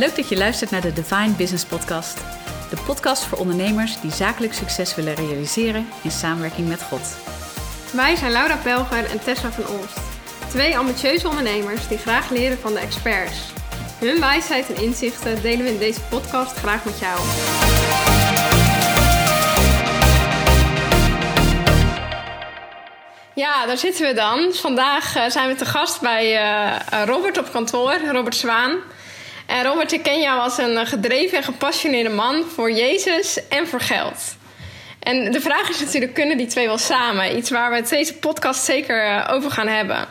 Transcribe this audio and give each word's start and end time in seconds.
Leuk 0.00 0.16
dat 0.16 0.28
je 0.28 0.36
luistert 0.36 0.70
naar 0.70 0.80
de 0.80 0.92
Divine 0.92 1.32
Business 1.36 1.64
Podcast. 1.64 2.16
De 2.70 2.76
podcast 2.86 3.24
voor 3.24 3.38
ondernemers 3.38 4.00
die 4.00 4.10
zakelijk 4.10 4.52
succes 4.52 4.94
willen 4.94 5.14
realiseren 5.14 5.88
in 6.02 6.10
samenwerking 6.10 6.68
met 6.68 6.82
God. 6.82 7.16
Wij 7.92 8.16
zijn 8.16 8.32
Laura 8.32 8.56
Pelger 8.56 9.04
en 9.10 9.20
Tessa 9.20 9.50
van 9.50 9.76
Olst. 9.76 9.98
Twee 10.48 10.78
ambitieuze 10.78 11.28
ondernemers 11.28 11.88
die 11.88 11.98
graag 11.98 12.30
leren 12.30 12.58
van 12.58 12.72
de 12.72 12.78
experts. 12.78 13.52
Hun 13.98 14.20
wijsheid 14.20 14.72
en 14.72 14.82
inzichten 14.82 15.42
delen 15.42 15.64
we 15.64 15.72
in 15.72 15.78
deze 15.78 16.00
podcast 16.00 16.56
graag 16.56 16.84
met 16.84 16.98
jou. 16.98 17.20
Ja, 23.34 23.66
daar 23.66 23.78
zitten 23.78 24.06
we 24.06 24.14
dan. 24.14 24.52
Vandaag 24.52 25.16
eh, 25.16 25.30
zijn 25.30 25.48
we 25.48 25.54
te 25.54 25.64
gast 25.64 26.00
bij 26.00 26.32
uh, 26.32 27.04
Robert 27.04 27.38
op 27.38 27.50
kantoor, 27.50 28.00
Robert 28.12 28.36
Zwaan. 28.36 28.78
En 29.50 29.64
Robert, 29.64 29.92
ik 29.92 30.02
ken 30.02 30.20
jou 30.20 30.40
als 30.40 30.58
een 30.58 30.86
gedreven 30.86 31.38
en 31.38 31.44
gepassioneerde 31.44 32.10
man 32.10 32.44
voor 32.54 32.70
Jezus 32.70 33.48
en 33.48 33.68
voor 33.68 33.80
geld. 33.80 34.36
En 35.00 35.32
de 35.32 35.40
vraag 35.40 35.68
is 35.68 35.80
natuurlijk, 35.80 36.14
kunnen 36.14 36.36
die 36.36 36.46
twee 36.46 36.66
wel 36.66 36.78
samen? 36.78 37.36
Iets 37.36 37.50
waar 37.50 37.70
we 37.70 37.76
het 37.76 37.88
deze 37.88 38.14
podcast 38.14 38.64
zeker 38.64 39.26
over 39.30 39.50
gaan 39.50 39.66
hebben. 39.66 40.08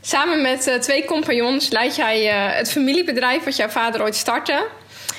Samen 0.00 0.42
met 0.42 0.78
twee 0.80 1.04
compagnons 1.04 1.70
leid 1.70 1.96
jij 1.96 2.24
het 2.56 2.70
familiebedrijf 2.70 3.44
wat 3.44 3.56
jouw 3.56 3.68
vader 3.68 4.02
ooit 4.02 4.16
startte. 4.16 4.66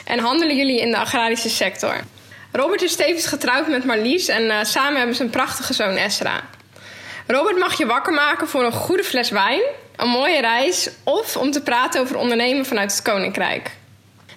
En 0.05 0.19
handelen 0.19 0.55
jullie 0.55 0.79
in 0.79 0.91
de 0.91 0.97
agrarische 0.97 1.49
sector. 1.49 1.95
Robert 2.51 2.81
is 2.81 2.95
tevens 2.95 3.25
getrouwd 3.25 3.67
met 3.67 3.85
Marlies 3.85 4.27
en 4.27 4.65
samen 4.65 4.97
hebben 4.97 5.15
ze 5.15 5.23
een 5.23 5.29
prachtige 5.29 5.73
zoon 5.73 5.95
Esra. 5.95 6.41
Robert 7.27 7.57
mag 7.57 7.77
je 7.77 7.85
wakker 7.85 8.13
maken 8.13 8.47
voor 8.47 8.63
een 8.63 8.71
goede 8.71 9.03
fles 9.03 9.29
wijn, 9.29 9.61
een 10.01 10.09
mooie 10.09 10.41
reis 10.41 10.89
of 11.03 11.37
om 11.37 11.51
te 11.51 11.61
praten 11.61 12.01
over 12.01 12.17
ondernemen 12.17 12.65
vanuit 12.65 12.91
het 12.91 13.01
Koninkrijk. 13.01 13.71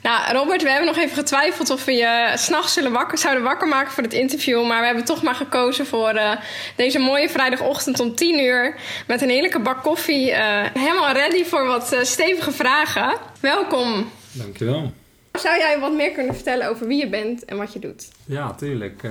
Nou, 0.02 0.32
Robert, 0.32 0.62
we 0.62 0.68
hebben 0.68 0.86
nog 0.86 0.96
even 0.96 1.16
getwijfeld 1.16 1.70
of 1.70 1.84
we 1.84 1.92
je 1.92 2.32
s'nachts 2.34 2.80
wakker, 2.80 3.18
zouden 3.18 3.42
wakker 3.42 3.68
maken 3.68 3.92
voor 3.92 4.02
het 4.02 4.12
interview. 4.12 4.66
Maar 4.66 4.80
we 4.80 4.86
hebben 4.86 5.04
toch 5.04 5.22
maar 5.22 5.34
gekozen 5.34 5.86
voor 5.86 6.14
uh, 6.14 6.30
deze 6.76 6.98
mooie 6.98 7.28
vrijdagochtend 7.28 8.00
om 8.00 8.14
10 8.14 8.38
uur. 8.38 8.74
Met 9.06 9.22
een 9.22 9.28
heerlijke 9.28 9.58
bak 9.58 9.82
koffie. 9.82 10.30
Uh, 10.30 10.62
helemaal 10.74 11.12
ready 11.12 11.44
voor 11.44 11.66
wat 11.66 11.92
uh, 11.92 12.02
stevige 12.02 12.52
vragen. 12.52 13.16
Welkom. 13.40 14.10
Dankjewel. 14.32 14.92
Zou 15.32 15.58
jij 15.58 15.78
wat 15.78 15.92
meer 15.92 16.10
kunnen 16.10 16.34
vertellen 16.34 16.68
over 16.68 16.86
wie 16.86 16.98
je 16.98 17.08
bent 17.08 17.44
en 17.44 17.56
wat 17.56 17.72
je 17.72 17.78
doet? 17.78 18.08
Ja, 18.26 18.52
tuurlijk. 18.52 19.02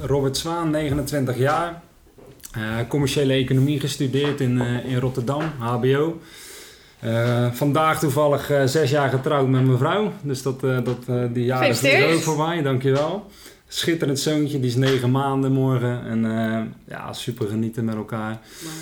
Robert 0.00 0.36
Zwaan, 0.36 0.70
29 0.70 1.38
jaar. 1.38 1.82
Uh, 2.56 2.88
commerciële 2.88 3.32
economie 3.32 3.80
gestudeerd 3.80 4.40
in, 4.40 4.56
uh, 4.56 4.84
in 4.84 4.98
Rotterdam, 4.98 5.42
HBO. 5.58 6.20
Uh, 7.04 7.52
vandaag 7.52 7.98
toevallig 7.98 8.50
zes 8.64 8.90
jaar 8.90 9.10
getrouwd 9.10 9.48
met 9.48 9.64
mijn 9.64 9.78
vrouw. 9.78 10.12
Dus 10.22 10.42
dat, 10.42 10.60
dat, 10.60 11.06
die 11.32 11.44
jaren 11.44 11.68
is 11.68 12.14
ook 12.14 12.22
voor 12.22 12.46
mij, 12.46 12.62
dankjewel. 12.62 13.26
Schitterend 13.68 14.18
zoontje, 14.18 14.60
die 14.60 14.68
is 14.68 14.76
negen 14.76 15.10
maanden 15.10 15.52
morgen. 15.52 16.06
En 16.06 16.22
ja, 16.88 17.12
super 17.12 17.48
genieten 17.48 17.84
met 17.84 17.94
elkaar. 17.94 18.40
Wow. 18.62 18.72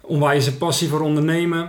Onwijze 0.00 0.56
passie 0.56 0.88
voor 0.88 1.00
ondernemen. 1.00 1.68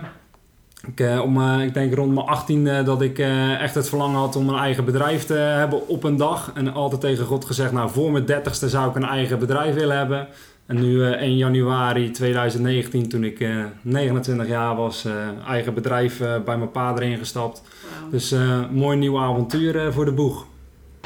Ik, 0.94 1.22
om, 1.22 1.60
ik 1.60 1.74
denk 1.74 1.94
rond 1.94 2.14
mijn 2.14 2.26
18 2.26 2.84
dat 2.84 3.02
ik 3.02 3.18
echt 3.58 3.74
het 3.74 3.88
verlangen 3.88 4.18
had 4.18 4.36
om 4.36 4.48
een 4.48 4.58
eigen 4.58 4.84
bedrijf 4.84 5.24
te 5.24 5.34
hebben 5.34 5.88
op 5.88 6.04
een 6.04 6.16
dag. 6.16 6.52
En 6.54 6.72
altijd 6.72 7.00
tegen 7.00 7.24
God 7.24 7.44
gezegd, 7.44 7.72
nou 7.72 7.90
voor 7.90 8.12
mijn 8.12 8.24
30ste 8.26 8.66
zou 8.66 8.88
ik 8.88 8.96
een 8.96 9.04
eigen 9.04 9.38
bedrijf 9.38 9.74
willen 9.74 9.96
hebben. 9.96 10.28
En 10.66 10.80
nu 10.80 10.92
uh, 10.92 11.10
1 11.10 11.36
januari 11.36 12.10
2019, 12.10 13.08
toen 13.08 13.24
ik 13.24 13.40
uh, 13.40 13.64
29 13.82 14.48
jaar 14.48 14.76
was, 14.76 15.06
eigen 15.46 15.74
bedrijf 15.74 16.18
bij 16.18 16.56
mijn 16.56 16.70
pa 16.70 16.94
erin 16.94 17.18
gestapt. 17.18 17.62
Wow. 18.00 18.10
Dus 18.10 18.34
mooi 18.70 18.96
nieuw 18.96 19.18
avontuur 19.18 19.92
voor 19.92 20.04
de 20.04 20.12
boeg. 20.12 20.46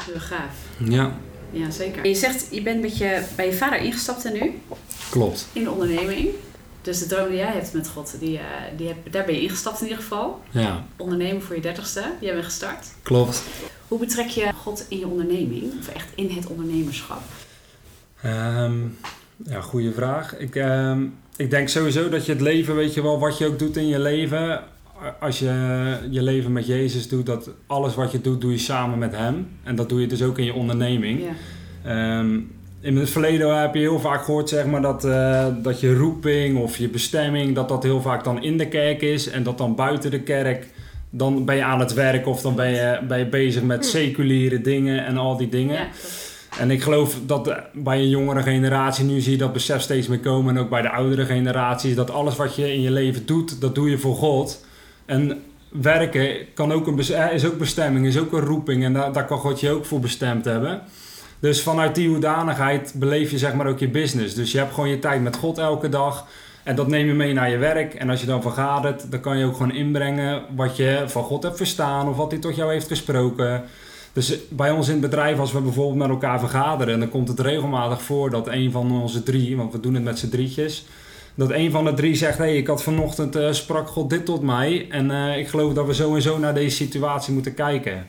Heel 0.05 0.19
gaaf. 0.19 0.55
Ja. 0.77 1.11
Ja, 1.51 1.69
zeker. 1.69 2.07
Je 2.07 2.15
zegt, 2.15 2.47
je 2.51 2.61
bent 2.61 2.81
met 2.81 2.97
je, 2.97 3.21
bij 3.35 3.45
je 3.45 3.53
vader 3.53 3.79
ingestapt 3.79 4.25
en 4.25 4.33
nu? 4.33 4.59
Klopt. 5.09 5.47
In 5.53 5.63
de 5.63 5.71
onderneming. 5.71 6.29
Dus 6.81 6.99
de 6.99 7.05
droom 7.05 7.27
die 7.27 7.37
jij 7.37 7.51
hebt 7.51 7.73
met 7.73 7.89
God, 7.89 8.15
die, 8.19 8.39
die 8.77 8.87
heb, 8.87 9.11
daar 9.11 9.25
ben 9.25 9.35
je 9.35 9.41
ingestapt 9.41 9.81
in 9.81 9.87
ieder 9.87 10.01
geval. 10.01 10.41
Ja. 10.51 10.85
Ondernemen 10.97 11.41
voor 11.41 11.55
je 11.55 11.61
dertigste, 11.61 11.99
die 11.99 12.27
hebben 12.27 12.43
we 12.45 12.49
gestart. 12.49 12.87
Klopt. 13.01 13.43
Hoe 13.87 13.99
betrek 13.99 14.27
je 14.27 14.51
God 14.55 14.85
in 14.87 14.99
je 14.99 15.07
onderneming? 15.07 15.63
Of 15.79 15.87
echt 15.87 16.07
in 16.15 16.29
het 16.29 16.47
ondernemerschap? 16.47 17.21
Um, 18.25 18.97
ja, 19.45 19.61
goede 19.61 19.93
vraag. 19.93 20.37
Ik, 20.37 20.55
uh, 20.55 20.97
ik 21.35 21.49
denk 21.49 21.69
sowieso 21.69 22.09
dat 22.09 22.25
je 22.25 22.31
het 22.31 22.41
leven, 22.41 22.75
weet 22.75 22.93
je 22.93 23.01
wel, 23.01 23.19
wat 23.19 23.37
je 23.37 23.45
ook 23.45 23.59
doet 23.59 23.77
in 23.77 23.87
je 23.87 23.99
leven. 23.99 24.63
Als 25.19 25.39
je 25.39 25.97
je 26.09 26.21
leven 26.21 26.51
met 26.51 26.65
Jezus 26.65 27.07
doet, 27.09 27.25
dat 27.25 27.49
alles 27.67 27.95
wat 27.95 28.11
je 28.11 28.21
doet, 28.21 28.41
doe 28.41 28.51
je 28.51 28.57
samen 28.57 28.99
met 28.99 29.15
Hem. 29.15 29.47
En 29.63 29.75
dat 29.75 29.89
doe 29.89 30.01
je 30.01 30.07
dus 30.07 30.21
ook 30.21 30.37
in 30.37 30.45
je 30.45 30.53
onderneming. 30.53 31.21
Ja. 31.83 32.19
Um, 32.19 32.51
in 32.81 32.97
het 32.97 33.09
verleden 33.09 33.61
heb 33.61 33.73
je 33.73 33.79
heel 33.79 33.99
vaak 33.99 34.23
gehoord 34.23 34.49
zeg 34.49 34.65
maar, 34.65 34.81
dat, 34.81 35.05
uh, 35.05 35.45
dat 35.63 35.79
je 35.79 35.95
roeping 35.95 36.57
of 36.57 36.77
je 36.77 36.89
bestemming, 36.89 37.55
dat 37.55 37.69
dat 37.69 37.83
heel 37.83 38.01
vaak 38.01 38.23
dan 38.23 38.43
in 38.43 38.57
de 38.57 38.67
kerk 38.67 39.01
is. 39.01 39.29
En 39.29 39.43
dat 39.43 39.57
dan 39.57 39.75
buiten 39.75 40.11
de 40.11 40.21
kerk, 40.21 40.67
dan 41.09 41.45
ben 41.45 41.55
je 41.55 41.63
aan 41.63 41.79
het 41.79 41.93
werk 41.93 42.27
of 42.27 42.41
dan 42.41 42.55
ben 42.55 42.69
je, 42.69 42.99
ben 43.07 43.17
je 43.17 43.25
bezig 43.25 43.63
met 43.63 43.85
seculiere 43.85 44.61
dingen 44.61 45.05
en 45.05 45.17
al 45.17 45.37
die 45.37 45.49
dingen. 45.49 45.75
Ja, 45.75 45.87
en 46.59 46.71
ik 46.71 46.81
geloof 46.81 47.17
dat 47.25 47.55
bij 47.73 47.97
een 47.97 48.09
jongere 48.09 48.41
generatie, 48.41 49.05
nu 49.05 49.19
zie 49.19 49.31
je 49.31 49.37
dat 49.37 49.53
besef 49.53 49.81
steeds 49.81 50.07
meer 50.07 50.19
komen. 50.19 50.55
En 50.55 50.61
ook 50.63 50.69
bij 50.69 50.81
de 50.81 50.89
oudere 50.89 51.25
generaties, 51.25 51.95
dat 51.95 52.11
alles 52.11 52.35
wat 52.35 52.55
je 52.55 52.73
in 52.73 52.81
je 52.81 52.91
leven 52.91 53.25
doet, 53.25 53.61
dat 53.61 53.75
doe 53.75 53.89
je 53.89 53.97
voor 53.97 54.15
God. 54.15 54.65
En 55.05 55.41
werken 55.69 56.35
kan 56.53 56.71
ook 56.71 56.87
een, 56.87 56.97
is 57.31 57.45
ook 57.45 57.57
bestemming, 57.57 58.05
is 58.05 58.19
ook 58.19 58.33
een 58.33 58.39
roeping. 58.39 58.83
En 58.83 58.93
daar, 58.93 59.13
daar 59.13 59.25
kan 59.25 59.37
God 59.37 59.59
je 59.59 59.69
ook 59.69 59.85
voor 59.85 59.99
bestemd 59.99 60.45
hebben. 60.45 60.81
Dus 61.41 61.61
vanuit 61.61 61.95
die 61.95 62.09
hoedanigheid 62.09 62.93
beleef 62.95 63.31
je 63.31 63.37
zeg 63.37 63.53
maar 63.53 63.67
ook 63.67 63.79
je 63.79 63.89
business. 63.89 64.35
Dus 64.35 64.51
je 64.51 64.57
hebt 64.57 64.73
gewoon 64.73 64.89
je 64.89 64.99
tijd 64.99 65.21
met 65.21 65.35
God 65.35 65.57
elke 65.57 65.89
dag. 65.89 66.27
En 66.63 66.75
dat 66.75 66.87
neem 66.87 67.07
je 67.07 67.13
mee 67.13 67.33
naar 67.33 67.49
je 67.49 67.57
werk. 67.57 67.93
En 67.93 68.09
als 68.09 68.19
je 68.19 68.25
dan 68.25 68.41
vergadert, 68.41 69.11
dan 69.11 69.19
kan 69.19 69.37
je 69.37 69.45
ook 69.45 69.55
gewoon 69.55 69.73
inbrengen 69.73 70.43
wat 70.55 70.77
je 70.77 71.03
van 71.07 71.23
God 71.23 71.43
hebt 71.43 71.57
verstaan. 71.57 72.09
Of 72.09 72.17
wat 72.17 72.31
hij 72.31 72.39
tot 72.39 72.55
jou 72.55 72.71
heeft 72.71 72.87
gesproken. 72.87 73.63
Dus 74.13 74.37
bij 74.49 74.71
ons 74.71 74.87
in 74.87 74.93
het 74.93 75.01
bedrijf, 75.01 75.39
als 75.39 75.51
we 75.51 75.61
bijvoorbeeld 75.61 75.97
met 75.97 76.09
elkaar 76.09 76.39
vergaderen, 76.39 76.99
dan 76.99 77.09
komt 77.09 77.27
het 77.27 77.39
regelmatig 77.39 78.01
voor 78.01 78.29
dat 78.29 78.47
een 78.47 78.71
van 78.71 79.01
onze 79.01 79.23
drie, 79.23 79.57
want 79.57 79.71
we 79.71 79.79
doen 79.79 79.93
het 79.93 80.03
met 80.03 80.19
z'n 80.19 80.29
drietjes, 80.29 80.85
dat 81.35 81.51
een 81.51 81.71
van 81.71 81.85
de 81.85 81.93
drie 81.93 82.15
zegt: 82.15 82.37
Hé, 82.37 82.43
hey, 82.43 82.57
ik 82.57 82.67
had 82.67 82.83
vanochtend 82.83 83.35
uh, 83.35 83.51
sprak 83.51 83.87
God 83.87 84.09
dit 84.09 84.25
tot 84.25 84.41
mij. 84.41 84.87
En 84.89 85.09
uh, 85.09 85.37
ik 85.37 85.47
geloof 85.47 85.73
dat 85.73 85.85
we 85.85 85.93
zo 85.93 86.15
en 86.15 86.21
zo 86.21 86.37
naar 86.37 86.53
deze 86.53 86.75
situatie 86.75 87.33
moeten 87.33 87.53
kijken. 87.53 88.05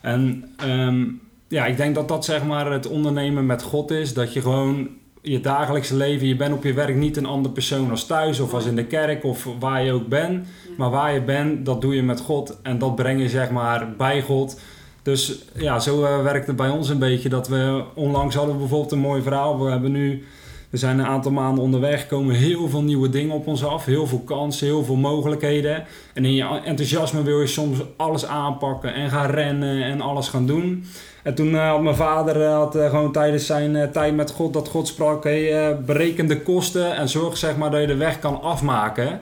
En 0.00 0.54
um, 0.64 1.20
ja, 1.48 1.66
ik 1.66 1.76
denk 1.76 1.94
dat 1.94 2.08
dat 2.08 2.24
zeg 2.24 2.44
maar 2.44 2.72
het 2.72 2.88
ondernemen 2.88 3.46
met 3.46 3.62
God 3.62 3.90
is. 3.90 4.14
Dat 4.14 4.32
je 4.32 4.40
gewoon 4.40 4.88
je 5.22 5.40
dagelijkse 5.40 5.96
leven, 5.96 6.26
je 6.26 6.36
bent 6.36 6.54
op 6.54 6.64
je 6.64 6.72
werk 6.72 6.96
niet 6.96 7.16
een 7.16 7.26
andere 7.26 7.54
persoon 7.54 7.90
als 7.90 8.06
thuis 8.06 8.40
of 8.40 8.54
als 8.54 8.64
in 8.64 8.76
de 8.76 8.86
kerk 8.86 9.24
of 9.24 9.48
waar 9.58 9.84
je 9.84 9.92
ook 9.92 10.08
bent. 10.08 10.46
Maar 10.76 10.90
waar 10.90 11.12
je 11.14 11.22
bent, 11.22 11.66
dat 11.66 11.80
doe 11.80 11.94
je 11.94 12.02
met 12.02 12.20
God. 12.20 12.60
En 12.62 12.78
dat 12.78 12.94
breng 12.94 13.20
je 13.20 13.28
zeg 13.28 13.50
maar 13.50 13.96
bij 13.96 14.22
God. 14.22 14.60
Dus 15.02 15.38
ja, 15.54 15.78
zo 15.78 16.02
uh, 16.02 16.22
werkt 16.22 16.46
het 16.46 16.56
bij 16.56 16.68
ons 16.68 16.88
een 16.88 16.98
beetje. 16.98 17.28
Dat 17.28 17.48
we 17.48 17.84
onlangs 17.94 18.34
hadden 18.34 18.54
we 18.54 18.60
bijvoorbeeld 18.60 18.92
een 18.92 18.98
mooi 18.98 19.22
verhaal. 19.22 19.64
We 19.64 19.70
hebben 19.70 19.92
nu, 19.92 20.24
we 20.70 20.76
zijn 20.76 20.98
een 20.98 21.06
aantal 21.06 21.32
maanden 21.32 21.64
onderweg, 21.64 22.06
komen 22.06 22.34
heel 22.34 22.68
veel 22.68 22.82
nieuwe 22.82 23.08
dingen 23.08 23.34
op 23.34 23.46
ons 23.46 23.64
af. 23.64 23.84
Heel 23.84 24.06
veel 24.06 24.22
kansen, 24.24 24.66
heel 24.66 24.84
veel 24.84 24.96
mogelijkheden. 24.96 25.84
En 26.14 26.24
in 26.24 26.34
je 26.34 26.60
enthousiasme 26.64 27.22
wil 27.22 27.40
je 27.40 27.46
soms 27.46 27.78
alles 27.96 28.26
aanpakken 28.26 28.94
en 28.94 29.10
gaan 29.10 29.30
rennen 29.30 29.82
en 29.82 30.00
alles 30.00 30.28
gaan 30.28 30.46
doen. 30.46 30.84
En 31.24 31.34
toen 31.34 31.48
uh, 31.48 31.68
had 31.68 31.82
mijn 31.82 31.96
vader 31.96 32.40
uh, 32.40 32.56
had, 32.56 32.76
gewoon 32.76 33.12
tijdens 33.12 33.46
zijn 33.46 33.92
tijd 33.92 34.14
met 34.14 34.30
God 34.30 34.52
dat 34.52 34.68
God 34.68 34.88
sprak: 34.88 35.24
hey, 35.24 35.76
bereken 35.84 36.26
de 36.26 36.40
kosten 36.40 36.96
en 36.96 37.08
zorg 37.08 37.36
zeg 37.36 37.56
maar 37.56 37.70
dat 37.70 37.80
je 37.80 37.86
de 37.86 37.96
weg 37.96 38.18
kan 38.18 38.42
afmaken. 38.42 39.20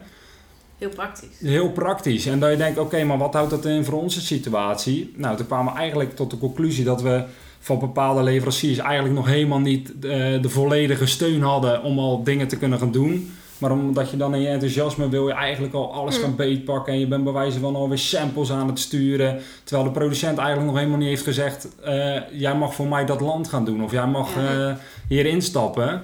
Heel 0.83 0.91
praktisch. 0.91 1.41
Heel 1.41 1.71
praktisch. 1.71 2.27
En 2.27 2.41
dat 2.41 2.51
je 2.51 2.57
denkt, 2.57 2.79
oké, 2.79 2.87
okay, 2.87 3.05
maar 3.05 3.19
wat 3.19 3.35
houdt 3.35 3.51
dat 3.51 3.65
in 3.65 3.85
voor 3.85 4.03
onze 4.03 4.21
situatie? 4.21 5.13
Nou, 5.17 5.37
toen 5.37 5.47
kwamen 5.47 5.73
we 5.73 5.79
eigenlijk 5.79 6.17
tot 6.17 6.31
de 6.31 6.39
conclusie 6.39 6.85
dat 6.85 7.03
we 7.03 7.25
van 7.59 7.79
bepaalde 7.79 8.23
leveranciers 8.23 8.79
eigenlijk 8.79 9.15
nog 9.15 9.27
helemaal 9.27 9.61
niet 9.61 9.89
uh, 9.89 10.43
de 10.43 10.49
volledige 10.49 11.07
steun 11.07 11.43
hadden 11.43 11.83
om 11.83 11.99
al 11.99 12.23
dingen 12.23 12.49
te 12.49 12.57
kunnen 12.57 12.79
gaan 12.79 12.93
doen. 12.93 13.35
Maar 13.63 13.71
omdat 13.71 14.11
je 14.11 14.17
dan 14.17 14.35
in 14.35 14.41
je 14.41 14.49
enthousiasme 14.49 15.09
wil 15.09 15.27
je 15.27 15.35
eigenlijk 15.35 15.75
al 15.75 15.93
alles 15.93 16.17
gaan 16.17 16.37
beetpakken. 16.37 16.93
En 16.93 16.99
je 16.99 17.07
bent 17.07 17.25
bij 17.25 17.33
wijze 17.33 17.59
van 17.59 17.77
alweer 17.77 17.99
samples 17.99 18.51
aan 18.51 18.69
het 18.69 18.79
sturen. 18.79 19.41
Terwijl 19.65 19.89
de 19.89 19.99
producent 19.99 20.39
eigenlijk 20.39 20.69
nog 20.69 20.77
helemaal 20.77 20.99
niet 20.99 21.09
heeft 21.09 21.23
gezegd... 21.23 21.69
Uh, 21.87 22.17
jij 22.31 22.55
mag 22.55 22.75
voor 22.75 22.87
mij 22.87 23.05
dat 23.05 23.21
land 23.21 23.49
gaan 23.49 23.65
doen. 23.65 23.85
Of 23.85 23.93
jij 23.93 24.07
mag 24.07 24.37
uh, 24.37 24.73
hier 25.09 25.27
instappen. 25.27 26.03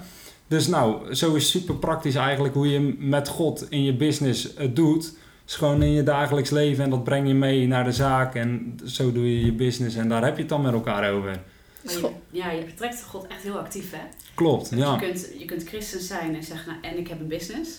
Dus 0.49 0.66
nou, 0.66 1.14
zo 1.14 1.34
is 1.34 1.50
super 1.50 1.75
praktisch 1.75 2.14
eigenlijk 2.14 2.55
hoe 2.55 2.70
je 2.70 2.96
met 2.99 3.28
God 3.28 3.66
in 3.69 3.84
je 3.84 3.94
business 3.94 4.49
het 4.56 4.76
doet. 4.76 5.16
Is 5.46 5.54
gewoon 5.54 5.82
in 5.82 5.93
je 5.93 6.02
dagelijks 6.02 6.50
leven 6.50 6.84
en 6.84 6.90
dat 6.90 7.04
breng 7.04 7.28
je 7.28 7.34
mee 7.34 7.66
naar 7.66 7.84
de 7.84 7.93
zaak 7.93 8.34
en 8.34 8.78
zo 8.84 9.12
doe 9.12 9.34
je 9.34 9.44
je 9.44 9.52
business 9.52 9.96
en 9.96 10.08
daar 10.08 10.25
heb 10.25 10.34
je 10.34 10.40
het 10.40 10.49
dan 10.49 10.62
met 10.62 10.72
elkaar 10.72 11.12
over. 11.12 11.40
Je, 11.93 12.11
ja, 12.31 12.50
je 12.50 12.64
betrekt 12.64 13.02
God 13.02 13.26
echt 13.26 13.43
heel 13.43 13.58
actief 13.58 13.90
hè? 13.90 14.02
Klopt, 14.35 14.70
dus 14.70 14.79
ja. 14.79 14.93
Je 14.93 14.99
kunt, 14.99 15.29
je 15.38 15.44
kunt 15.44 15.69
christen 15.69 16.00
zijn 16.00 16.35
en 16.35 16.43
zeggen, 16.43 16.73
nou, 16.73 16.94
en 16.94 16.99
ik 16.99 17.08
heb 17.08 17.20
een 17.20 17.29
business. 17.29 17.70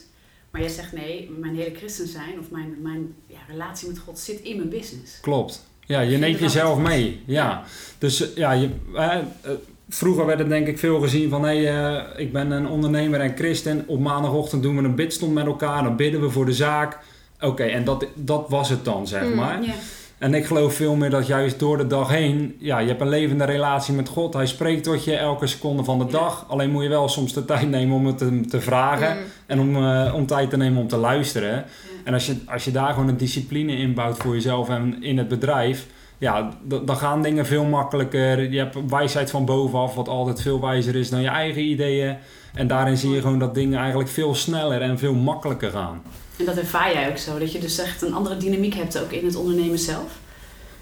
Maar 0.52 0.62
jij 0.62 0.70
zegt 0.70 0.92
nee, 0.94 1.32
mijn 1.38 1.56
hele 1.56 1.76
christen 1.76 2.08
zijn 2.08 2.40
of 2.40 2.50
mijn, 2.52 2.76
mijn 2.82 3.14
ja, 3.28 3.38
relatie 3.48 3.88
met 3.88 4.00
God 4.00 4.20
zit 4.20 4.40
in 4.40 4.56
mijn 4.58 4.70
business. 4.70 5.20
Klopt, 5.22 5.66
Ja, 5.86 6.00
je 6.00 6.18
neemt 6.18 6.40
jezelf 6.40 6.78
mee. 6.80 7.22
Ja. 7.26 7.64
Dus 7.98 8.26
ja, 8.36 8.52
je, 8.52 8.70
eh, 8.96 9.16
eh, 9.18 9.52
vroeger 9.90 10.26
werd 10.26 10.40
het 10.40 10.50
denk 10.50 10.68
ik 10.68 10.80
veel 10.80 11.00
gezien 11.00 11.30
van... 11.30 11.44
hé, 11.44 11.64
hey, 11.64 11.96
eh, 11.96 12.20
ik 12.20 12.34
ben 12.34 12.52
een 12.52 12.68
ondernemer 12.68 13.20
en 13.20 13.36
christen. 13.36 13.84
Op 13.88 14.00
maandagochtend 14.00 14.64
doen 14.64 14.76
we 14.78 14.84
een 14.84 14.96
bidstond 14.96 15.34
met 15.34 15.46
elkaar. 15.46 15.84
Dan 15.84 15.96
bidden 15.96 16.22
we 16.22 16.30
voor 16.30 16.46
de 16.46 16.54
zaak. 16.54 16.98
Oké, 17.42 17.64
en 17.64 17.84
dat, 17.84 18.06
dat 18.16 18.50
was 18.50 18.70
het 18.70 18.86
dan, 18.86 19.08
zeg 19.08 19.24
Mm, 19.24 19.36
maar. 19.36 19.64
Ja. 19.64 19.74
En 20.20 20.34
ik 20.34 20.46
geloof 20.46 20.74
veel 20.74 20.96
meer 20.96 21.10
dat 21.10 21.28
juist 21.28 21.60
door 21.60 21.78
de 21.78 21.88
dag 21.88 22.10
heen... 22.10 22.56
Ja, 22.58 22.80
je 22.80 22.88
hebt 22.88 23.02
een 23.02 23.10
levende 23.10 23.44
relatie 23.44 23.94
met 23.94 24.10
God. 24.10 24.34
Hij 24.34 24.46
spreekt 24.46 24.84
tot 24.84 25.04
je 25.04 25.16
elke 25.16 25.48
seconde 25.48 25.84
van 25.84 26.00
de 26.00 26.06
dag. 26.06 26.46
Alleen 26.48 26.72
moet 26.72 26.84
je 26.84 26.90
wel 26.90 27.10
soms 27.10 27.34
de 27.34 27.46
tijd 27.46 27.70
nemen 27.70 27.96
om 27.96 28.06
het 28.06 28.18
te, 28.18 28.42
te 28.50 28.62
vragen. 28.62 29.18
Mm. 29.18 29.24
En 29.46 29.60
om, 29.60 29.76
eh, 29.76 30.14
om 30.16 30.26
tijd 30.26 30.50
te 30.50 30.58
nemen 30.58 30.82
om 30.82 30.88
te 30.88 30.98
luisteren. 30.98 31.66
En 32.04 32.14
als 32.14 32.26
je, 32.26 32.36
als 32.46 32.66
je 32.66 32.72
daar 32.72 32.94
gewoon 32.94 33.08
een 33.08 33.18
discipline 33.18 33.74
in 33.74 33.94
bouwt 33.94 34.18
voor 34.18 34.34
jezelf 34.34 34.70
en 34.70 35.04
in 35.04 35.18
het 35.18 35.28
bedrijf, 35.28 35.88
ja, 36.20 36.50
dan 36.64 36.98
gaan 36.98 37.22
dingen 37.22 37.46
veel 37.46 37.64
makkelijker. 37.64 38.52
Je 38.52 38.58
hebt 38.58 38.78
wijsheid 38.90 39.30
van 39.30 39.46
bovenaf, 39.46 39.96
wat 39.96 40.08
altijd 40.08 40.42
veel 40.42 40.62
wijzer 40.62 40.96
is 40.96 41.10
dan 41.10 41.22
je 41.22 41.28
eigen 41.28 41.62
ideeën. 41.62 42.18
En 42.54 42.68
daarin 42.68 42.98
zie 42.98 43.10
je 43.10 43.22
gewoon 43.22 43.40
dat 43.40 43.54
dingen 43.56 43.80
eigenlijk 43.80 44.10
veel 44.10 44.36
sneller 44.36 44.82
en 44.82 44.98
veel 44.98 45.14
makkelijker 45.14 45.72
gaan. 45.72 46.02
En 46.38 46.46
dat 46.46 46.58
ervaar 46.58 46.94
jij 46.94 47.10
ook 47.10 47.18
zo. 47.18 47.40
Dat 47.40 47.52
je 47.52 47.60
dus 47.60 47.80
echt 47.80 48.02
een 48.02 48.14
andere 48.14 48.38
dynamiek 48.38 48.74
hebt 48.74 49.02
ook 49.02 49.12
in 49.12 49.26
het 49.26 49.36
ondernemen 49.36 49.80
zelf. 49.80 50.18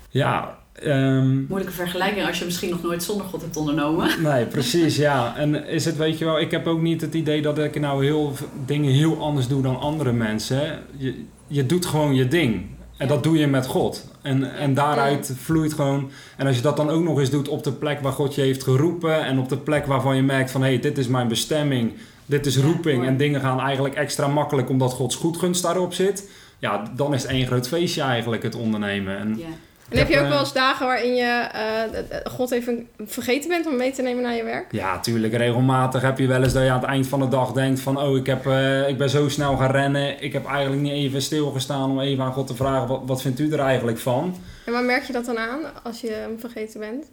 Ja, 0.10 0.57
ehm, 0.74 1.45
Moeilijke 1.45 1.74
vergelijking 1.74 2.28
als 2.28 2.39
je 2.39 2.45
misschien 2.45 2.69
nog 2.69 2.84
nooit 2.84 3.04
zonder 3.04 3.25
God 3.25 3.42
hebt 3.42 3.57
ondernomen. 3.57 4.10
nee, 4.31 4.45
precies, 4.45 4.95
ja. 4.95 5.36
En 5.38 5.68
is 5.68 5.86
het, 5.86 5.98
weet 5.98 6.18
je 6.18 6.25
wel, 6.25 6.39
ik 6.39 6.51
heb 6.51 6.68
ook 6.68 6.81
niet 6.81 7.01
het 7.01 7.13
idee 7.13 7.42
dat 7.42 7.57
ik 7.57 7.80
nou 7.80 8.06
heel 8.06 8.34
dingen 8.66 8.92
heel 8.92 9.22
anders 9.22 9.48
doe 9.48 9.62
dan 9.62 9.80
andere 9.80 10.12
mensen. 10.12 10.80
Je, 10.98 11.24
je 11.48 11.66
doet 11.66 11.86
gewoon 11.86 12.16
je 12.16 12.28
ding. 12.28 12.66
En 12.97 13.07
dat 13.07 13.23
doe 13.23 13.38
je 13.38 13.47
met 13.47 13.67
God. 13.67 14.05
En, 14.21 14.55
en 14.55 14.73
daaruit 14.73 15.33
vloeit 15.35 15.73
gewoon. 15.73 16.11
En 16.38 16.47
als 16.47 16.55
je 16.55 16.61
dat 16.61 16.77
dan 16.77 16.89
ook 16.89 17.03
nog 17.03 17.19
eens 17.19 17.29
doet 17.29 17.47
op 17.47 17.63
de 17.63 17.71
plek 17.71 17.99
waar 18.01 18.11
God 18.11 18.35
je 18.35 18.41
heeft 18.41 18.63
geroepen. 18.63 19.25
En 19.25 19.39
op 19.39 19.49
de 19.49 19.57
plek 19.57 19.85
waarvan 19.85 20.15
je 20.15 20.21
merkt 20.21 20.51
van 20.51 20.61
hé, 20.61 20.67
hey, 20.67 20.79
dit 20.79 20.97
is 20.97 21.07
mijn 21.07 21.27
bestemming. 21.27 21.94
Dit 22.25 22.45
is 22.45 22.57
roeping. 22.57 23.05
En 23.05 23.17
dingen 23.17 23.41
gaan 23.41 23.59
eigenlijk 23.59 23.95
extra 23.95 24.27
makkelijk 24.27 24.69
omdat 24.69 24.94
Gods 24.94 25.15
goedgunst 25.15 25.61
daarop 25.61 25.94
zit. 25.94 26.29
Ja, 26.59 26.91
dan 26.95 27.13
is 27.13 27.21
het 27.21 27.31
één 27.31 27.45
groot 27.47 27.67
feestje 27.67 28.01
eigenlijk 28.01 28.44
het 28.44 28.55
ondernemen. 28.55 29.17
En 29.17 29.38
Ja. 29.38 29.45
En 29.89 29.98
heb 29.98 30.10
je 30.10 30.18
ook 30.18 30.24
eh, 30.24 30.30
wel 30.30 30.39
eens 30.39 30.54
dagen 30.54 30.86
waarin 30.86 31.16
je 31.16 31.48
eh, 31.51 32.31
God 32.31 32.51
even 32.51 32.88
vergeten 33.06 33.50
bent 33.50 33.68
om 33.68 33.75
mee 33.75 33.92
te 33.92 34.01
nemen 34.01 34.24
naar 34.24 34.36
je 34.36 34.44
werk? 34.44 34.72
Ja, 34.72 35.00
tuurlijk. 35.00 35.34
Regelmatig 35.34 36.01
heb 36.01 36.18
je 36.18 36.28
wel 36.28 36.44
eens 36.44 36.54
dat 36.54 36.63
je 36.63 36.69
aan 36.69 36.80
het 36.80 36.89
eind 36.89 37.07
van 37.07 37.19
de 37.19 37.28
dag 37.28 37.51
denkt 37.51 37.80
van... 37.80 38.00
oh, 38.00 38.16
ik, 38.16 38.25
heb, 38.25 38.45
eh, 38.45 38.89
ik 38.89 38.98
ben 38.98 39.10
zo 39.10 39.30
snel 39.30 39.57
gaan 39.57 39.72
rennen. 39.72 40.24
Ik 40.24 40.34
heb 40.34 40.45
eigenlijk 40.45 40.81
niet 40.81 40.92
even 40.92 41.22
stilgestaan 41.22 41.89
om 41.89 42.00
even 42.00 42.24
aan 42.24 42.34
God 42.34 42.48
te 42.48 42.56
vragen... 42.56 42.88
wat, 42.88 43.01
wat 43.06 43.22
vindt 43.22 43.39
u 43.39 43.51
er 43.51 43.60
eigenlijk 43.60 43.98
van? 43.98 44.36
En 44.66 44.74
waar 44.74 44.84
merk 44.84 45.04
je 45.04 45.13
dat 45.13 45.25
dan 45.25 45.38
aan 45.38 45.60
als 45.84 46.01
je 46.01 46.12
hem 46.12 46.39
vergeten 46.39 46.80
bent? 46.80 47.06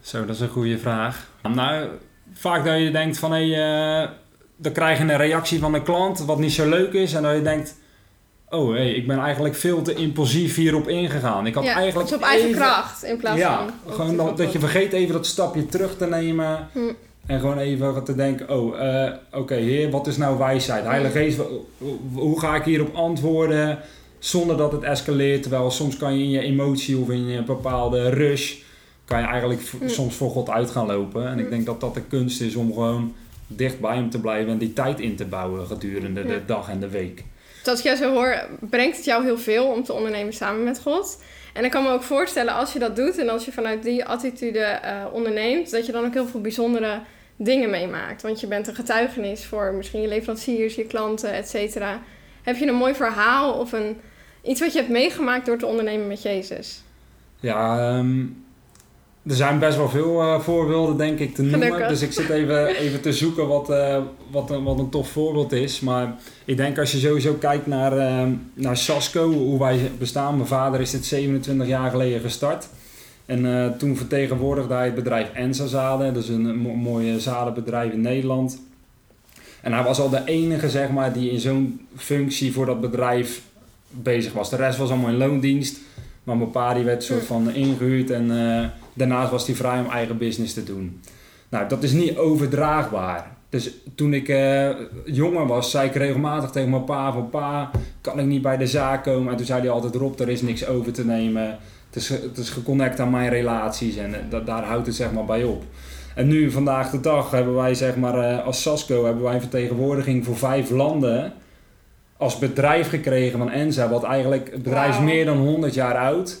Zo, 0.00 0.24
dat 0.24 0.34
is 0.34 0.40
een 0.40 0.48
goede 0.48 0.78
vraag. 0.78 1.28
Nou, 1.42 1.88
vaak 2.32 2.64
dat 2.64 2.78
je 2.78 2.90
denkt 2.90 3.18
van... 3.18 3.32
hé, 3.32 3.54
eh, 3.54 4.08
dan 4.56 4.72
krijg 4.72 4.98
je 4.98 5.04
een 5.04 5.16
reactie 5.16 5.58
van 5.58 5.74
een 5.74 5.82
klant 5.82 6.18
wat 6.18 6.38
niet 6.38 6.52
zo 6.52 6.68
leuk 6.68 6.92
is... 6.92 7.12
en 7.12 7.22
dat 7.22 7.34
je 7.34 7.42
denkt... 7.42 7.78
oh, 8.50 8.72
hé, 8.74 8.84
ik 8.84 9.06
ben 9.06 9.18
eigenlijk 9.18 9.54
veel 9.54 9.82
te 9.82 9.94
impulsief 9.94 10.54
hierop 10.56 10.88
ingegaan. 10.88 11.46
Ik 11.46 11.54
had 11.54 11.64
ja, 11.64 11.74
eigenlijk 11.74 12.08
dus 12.08 12.18
op 12.18 12.24
eigen 12.24 12.48
even- 12.48 12.60
kracht 12.60 13.04
in 13.04 13.16
plaats 13.16 13.38
ja, 13.38 13.66
van... 13.84 13.92
gewoon 13.94 14.16
dat, 14.16 14.36
dat 14.36 14.52
je 14.52 14.58
vergeet 14.58 14.92
even 14.92 15.12
dat 15.12 15.26
stapje 15.26 15.66
terug 15.66 15.96
te 15.96 16.06
nemen. 16.06 16.68
Hm. 16.72 16.78
En 17.26 17.40
gewoon 17.40 17.58
even 17.58 18.04
te 18.04 18.14
denken, 18.14 18.50
oh, 18.58 18.80
eh, 19.04 19.12
oké 19.32 19.54
heer, 19.54 19.90
wat 19.90 20.06
is 20.06 20.16
nou 20.16 20.38
wijsheid? 20.38 20.84
Heilige 20.84 21.18
Geest, 21.18 21.36
wa- 21.36 21.44
hoe 22.12 22.40
ga 22.40 22.54
ik 22.56 22.64
hierop 22.64 22.94
antwoorden? 22.94 23.78
Zonder 24.18 24.56
dat 24.56 24.72
het 24.72 24.82
escaleert. 24.82 25.42
Terwijl 25.42 25.70
soms 25.70 25.96
kan 25.96 26.18
je 26.18 26.24
in 26.24 26.30
je 26.30 26.40
emotie 26.40 26.96
of 26.98 27.10
in 27.10 27.26
je 27.28 27.42
bepaalde 27.42 28.08
rush... 28.08 28.54
kan 29.04 29.20
je 29.20 29.26
eigenlijk 29.26 29.60
Hm. 29.80 29.88
soms 29.88 30.14
voor 30.14 30.30
God 30.30 30.50
uit 30.50 30.70
gaan 30.70 30.86
lopen. 30.86 31.26
En 31.28 31.38
ik 31.38 31.44
Hm. 31.44 31.50
denk 31.50 31.66
dat 31.66 31.80
dat 31.80 31.94
de 31.94 32.02
kunst 32.08 32.40
is 32.40 32.54
om 32.54 32.72
gewoon 32.72 33.14
dicht 33.46 33.80
bij 33.80 33.94
hem 33.94 34.10
te 34.10 34.20
blijven... 34.20 34.52
en 34.52 34.58
die 34.58 34.72
tijd 34.72 35.00
in 35.00 35.16
te 35.16 35.24
bouwen 35.24 35.66
gedurende 35.66 36.20
Ja. 36.20 36.26
de 36.26 36.40
dag 36.46 36.68
en 36.68 36.80
de 36.80 36.88
week. 36.88 37.24
Als 37.64 37.78
ik 37.78 37.84
jou 37.84 37.96
zo 37.96 38.12
hoor, 38.12 38.46
brengt 38.60 38.96
het 38.96 39.04
jou 39.04 39.24
heel 39.24 39.38
veel 39.38 39.66
om 39.66 39.84
te 39.84 39.92
ondernemen 39.92 40.32
samen 40.32 40.64
met 40.64 40.80
God. 40.80 41.22
En 41.52 41.64
ik 41.64 41.70
kan 41.70 41.82
me 41.82 41.90
ook 41.90 42.02
voorstellen 42.02 42.54
als 42.54 42.72
je 42.72 42.78
dat 42.78 42.96
doet 42.96 43.18
en 43.18 43.28
als 43.28 43.44
je 43.44 43.52
vanuit 43.52 43.82
die 43.82 44.04
attitude 44.04 44.58
eh, 44.58 45.04
onderneemt, 45.12 45.70
dat 45.70 45.86
je 45.86 45.92
dan 45.92 46.04
ook 46.04 46.12
heel 46.12 46.26
veel 46.26 46.40
bijzondere 46.40 47.00
dingen 47.36 47.70
meemaakt. 47.70 48.22
Want 48.22 48.40
je 48.40 48.46
bent 48.46 48.66
een 48.66 48.74
getuigenis 48.74 49.44
voor 49.44 49.72
misschien 49.72 50.00
je 50.00 50.08
leveranciers, 50.08 50.74
je 50.74 50.86
klanten, 50.86 51.32
et 51.32 51.48
cetera. 51.48 52.00
Heb 52.42 52.56
je 52.56 52.66
een 52.66 52.74
mooi 52.74 52.94
verhaal 52.94 53.52
of 53.52 53.72
een, 53.72 54.00
iets 54.42 54.60
wat 54.60 54.72
je 54.72 54.78
hebt 54.78 54.90
meegemaakt 54.90 55.46
door 55.46 55.58
te 55.58 55.66
ondernemen 55.66 56.06
met 56.06 56.22
Jezus? 56.22 56.82
Ja, 57.40 57.78
ehm, 57.78 58.26
er 59.30 59.36
zijn 59.36 59.58
best 59.58 59.76
wel 59.76 59.88
veel 59.88 60.20
eh, 60.20 60.40
voorbeelden, 60.40 60.96
denk 60.96 61.18
ik, 61.18 61.34
te 61.34 61.42
noemen. 61.42 61.60
Gelukkig. 61.60 61.88
Dus 61.88 62.02
ik 62.02 62.12
zit 62.12 62.28
even, 62.28 62.66
even 62.84 63.00
te 63.00 63.12
zoeken 63.12 63.46
wat, 63.46 63.70
eh, 63.70 63.98
wat, 64.30 64.50
een, 64.50 64.62
wat 64.62 64.78
een 64.78 64.88
tof 64.88 65.08
voorbeeld 65.08 65.52
is. 65.52 65.80
Maar 65.80 66.14
ik 66.44 66.56
denk 66.56 66.78
als 66.78 66.92
je 66.92 66.98
sowieso 66.98 67.34
kijkt 67.34 67.66
naar, 67.66 67.98
ehm, 67.98 68.32
naar 68.54 68.76
Sasco, 68.76 69.32
hoe 69.32 69.58
wij 69.58 69.90
bestaan. 69.98 70.36
Mijn 70.36 70.48
vader 70.48 70.80
is 70.80 70.90
dit 70.90 71.04
27 71.04 71.66
jaar 71.66 71.90
geleden 71.90 72.20
gestart. 72.20 72.68
En 73.26 73.74
toen 73.78 73.96
vertegenwoordigde 73.96 74.74
hij 74.74 74.84
het 74.84 74.94
bedrijf 74.94 75.32
Ensa 75.32 75.66
Zaden. 75.66 76.14
Dat 76.14 76.22
is 76.22 76.28
een, 76.28 76.56
mo- 76.56 76.74
mooi 76.74 77.20
zadenbedrijf 77.20 77.92
in 77.92 78.00
Nederland. 78.00 78.60
En 79.62 79.72
hij 79.72 79.82
was 79.82 80.00
al 80.00 80.08
de 80.08 80.22
enige, 80.24 80.70
zeg 80.70 80.90
maar, 80.90 81.12
die 81.12 81.30
in 81.30 81.40
zo'n 81.40 81.86
functie 81.96 82.52
voor 82.52 82.66
dat 82.66 82.80
bedrijf 82.80 83.42
bezig 83.90 84.32
was. 84.32 84.50
De 84.50 84.56
rest 84.56 84.78
was 84.78 84.90
allemaal 84.90 85.10
in 85.10 85.16
loondienst. 85.16 85.78
Maar 86.24 86.36
mijn 86.36 86.50
pa 86.50 86.74
die 86.74 86.84
werd 86.84 87.04
soort 87.04 87.24
van 87.24 87.50
ingehuurd 87.50 88.10
en 88.10 88.30
daarnaast 88.94 89.30
was 89.30 89.46
hij 89.46 89.56
vrij 89.56 89.80
om 89.80 89.90
eigen 89.90 90.18
business 90.18 90.54
te 90.54 90.64
doen. 90.64 91.00
Nou, 91.48 91.68
dat 91.68 91.82
is 91.82 91.92
niet 91.92 92.16
overdraagbaar. 92.16 93.38
Dus 93.48 93.70
toen 93.94 94.14
ik 94.14 94.28
eh, 94.28 94.68
jonger 95.04 95.46
was, 95.46 95.70
zei 95.70 95.88
ik 95.88 95.94
regelmatig 95.94 96.50
tegen 96.50 96.70
mijn 96.70 96.84
pa 96.84 97.12
van 97.12 97.30
pa, 97.30 97.70
kan 98.00 98.18
ik 98.18 98.26
niet 98.26 98.42
bij 98.42 98.56
de 98.56 98.66
zaak 98.66 99.04
komen? 99.04 99.30
En 99.30 99.36
toen 99.36 99.46
zei 99.46 99.60
hij 99.60 99.70
altijd 99.70 99.94
Rob, 99.94 100.20
er 100.20 100.28
is 100.28 100.42
niks 100.42 100.66
over 100.66 100.92
te 100.92 101.04
nemen. 101.04 101.58
Het 101.86 101.96
is, 101.96 102.08
het 102.08 102.38
is 102.38 102.50
geconnect 102.50 103.00
aan 103.00 103.10
mijn 103.10 103.30
relaties 103.30 103.96
en 103.96 104.14
eh, 104.14 104.20
dat, 104.30 104.46
daar 104.46 104.64
houdt 104.64 104.86
het 104.86 104.94
zeg 104.96 105.12
maar 105.12 105.24
bij 105.24 105.44
op. 105.44 105.62
En 106.14 106.28
nu, 106.28 106.50
vandaag 106.50 106.90
de 106.90 107.00
dag, 107.00 107.30
hebben 107.30 107.54
wij 107.54 107.74
zeg 107.74 107.96
maar 107.96 108.18
eh, 108.18 108.46
als 108.46 108.62
Sasco 108.62 109.04
hebben 109.04 109.22
wij 109.22 109.34
een 109.34 109.40
vertegenwoordiging 109.40 110.24
voor 110.24 110.36
vijf 110.36 110.70
landen 110.70 111.32
als 112.20 112.38
bedrijf 112.38 112.88
gekregen 112.88 113.38
van 113.38 113.50
Enza, 113.50 113.88
wat 113.88 114.04
eigenlijk, 114.04 114.50
het 114.52 114.62
bedrijf 114.62 114.94
is 114.94 115.04
meer 115.04 115.24
dan 115.24 115.36
100 115.36 115.74
jaar 115.74 115.96
oud. 115.96 116.40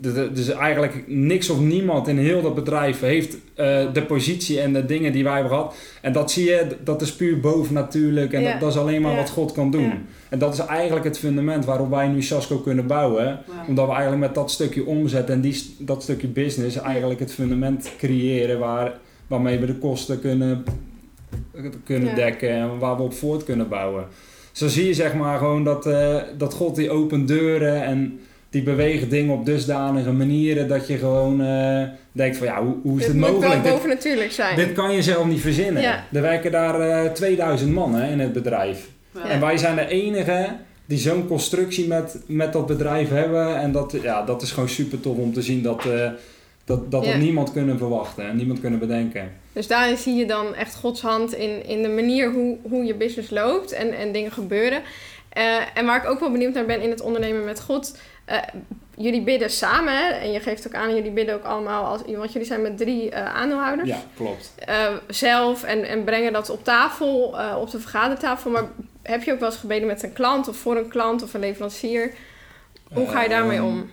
Dus 0.00 0.48
eigenlijk 0.48 1.04
niks 1.06 1.50
of 1.50 1.60
niemand 1.60 2.08
in 2.08 2.18
heel 2.18 2.42
dat 2.42 2.54
bedrijf 2.54 3.00
heeft 3.00 3.36
eh, 3.54 3.92
de 3.92 4.02
positie 4.02 4.60
en 4.60 4.72
de 4.72 4.84
dingen 4.84 5.12
die 5.12 5.24
wij 5.24 5.32
hebben 5.32 5.50
gehad. 5.52 5.74
En 6.02 6.12
dat 6.12 6.30
zie 6.30 6.44
je, 6.44 6.66
dat 6.84 7.02
is 7.02 7.12
puur 7.12 7.40
bovennatuurlijk 7.40 8.32
en 8.32 8.40
Ja. 8.42 8.50
dat, 8.52 8.60
dat 8.60 8.70
is 8.72 8.78
alleen 8.78 9.02
maar 9.02 9.10
Ja. 9.10 9.16
wat 9.16 9.30
God 9.30 9.52
kan 9.52 9.70
doen. 9.70 9.82
Ja. 9.82 9.98
En 10.28 10.38
dat 10.38 10.52
is 10.52 10.58
eigenlijk 10.58 11.04
het 11.04 11.18
fundament 11.18 11.64
waarop 11.64 11.90
wij 11.90 12.08
nu 12.08 12.22
Sasco 12.22 12.56
kunnen 12.58 12.86
bouwen. 12.86 13.38
Omdat 13.68 13.86
we 13.86 13.92
eigenlijk 13.92 14.22
met 14.22 14.34
dat 14.34 14.50
stukje 14.50 14.86
omzet 14.86 15.30
en 15.30 15.40
die, 15.40 15.74
dat 15.78 16.02
stukje 16.02 16.28
business 16.28 16.76
eigenlijk 16.76 17.20
het 17.20 17.32
fundament 17.32 17.90
creëren 17.98 18.58
waar, 18.58 18.92
waarmee 19.26 19.58
we 19.58 19.66
de 19.66 19.74
kosten 19.78 20.20
kunnen, 20.20 20.64
kunnen 21.84 22.14
dekken 22.14 22.50
en 22.50 22.78
waar 22.78 22.96
we 22.96 23.02
op 23.02 23.14
voort 23.14 23.44
kunnen 23.44 23.68
bouwen. 23.68 24.04
Zo 24.52 24.68
zie 24.68 24.86
je 24.86 24.94
zeg 24.94 25.14
maar 25.14 25.38
gewoon 25.38 25.64
dat, 25.64 25.86
eh, 25.86 26.16
dat 26.38 26.54
God 26.54 26.76
die 26.76 26.90
opent 26.90 27.28
deuren 27.28 27.82
en 27.84 28.18
die 28.50 28.62
beweegt 28.62 29.10
dingen 29.10 29.34
op 29.34 29.46
dusdanige 29.46 30.12
manieren 30.12 30.68
dat 30.68 30.86
je 30.86 30.96
gewoon 30.98 31.40
eh, 31.42 31.82
denkt 32.12 32.36
van 32.36 32.46
ja, 32.46 32.62
hoe, 32.64 32.74
hoe 32.82 32.98
is 33.00 33.04
het 33.06 33.12
dit 33.14 33.22
moet 33.22 33.30
mogelijk? 33.30 33.52
wel 33.54 33.62
Dit, 33.62 33.72
bovennatuurlijk 33.72 34.32
zijn. 34.32 34.56
dit 34.56 34.72
kan 34.72 34.94
je 34.94 35.02
zelf 35.02 35.26
niet 35.26 35.40
verzinnen. 35.40 35.82
Ja. 35.82 36.04
Er 36.12 36.22
werken 36.22 36.50
daar 36.52 36.80
eh 36.80 37.10
2000 37.12 37.72
man 37.72 37.94
hè, 37.94 38.10
in 38.12 38.18
het 38.20 38.32
bedrijf. 38.32 38.88
En 39.28 39.40
wij 39.40 39.56
zijn 39.56 39.76
de 39.76 39.86
enige 39.88 40.46
die 40.86 40.98
zo'n 40.98 41.26
constructie 41.26 41.86
met, 41.86 42.18
met 42.26 42.52
dat 42.52 42.66
bedrijf 42.66 43.08
hebben. 43.08 43.56
En 43.56 43.72
dat, 43.72 43.94
ja, 44.02 44.22
dat 44.24 44.42
is 44.42 44.50
gewoon 44.52 44.68
super 44.68 45.00
tof 45.00 45.16
om 45.16 45.32
te 45.32 45.42
zien 45.42 45.62
dat, 45.62 45.84
eh, 45.86 46.10
dat, 46.64 46.90
dat 46.90 47.04
Ja. 47.04 47.10
had 47.12 47.20
niemand 47.20 47.52
kunnen 47.52 47.78
verwachten 47.78 48.28
en 48.28 48.36
niemand 48.36 48.60
kunnen 48.60 48.78
bedenken. 48.78 49.30
Dus 49.52 49.66
daarin 49.66 49.96
zie 49.96 50.14
je 50.14 50.26
dan 50.26 50.54
echt 50.54 50.74
Gods 50.74 51.00
hand 51.00 51.34
in, 51.34 51.66
in 51.66 51.82
de 51.82 51.88
manier 51.88 52.32
hoe, 52.32 52.56
hoe 52.62 52.84
je 52.84 52.94
business 52.94 53.30
loopt 53.30 53.72
en, 53.72 53.92
en 53.98 54.12
dingen 54.12 54.32
gebeuren. 54.32 54.82
Eh, 55.28 55.56
en 55.74 55.86
waar 55.86 56.02
ik 56.02 56.10
ook 56.10 56.20
wel 56.20 56.30
benieuwd 56.30 56.54
naar 56.54 56.66
ben 56.66 56.80
in 56.80 56.90
het 56.90 57.00
ondernemen 57.00 57.44
met 57.44 57.60
God. 57.60 57.98
eh, 58.24 58.38
jullie 58.96 59.22
bidden 59.22 59.50
samen 59.50 59.96
hè? 59.96 60.10
en 60.10 60.32
je 60.32 60.40
geeft 60.40 60.66
ook 60.66 60.74
aan, 60.74 60.94
jullie 60.94 61.10
bidden 61.10 61.34
ook 61.34 61.44
allemaal, 61.44 61.84
als, 61.84 62.00
want 62.06 62.32
jullie 62.32 62.48
zijn 62.48 62.62
met 62.62 62.78
drie 62.78 63.10
eh, 63.10 63.34
aandeelhouders. 63.34 63.88
Ja, 63.88 64.02
klopt. 64.16 64.54
zelf 65.08 65.62
en, 65.64 65.84
en 65.84 66.04
brengen 66.04 66.32
dat 66.32 66.50
op 66.50 66.64
tafel, 66.64 67.36
op 67.60 67.70
de 67.70 67.80
vergadertafel. 67.80 68.50
Maar 68.50 68.64
heb 69.02 69.22
je 69.22 69.32
ook 69.32 69.40
wel 69.40 69.48
eens 69.48 69.58
gebeden 69.58 69.86
met 69.86 70.02
een 70.02 70.12
klant 70.12 70.48
of 70.48 70.56
voor 70.56 70.76
een 70.76 70.88
klant 70.88 71.22
of 71.22 71.34
een 71.34 71.40
leverancier? 71.40 72.12
Hoe 72.92 73.08
ga 73.08 73.22
je 73.22 73.28
daarmee 73.28 73.62
om? 73.62 73.90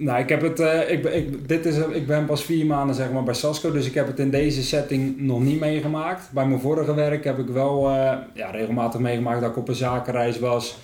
Nou, 0.00 0.18
ik 0.20 0.28
heb 0.28 0.40
het, 0.42 0.60
eh, 0.60 0.90
ik, 0.90 1.02
ben- 1.02 1.16
ik, 1.16 1.48
dit 1.48 1.66
is, 1.66 1.76
ik 1.92 2.06
ben 2.06 2.24
pas 2.26 2.44
vier 2.44 2.66
maanden 2.66 2.94
zeg 2.96 3.12
maar 3.12 3.22
bij 3.22 3.34
Sasco, 3.34 3.72
dus 3.72 3.86
ik 3.86 3.94
heb 3.94 4.06
het 4.06 4.18
in 4.18 4.30
deze 4.30 4.62
setting 4.62 5.20
nog 5.20 5.40
niet 5.40 5.60
meegemaakt. 5.60 6.28
Bij 6.32 6.46
mijn 6.46 6.60
vorige 6.60 6.94
werk 6.94 7.24
heb 7.24 7.38
ik 7.38 7.46
wel 7.48 7.88
eh, 7.88 8.12
ja, 8.34 8.50
regelmatig 8.50 9.00
meegemaakt 9.00 9.40
dat 9.40 9.50
ik 9.50 9.56
op 9.56 9.68
een 9.68 9.74
zakenreis 9.74 10.38
was. 10.38 10.78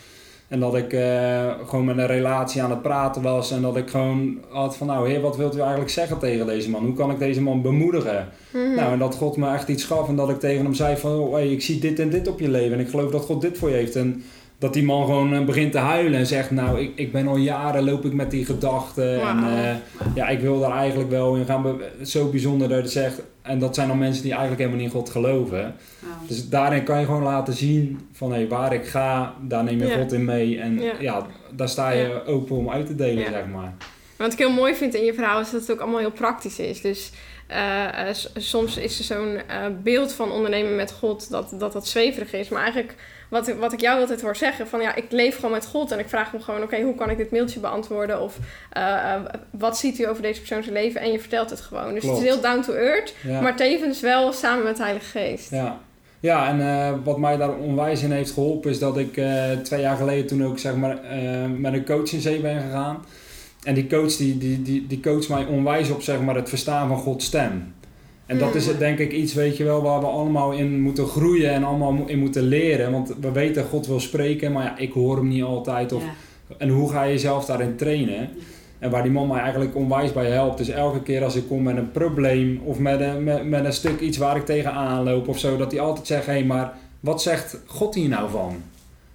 En 0.49 0.61
dat 0.61 0.75
ik 0.76 0.92
eh, 0.92 1.50
gewoon 1.66 1.85
met 1.85 1.99
een 1.99 2.06
relatie 2.06 2.62
aan 2.62 2.71
het 2.71 2.83
praten 2.83 3.23
was. 3.23 3.50
En 3.50 3.62
dat 3.62 3.76
ik 3.76 3.90
gewoon 3.90 4.38
had 4.49 4.76
van, 4.76 4.87
nou 4.87 5.09
heer, 5.09 5.21
wat 5.21 5.37
wilt 5.37 5.56
u 5.56 5.61
eigenlijk 5.61 5.90
zeggen 5.90 6.18
tegen 6.18 6.47
deze 6.47 6.71
man? 6.71 6.85
Hoe 6.85 6.94
kan 6.94 7.11
ik 7.11 7.18
deze 7.18 7.42
man 7.42 7.62
bemoedigen? 7.62 8.28
Mhm. 8.52 8.75
Nou, 8.75 8.92
en 8.92 8.99
dat 8.99 9.14
God 9.14 9.37
me 9.37 9.52
echt 9.52 9.68
iets 9.68 9.85
gaf. 9.85 10.09
En 10.09 10.16
dat 10.16 10.30
ik 10.30 10.40
tegen 10.40 10.64
hem 10.64 10.75
zei 10.75 10.97
van, 10.97 11.18
oh, 11.18 11.33
hey, 11.33 11.49
ik 11.50 11.62
zie 11.62 11.78
dit 11.80 11.99
en 11.99 12.11
dit 12.11 12.28
op 12.28 12.40
je 12.40 12.49
leven. 12.49 12.73
En 12.73 12.80
ik 12.85 12.88
geloof 12.88 13.11
dat 13.11 13.25
God 13.25 13.40
dit 13.40 13.59
voor 13.59 13.68
je 13.68 13.75
heeft. 13.75 13.97
En 13.97 14.23
dat 14.64 14.73
die 14.73 14.85
man 14.85 15.04
gewoon 15.04 15.35
eh, 15.35 15.44
begint 15.44 15.73
te 15.73 15.78
huilen 15.78 16.18
en 16.18 16.26
zegt, 16.26 16.50
nou, 16.50 16.80
ik, 16.80 16.90
ik 16.94 17.12
ben 17.12 17.28
al 17.28 17.37
jaren 17.37 17.85
loop 17.85 18.04
ik 18.04 18.12
met 18.12 18.30
die 18.30 18.44
gedachten. 18.44 19.21
En 19.21 19.38
eh, 19.38 19.76
ja, 20.14 20.28
ik 20.28 20.40
wil 20.40 20.61
daar 20.61 20.76
eigenlijk 20.76 21.11
wel 21.11 21.35
in 21.35 21.44
gaan. 21.44 21.80
Zo 22.02 22.28
bijzonder 22.28 22.68
dat 22.68 22.83
je 22.83 22.88
zegt. 22.88 23.23
En 23.42 23.59
dat 23.59 23.75
zijn 23.75 23.88
dan 23.88 23.99
mensen 23.99 24.23
die 24.23 24.33
eigenlijk 24.33 24.61
helemaal 24.61 24.80
niet 24.83 24.92
in 24.92 25.00
God 25.00 25.11
geloven. 25.11 25.75
Dus 26.26 26.49
daarin 26.49 26.85
kan 26.85 27.00
je 27.00 27.06
gewoon 27.06 27.23
laten 27.23 27.54
zien 27.54 28.09
van 28.12 28.33
hé, 28.33 28.49
waar 28.49 28.73
ik 28.73 28.87
ga, 28.87 29.35
daar 29.40 29.64
neem 29.64 29.78
je 29.78 29.87
Ja. 29.87 29.97
God 29.97 30.12
in 30.12 30.25
mee. 30.25 30.61
En 30.61 30.80
Ja. 30.80 30.92
ja, 31.00 31.26
daar 31.50 31.68
sta 31.68 31.90
je 31.90 32.23
open 32.26 32.56
om 32.56 32.71
uit 32.71 32.87
te 32.87 32.94
delen, 32.94 33.25
zeg 33.25 33.47
maar. 33.47 33.75
Wat 34.16 34.33
ik 34.33 34.38
heel 34.38 34.52
mooi 34.52 34.75
vind 34.75 34.94
in 34.94 35.04
je 35.04 35.14
verhaal 35.14 35.40
is 35.40 35.50
dat 35.50 35.61
het 35.61 35.73
ook 35.73 35.80
allemaal 35.80 35.99
heel 35.99 36.11
praktisch 36.11 36.59
is. 36.59 36.80
Dus 36.80 37.12
eh, 37.47 37.88
soms 38.37 38.76
is 38.76 38.99
er 38.99 39.04
zo'n 39.04 39.40
beeld 39.83 40.12
van 40.12 40.30
ondernemen 40.30 40.76
met 40.76 40.92
God 40.92 41.30
dat, 41.30 41.54
dat 41.59 41.73
dat 41.73 41.88
zweverig 41.88 42.33
is. 42.33 42.49
Maar 42.49 42.62
eigenlijk 42.62 42.94
wat, 43.34 43.48
ik- 43.48 43.58
wat 43.58 43.72
ik 43.72 43.80
jou 43.80 44.00
altijd 44.00 44.22
hoor 44.22 44.36
zeggen 44.36 44.68
van 44.68 44.80
ja, 44.80 44.94
ik 44.94 45.04
leef 45.08 45.34
gewoon 45.34 45.50
met 45.50 45.66
God 45.66 45.90
en 45.92 45.98
ik 45.98 46.08
vraag 46.08 46.30
hem 46.30 46.40
gewoon 46.40 46.62
oké, 46.62 46.80
hoe 46.80 46.94
kan 46.94 47.10
ik 47.10 47.16
dit 47.16 47.30
mailtje 47.30 47.60
beantwoorden? 47.60 48.20
Of 48.20 48.38
eh, 48.70 49.14
eh, 49.14 49.20
wat 49.50 49.78
ziet 49.78 49.98
u 49.98 50.08
over 50.08 50.22
deze 50.22 50.38
persoon 50.38 50.62
zijn 50.62 50.74
leven? 50.74 51.00
En 51.00 51.12
je 51.12 51.20
vertelt 51.20 51.50
het 51.50 51.60
gewoon. 51.60 51.92
Dus 51.94 52.02
Klopt. 52.02 52.16
het 52.18 52.26
is 52.26 52.32
heel 52.32 52.42
down 52.42 52.60
to 52.60 52.72
earth, 52.72 53.14
Ja. 53.22 53.40
maar 53.40 53.56
tevens 53.56 54.00
wel 54.00 54.32
samen 54.32 54.64
met 54.64 54.76
de 54.76 54.82
Heilige 54.82 55.18
Geest. 55.18 55.50
Ja, 55.50 55.78
ja 56.20 56.48
en 56.48 56.60
eh, 56.60 56.92
wat 57.04 57.18
mij 57.18 57.36
daar 57.36 57.54
onwijs 57.56 58.02
in 58.02 58.12
heeft 58.12 58.30
geholpen 58.32 58.70
is 58.70 58.78
dat 58.78 58.98
ik 58.98 59.20
twee 59.62 59.80
jaar 59.80 59.96
geleden 59.96 60.26
toen 60.26 60.44
ook 60.44 60.58
zeg 60.58 60.74
maar, 60.74 60.98
met 61.56 61.72
een 61.72 61.84
coach 61.84 62.12
in 62.12 62.20
zee 62.20 62.40
ben 62.40 62.60
gegaan. 62.60 63.04
En 63.62 63.74
die 63.74 63.86
coach 63.86 64.16
die, 64.16 64.38
die, 64.38 64.62
die, 64.62 64.86
die 64.86 65.00
coacht 65.00 65.28
mij 65.28 65.44
onwijs 65.44 65.90
op 65.90 66.02
zeg 66.02 66.20
maar, 66.20 66.34
het 66.34 66.48
verstaan 66.48 66.88
van 66.88 66.96
Gods 66.98 67.24
stem. 67.24 67.74
En 68.26 68.38
dat 68.38 68.54
is 68.54 68.66
het, 68.66 68.78
denk 68.78 68.99
ik 68.99 69.12
iets, 69.12 69.35
weet 69.35 69.57
je 69.57 69.64
wel, 69.64 69.83
waar 69.83 70.00
we 70.00 70.07
allemaal 70.07 70.52
in 70.52 70.81
moeten 70.81 71.07
groeien 71.07 71.50
en 71.50 71.64
allemaal 71.64 72.02
in 72.07 72.19
moeten 72.19 72.43
leren. 72.43 72.93
Want 72.93 73.14
we 73.21 73.33
weten 73.33 73.54
dat 73.54 73.71
God 73.71 73.87
wil 73.87 74.00
spreken, 74.00 74.52
maar 74.52 74.64
ja, 74.64 74.78
ik 74.78 74.93
hoor 74.93 75.16
hem 75.16 75.28
niet 75.28 75.43
altijd. 75.43 75.93
Of, 75.93 76.02
Ja. 76.02 76.12
En 76.59 76.69
hoe 76.69 76.90
ga 76.90 77.02
je 77.02 77.12
jezelf 77.12 77.45
daarin 77.45 77.76
trainen? 77.76 78.28
En 78.78 78.90
waar 78.90 79.02
die 79.02 79.12
man 79.12 79.28
mij 79.28 79.40
eigenlijk 79.40 79.76
onwijs 79.76 80.12
bij 80.12 80.31
helpt. 80.31 80.59
Dus 80.59 80.69
elke 80.69 81.02
keer 81.02 81.25
als 81.25 81.37
ik 81.37 81.49
kom 81.49 81.62
met 81.62 81.76
een 81.76 81.90
probleem 81.90 82.61
of 82.64 82.78
met 82.78 83.00
een, 83.00 83.25
met, 83.25 83.49
met 83.49 83.64
een 83.64 83.73
stuk 83.73 84.00
iets 84.00 84.19
waar 84.19 84.37
ik 84.37 84.45
tegenaan 84.45 85.04
loop 85.04 85.28
of 85.28 85.38
zo, 85.38 85.57
dat 85.57 85.73
hij 85.73 85.81
altijd 85.81 86.07
zegt: 86.07 86.26
hé, 86.26 86.33
hey, 86.33 86.45
maar 86.45 86.73
wat 87.00 87.23
zegt 87.23 87.59
God 87.66 87.95
hier 87.95 88.09
nou 88.09 88.31
van? 88.31 88.57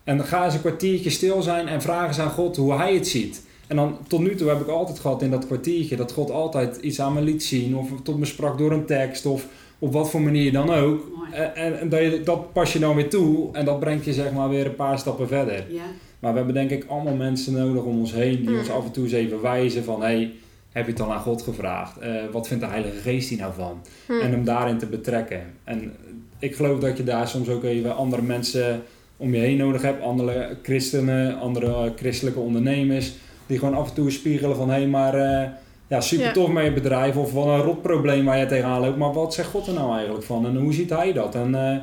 En 0.04 0.18
dan 0.18 0.25
ga 0.25 0.46
eens 0.46 0.54
een 0.54 0.60
kwartiertje 0.60 1.10
stil 1.10 1.42
zijn 1.42 1.68
en 1.68 1.82
vraag 1.82 2.08
eens 2.08 2.20
aan 2.20 2.30
God 2.30 2.56
hoe 2.56 2.74
hij 2.74 2.94
het 2.94 3.08
ziet. 3.08 3.48
En 3.69 3.75
dan 3.75 3.97
tot 4.07 4.19
nu 4.19 4.35
toe 4.35 4.49
heb 4.49 4.59
ik 4.61 4.67
altijd 4.67 4.99
gehad 4.99 5.21
in 5.21 5.31
dat 5.31 5.45
kwartiertje 5.45 5.95
dat 5.95 6.11
God 6.11 6.31
altijd 6.31 6.77
iets 6.77 7.01
aan 7.01 7.13
me 7.13 7.21
liet 7.21 7.43
zien, 7.43 7.75
of 7.75 7.89
tot 8.03 8.19
me 8.19 8.25
sprak 8.25 8.57
door 8.57 8.71
een 8.71 8.85
tekst, 8.85 9.25
of 9.25 9.45
op 9.79 9.93
wat 9.93 10.09
voor 10.09 10.21
manier 10.21 10.51
dan 10.51 10.69
ook. 10.73 11.01
En, 11.31 11.55
en, 11.55 11.79
en 11.79 11.89
dat, 11.89 11.99
je- 11.99 12.21
dat 12.23 12.53
pas 12.53 12.73
je 12.73 12.79
dan 12.79 12.95
weer 12.95 13.09
toe 13.09 13.49
en 13.51 13.65
dat 13.65 13.79
brengt 13.79 14.05
je 14.05 14.13
zeg 14.13 14.31
maar 14.31 14.49
weer 14.49 14.65
een 14.65 14.75
paar 14.75 14.99
stappen 14.99 15.27
verder. 15.27 15.65
Ja. 15.69 15.81
Maar 16.19 16.31
we 16.31 16.38
hebben 16.38 16.55
denk 16.55 16.69
ik 16.71 16.85
allemaal 16.88 17.15
mensen 17.15 17.53
nodig 17.53 17.83
om 17.83 17.99
ons 17.99 18.13
heen 18.13 18.38
die 18.39 18.49
Mm. 18.49 18.57
ons 18.57 18.69
af 18.71 18.85
en 18.85 18.91
toe 18.91 19.03
eens 19.03 19.13
even 19.13 19.41
wijzen 19.41 19.83
van 19.83 20.01
hey, 20.01 20.31
heb 20.71 20.83
je 20.83 20.89
het 20.89 20.99
dan 20.99 21.11
aan 21.11 21.19
God 21.21 21.41
gevraagd? 21.41 21.97
Eh, 21.97 22.11
wat 22.31 22.47
vindt 22.47 22.63
de 22.63 22.69
Heilige 22.69 22.97
Geest 22.97 23.29
hier 23.29 23.38
nou 23.39 23.53
van? 23.55 23.81
Hm. 24.05 24.11
En 24.13 24.31
hem 24.31 24.43
daarin 24.43 24.77
te 24.77 24.85
betrekken. 24.85 25.41
En 25.63 25.91
ik 26.39 26.55
geloof 26.55 26.79
dat 26.79 26.97
je 26.97 27.03
daar 27.03 27.27
soms 27.27 27.49
ook 27.49 27.63
even 27.63 27.95
andere 27.95 28.21
mensen 28.21 28.81
om 29.17 29.33
je 29.33 29.39
heen 29.39 29.57
nodig 29.57 29.81
hebt. 29.81 30.03
Andere 30.03 30.57
christenen, 30.63 31.39
andere 31.39 31.93
christelijke 31.95 32.39
ondernemers. 32.39 33.13
Die 33.50 33.60
gewoon 33.60 33.75
af 33.75 33.88
en 33.88 33.94
toe 33.94 34.12
spiegelen 34.12 34.56
van 34.56 34.70
hé, 34.70 34.75
hey, 34.75 34.88
maar 34.88 35.13
eh, 35.13 35.50
ja, 35.88 36.01
super 36.01 36.25
Ja. 36.25 36.32
tof 36.32 36.50
met 36.50 36.63
je 36.63 36.72
bedrijf. 36.74 37.15
Of 37.15 37.32
wat 37.34 37.46
een 37.46 37.62
rotprobleem 37.62 38.25
waar 38.25 38.38
je 38.38 38.46
tegenaan 38.46 38.82
loopt. 38.82 38.98
Maar 38.98 39.13
wat 39.13 39.34
zegt 39.34 39.50
God 39.50 39.68
er 39.68 39.74
nou 39.74 39.94
eigenlijk 39.96 40.24
van? 40.25 40.46
En 40.46 40.56
hoe 40.58 40.74
ziet 40.74 40.89
hij 40.89 41.13
dat? 41.13 41.36
En 41.36 41.56
eh, 41.56 41.77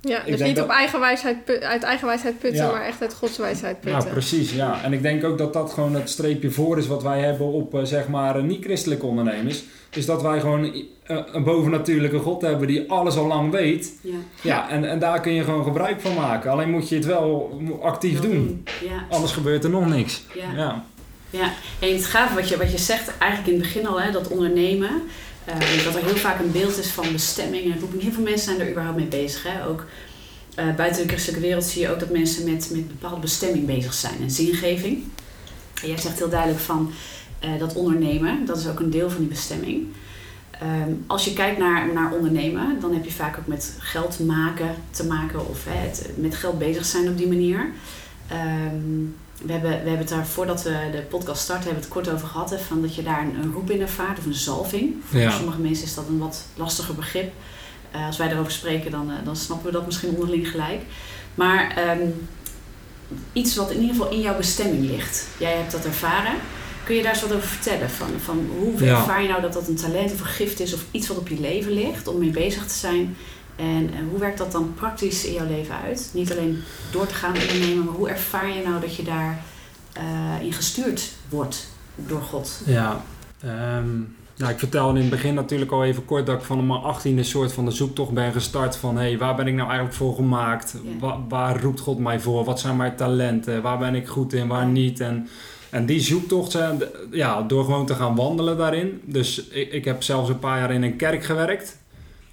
Ja, 0.00 0.22
Ik 0.24 0.36
dus 0.36 0.46
niet 0.46 0.56
dat- 0.56 0.64
op 0.64 0.70
eigen 0.70 1.00
wijsheid, 1.00 1.36
uit 1.62 1.82
eigen 1.82 2.06
wijsheid 2.06 2.38
putten, 2.38 2.64
Ja. 2.64 2.70
maar 2.70 2.84
echt 2.84 3.00
uit 3.02 3.14
Gods 3.14 3.38
wijsheid 3.38 3.76
Ja, 3.84 3.90
putten. 3.92 4.10
precies. 4.10 4.52
Ja. 4.52 4.82
En 4.82 4.92
ik 4.92 5.02
denk 5.02 5.24
ook 5.24 5.38
dat 5.38 5.52
dat 5.52 5.72
gewoon 5.72 5.94
het 5.94 6.10
streepje 6.10 6.50
voor 6.50 6.78
is 6.78 6.86
wat 6.86 7.02
wij 7.02 7.20
hebben 7.20 7.46
op 7.46 7.74
eh, 7.74 7.82
zeg 7.84 8.08
maar 8.08 8.42
niet-christelijke 8.44 9.06
ondernemers. 9.06 9.64
Is 9.90 10.06
dat 10.06 10.22
wij 10.22 10.40
gewoon 10.40 10.72
een 11.32 11.44
bovennatuurlijke 11.44 12.18
God 12.18 12.42
hebben 12.42 12.66
die 12.66 12.90
alles 12.90 13.16
al 13.16 13.26
lang 13.26 13.50
weet. 13.50 13.92
Ja. 14.02 14.10
Ja, 14.42 14.70
en, 14.70 14.84
en 14.90 14.98
daar 14.98 15.20
kun 15.20 15.32
je 15.32 15.44
gewoon 15.44 15.64
gebruik 15.64 16.00
van 16.00 16.14
maken. 16.14 16.50
Alleen 16.50 16.70
moet 16.70 16.88
je 16.88 16.94
het 16.94 17.04
wel 17.06 17.60
actief 17.82 18.20
doen. 18.20 18.64
Ja. 18.84 19.04
Anders 19.10 19.32
gebeurt 19.32 19.64
er 19.64 19.70
nog 19.70 19.88
niks. 19.88 20.22
Ja. 20.56 20.84
Ja. 21.36 21.52
En 21.78 21.92
het 21.94 22.04
gaaf 22.06 22.34
wat 22.34 22.48
je, 22.48 22.56
wat 22.56 22.70
je 22.72 22.78
zegt, 22.78 23.10
eigenlijk 23.18 23.52
in 23.52 23.60
het 23.60 23.72
begin 23.72 23.86
al, 23.86 24.00
hè, 24.00 24.10
dat 24.10 24.28
ondernemen. 24.28 25.02
eh, 25.44 25.84
dat 25.84 25.94
er 25.94 26.04
heel 26.04 26.16
vaak 26.16 26.40
een 26.40 26.52
beeld 26.52 26.78
is 26.78 26.88
van 26.88 27.12
bestemming 27.12 27.72
en 27.72 27.80
roeping. 27.80 28.02
Heel 28.02 28.12
veel 28.12 28.22
mensen 28.22 28.44
zijn 28.44 28.60
er 28.60 28.70
überhaupt 28.70 28.98
mee 28.98 29.06
bezig. 29.06 29.42
Hè? 29.42 29.66
Ook 29.66 29.84
eh, 30.54 30.74
buiten 30.74 31.02
de 31.02 31.08
christelijke 31.08 31.46
wereld 31.46 31.64
zie 31.64 31.80
je 31.82 31.90
ook 31.90 32.00
dat 32.00 32.10
mensen 32.10 32.52
met, 32.52 32.68
met 32.72 32.88
bepaalde 32.88 33.20
bestemming 33.20 33.66
bezig 33.66 33.94
zijn 33.94 34.14
en 34.20 34.30
zingeving. 34.30 35.02
En 35.82 35.88
jij 35.88 35.98
zegt 35.98 36.18
heel 36.18 36.28
duidelijk 36.28 36.60
van 36.60 36.92
eh, 37.38 37.50
dat 37.58 37.74
ondernemen, 37.74 38.46
dat 38.46 38.58
is 38.58 38.66
ook 38.68 38.80
een 38.80 38.90
deel 38.90 39.10
van 39.10 39.18
die 39.18 39.28
bestemming. 39.28 39.86
Ehm, 40.50 40.90
als 41.06 41.24
je 41.24 41.32
kijkt 41.32 41.58
naar, 41.58 41.92
naar 41.92 42.12
ondernemen, 42.12 42.80
dan 42.80 42.92
heb 42.92 43.04
je 43.04 43.12
vaak 43.12 43.38
ook 43.38 43.46
met 43.46 43.76
geld 43.78 44.18
maken 44.18 44.74
te 44.90 45.04
maken 45.06 45.48
of 45.48 45.64
hè, 45.64 45.90
met 46.14 46.34
geld 46.34 46.58
bezig 46.58 46.84
zijn 46.84 47.08
op 47.08 47.16
die 47.18 47.28
manier. 47.28 47.70
Ehm, 48.28 49.04
we 49.44 49.52
hebben, 49.52 49.70
we 49.70 49.76
hebben 49.76 49.98
het 49.98 50.08
daar 50.08 50.26
voordat 50.26 50.62
we 50.62 50.88
de 50.92 50.98
podcast 51.08 51.42
starten, 51.42 51.64
hebben 51.64 51.82
we 51.82 51.88
het 51.94 51.94
kort 52.04 52.14
over 52.16 52.28
gehad. 52.28 52.50
Hè, 52.50 52.58
van 52.58 52.80
dat 52.82 52.94
je 52.94 53.02
daar 53.02 53.20
een, 53.22 53.34
een 53.42 53.52
roep 53.52 53.70
in 53.70 53.80
ervaart 53.80 54.18
of 54.18 54.24
een 54.26 54.34
zalving. 54.34 54.94
Voor 55.08 55.20
Ja. 55.20 55.30
sommige 55.30 55.58
mensen 55.60 55.84
is 55.84 55.94
dat 55.94 56.08
een 56.08 56.18
wat 56.18 56.44
lastiger 56.54 56.94
begrip. 56.94 57.32
Eh, 57.90 58.06
als 58.06 58.16
wij 58.16 58.28
daarover 58.28 58.52
spreken, 58.52 58.90
dan, 58.90 59.10
eh, 59.10 59.16
dan 59.24 59.36
snappen 59.36 59.66
we 59.66 59.72
dat 59.72 59.86
misschien 59.86 60.08
onderling 60.10 60.48
gelijk. 60.48 60.80
Maar 61.34 61.70
ehm, 61.76 62.00
iets 63.32 63.56
wat 63.56 63.70
in 63.70 63.80
ieder 63.80 63.96
geval 63.96 64.10
in 64.10 64.20
jouw 64.20 64.36
bestemming 64.36 64.90
ligt. 64.90 65.26
Jij 65.38 65.52
hebt 65.56 65.72
dat 65.72 65.84
ervaren. 65.84 66.34
Kun 66.84 66.94
je 66.94 67.02
daar 67.02 67.12
eens 67.12 67.22
wat 67.22 67.32
over 67.32 67.48
vertellen? 67.48 67.90
Van, 67.90 68.08
van 68.24 68.48
hoe 68.58 68.84
Ja. 68.84 68.96
ervaar 68.98 69.22
je 69.22 69.28
nou 69.28 69.40
dat 69.42 69.52
dat 69.52 69.68
een 69.68 69.76
talent 69.76 70.12
of 70.12 70.20
een 70.20 70.26
gift 70.26 70.60
is 70.60 70.74
of 70.74 70.84
iets 70.90 71.08
wat 71.08 71.16
op 71.18 71.28
je 71.28 71.40
leven 71.40 71.72
ligt 71.72 72.08
om 72.08 72.18
mee 72.18 72.30
bezig 72.30 72.66
te 72.66 72.74
zijn? 72.74 73.16
En 73.56 73.90
eh, 73.92 73.98
hoe 74.10 74.18
werkt 74.18 74.38
dat 74.38 74.52
dan 74.52 74.74
praktisch 74.74 75.24
in 75.24 75.32
jouw 75.32 75.46
leven 75.46 75.74
uit? 75.84 76.10
Niet 76.14 76.32
alleen 76.32 76.62
door 76.90 77.06
te 77.06 77.14
gaan 77.14 77.32
ondernemen, 77.32 77.84
maar 77.84 77.94
hoe 77.94 78.08
ervaar 78.08 78.48
je 78.48 78.62
nou 78.64 78.80
dat 78.80 78.96
je 78.96 79.02
daar 79.02 79.42
eh, 79.92 80.02
in 80.46 80.52
gestuurd 80.52 81.12
wordt 81.28 81.68
door 81.94 82.22
God? 82.22 82.60
Ja, 82.66 83.02
ehm, 83.40 83.88
nou, 84.36 84.52
ik 84.52 84.58
vertelde 84.58 84.94
in 84.94 85.00
het 85.00 85.10
begin 85.10 85.34
natuurlijk 85.34 85.70
al 85.70 85.84
even 85.84 86.04
kort 86.04 86.26
dat 86.26 86.38
ik 86.38 86.44
van 86.44 86.66
mijn 86.66 86.80
achttiende 86.80 87.22
soort 87.22 87.52
van 87.52 87.64
de 87.64 87.70
zoektocht 87.70 88.12
ben 88.12 88.32
gestart 88.32 88.76
van 88.76 88.96
hé, 88.96 89.02
hey, 89.02 89.18
waar 89.18 89.34
ben 89.34 89.46
ik 89.46 89.54
nou 89.54 89.66
eigenlijk 89.66 89.96
voor 89.98 90.14
gemaakt? 90.14 90.76
Wa- 91.00 91.20
waar 91.28 91.62
roept 91.62 91.80
God 91.80 91.98
mij 91.98 92.20
voor? 92.20 92.44
Wat 92.44 92.60
zijn 92.60 92.76
mijn 92.76 92.96
talenten? 92.96 93.62
Waar 93.62 93.78
ben 93.78 93.94
ik 93.94 94.06
goed 94.06 94.32
in, 94.32 94.48
waar 94.48 94.66
niet? 94.66 95.00
En, 95.00 95.28
en 95.70 95.86
die 95.86 96.00
zoektocht, 96.00 96.50
zijn, 96.50 96.82
ja, 97.10 97.42
door 97.42 97.64
gewoon 97.64 97.86
te 97.86 97.94
gaan 97.94 98.16
wandelen 98.16 98.56
daarin. 98.56 99.00
Dus 99.04 99.48
ik, 99.48 99.72
ik 99.72 99.84
heb 99.84 100.02
zelfs 100.02 100.28
een 100.28 100.38
paar 100.38 100.58
jaar 100.58 100.72
in 100.72 100.82
een 100.82 100.96
kerk 100.96 101.24
gewerkt. 101.24 101.76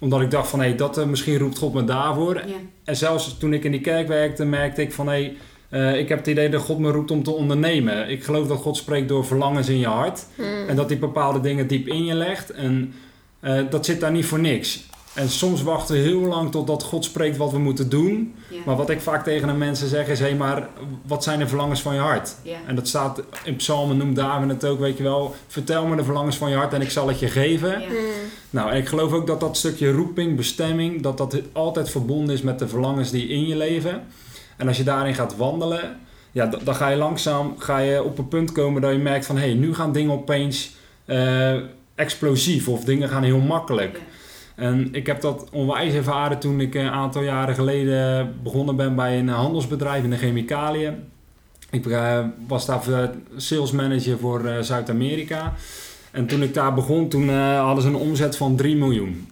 Omdat 0.04 0.20
ik 0.20 0.30
dacht 0.30 0.48
van 0.48 0.58
hé, 0.60 0.66
hey, 0.66 0.76
dat 0.76 0.98
eh, 0.98 1.04
misschien 1.04 1.38
roept 1.38 1.58
God 1.58 1.74
me 1.74 1.84
daarvoor. 1.84 2.34
Ja, 2.34 2.54
En 2.84 2.96
zelfs 2.96 3.38
toen 3.38 3.52
ik 3.52 3.64
in 3.64 3.70
die 3.70 3.80
kerk 3.80 4.08
werkte, 4.08 4.44
merkte 4.44 4.82
ik 4.82 4.92
van 4.92 5.08
hé, 5.08 5.12
hey, 5.12 5.36
eh, 5.68 5.98
ik 5.98 6.08
heb 6.08 6.18
het 6.18 6.26
idee 6.26 6.48
dat 6.48 6.62
God 6.62 6.78
me 6.78 6.90
roept 6.90 7.10
om 7.10 7.22
te 7.22 7.30
ondernemen. 7.30 8.10
Ik 8.10 8.24
geloof 8.24 8.46
dat 8.46 8.58
God 8.58 8.76
spreekt 8.76 9.08
door 9.08 9.24
verlangens 9.24 9.68
in 9.68 9.78
je 9.78 9.86
hart. 9.86 10.26
Hm. 10.34 10.42
En 10.68 10.76
dat 10.76 10.88
hij 10.88 10.98
bepaalde 10.98 11.40
dingen 11.40 11.66
diep 11.66 11.88
in 11.88 12.04
je 12.04 12.14
legt. 12.14 12.50
En 12.50 12.94
eh, 13.40 13.60
dat 13.70 13.84
zit 13.84 14.00
daar 14.00 14.12
niet 14.12 14.26
voor 14.26 14.40
niks. 14.40 14.84
En 15.14 15.28
soms 15.28 15.62
wachten 15.62 15.94
we 15.94 16.00
heel 16.00 16.20
lang 16.20 16.50
totdat 16.50 16.82
God 16.82 17.04
spreekt 17.04 17.36
wat 17.36 17.52
we 17.52 17.58
moeten 17.58 17.88
doen. 17.88 18.34
ja, 18.48 18.58
Maar 18.64 18.76
wat 18.76 18.90
ik 18.90 19.00
vaak 19.00 19.24
tegen 19.24 19.48
de 19.48 19.54
mensen 19.54 19.88
zeg 19.88 20.08
is: 20.08 20.18
hé, 20.18 20.26
hey, 20.26 20.34
maar 20.34 20.68
wat 21.06 21.22
zijn 21.22 21.38
de 21.38 21.48
verlangens 21.48 21.82
van 21.82 21.94
je 21.94 22.00
hart? 22.00 22.34
ja, 22.42 22.58
En 22.66 22.74
dat 22.74 22.88
staat 22.88 23.22
in 23.44 23.56
Psalmen, 23.56 23.96
noemt 23.96 24.16
David 24.16 24.48
het 24.48 24.64
ook, 24.64 24.78
weet 24.78 24.96
je 24.96 25.02
wel. 25.02 25.34
Vertel 25.46 25.86
me 25.86 25.96
de 25.96 26.04
verlangens 26.04 26.36
van 26.36 26.50
je 26.50 26.56
hart 26.56 26.72
en 26.72 26.80
ik 26.80 26.90
zal 26.90 27.08
het 27.08 27.18
je 27.18 27.28
geven. 27.28 27.80
ja. 27.80 27.86
Hm. 27.86 27.94
Nou, 28.50 28.70
en 28.70 28.76
ik 28.76 28.88
geloof 28.88 29.12
ook 29.12 29.26
dat 29.26 29.40
dat 29.40 29.56
stukje 29.56 29.92
roeping, 29.92 30.36
bestemming, 30.36 31.02
dat 31.02 31.18
dat 31.18 31.36
altijd 31.52 31.90
verbonden 31.90 32.34
is 32.34 32.42
met 32.42 32.58
de 32.58 32.68
verlangens 32.68 33.10
die 33.10 33.28
in 33.28 33.46
je 33.46 33.56
leven. 33.56 34.02
En 34.56 34.68
als 34.68 34.76
je 34.76 34.84
daarin 34.84 35.14
gaat 35.14 35.36
wandelen, 35.36 35.96
ja, 36.32 36.46
dan 36.64 36.74
ga 36.74 36.88
je 36.88 36.96
langzaam 36.96 37.54
ga 37.58 37.78
je 37.78 38.02
op 38.02 38.18
een 38.18 38.28
punt 38.28 38.52
komen 38.52 38.82
dat 38.82 38.92
je 38.92 38.98
merkt 38.98 39.26
van... 39.26 39.36
hé, 39.36 39.42
hey, 39.42 39.54
nu 39.54 39.74
gaan 39.74 39.92
dingen 39.92 40.12
opeens 40.12 40.70
eh, 41.04 41.54
explosief 41.94 42.68
of 42.68 42.84
dingen 42.84 43.08
gaan 43.08 43.22
heel 43.22 43.38
makkelijk. 43.38 44.00
En 44.54 44.88
ik 44.92 45.06
heb 45.06 45.20
dat 45.20 45.48
onwijs 45.52 45.94
ervaren 45.94 46.38
toen 46.38 46.60
ik 46.60 46.74
een 46.74 46.90
aantal 46.90 47.22
jaren 47.22 47.54
geleden 47.54 48.34
begonnen 48.42 48.76
ben 48.76 48.94
bij 48.94 49.18
een 49.18 49.28
handelsbedrijf 49.28 50.04
in 50.04 50.10
de 50.10 50.16
chemicaliën. 50.16 50.94
Ik 51.70 51.86
eh, 51.86 52.24
was 52.46 52.66
daar 52.66 53.10
sales 53.36 53.70
manager 53.70 54.18
voor 54.18 54.44
eh, 54.44 54.60
Zuid-Amerika. 54.60 55.52
En 56.10 56.26
toen 56.26 56.42
ik 56.42 56.54
daar 56.54 56.74
begon, 56.74 57.08
toen 57.08 57.28
eh, 57.28 57.60
hadden 57.64 57.82
ze 57.82 57.88
een 57.88 57.94
omzet 57.94 58.36
van 58.36 58.56
3 58.56 58.76
miljoen. 58.76 59.28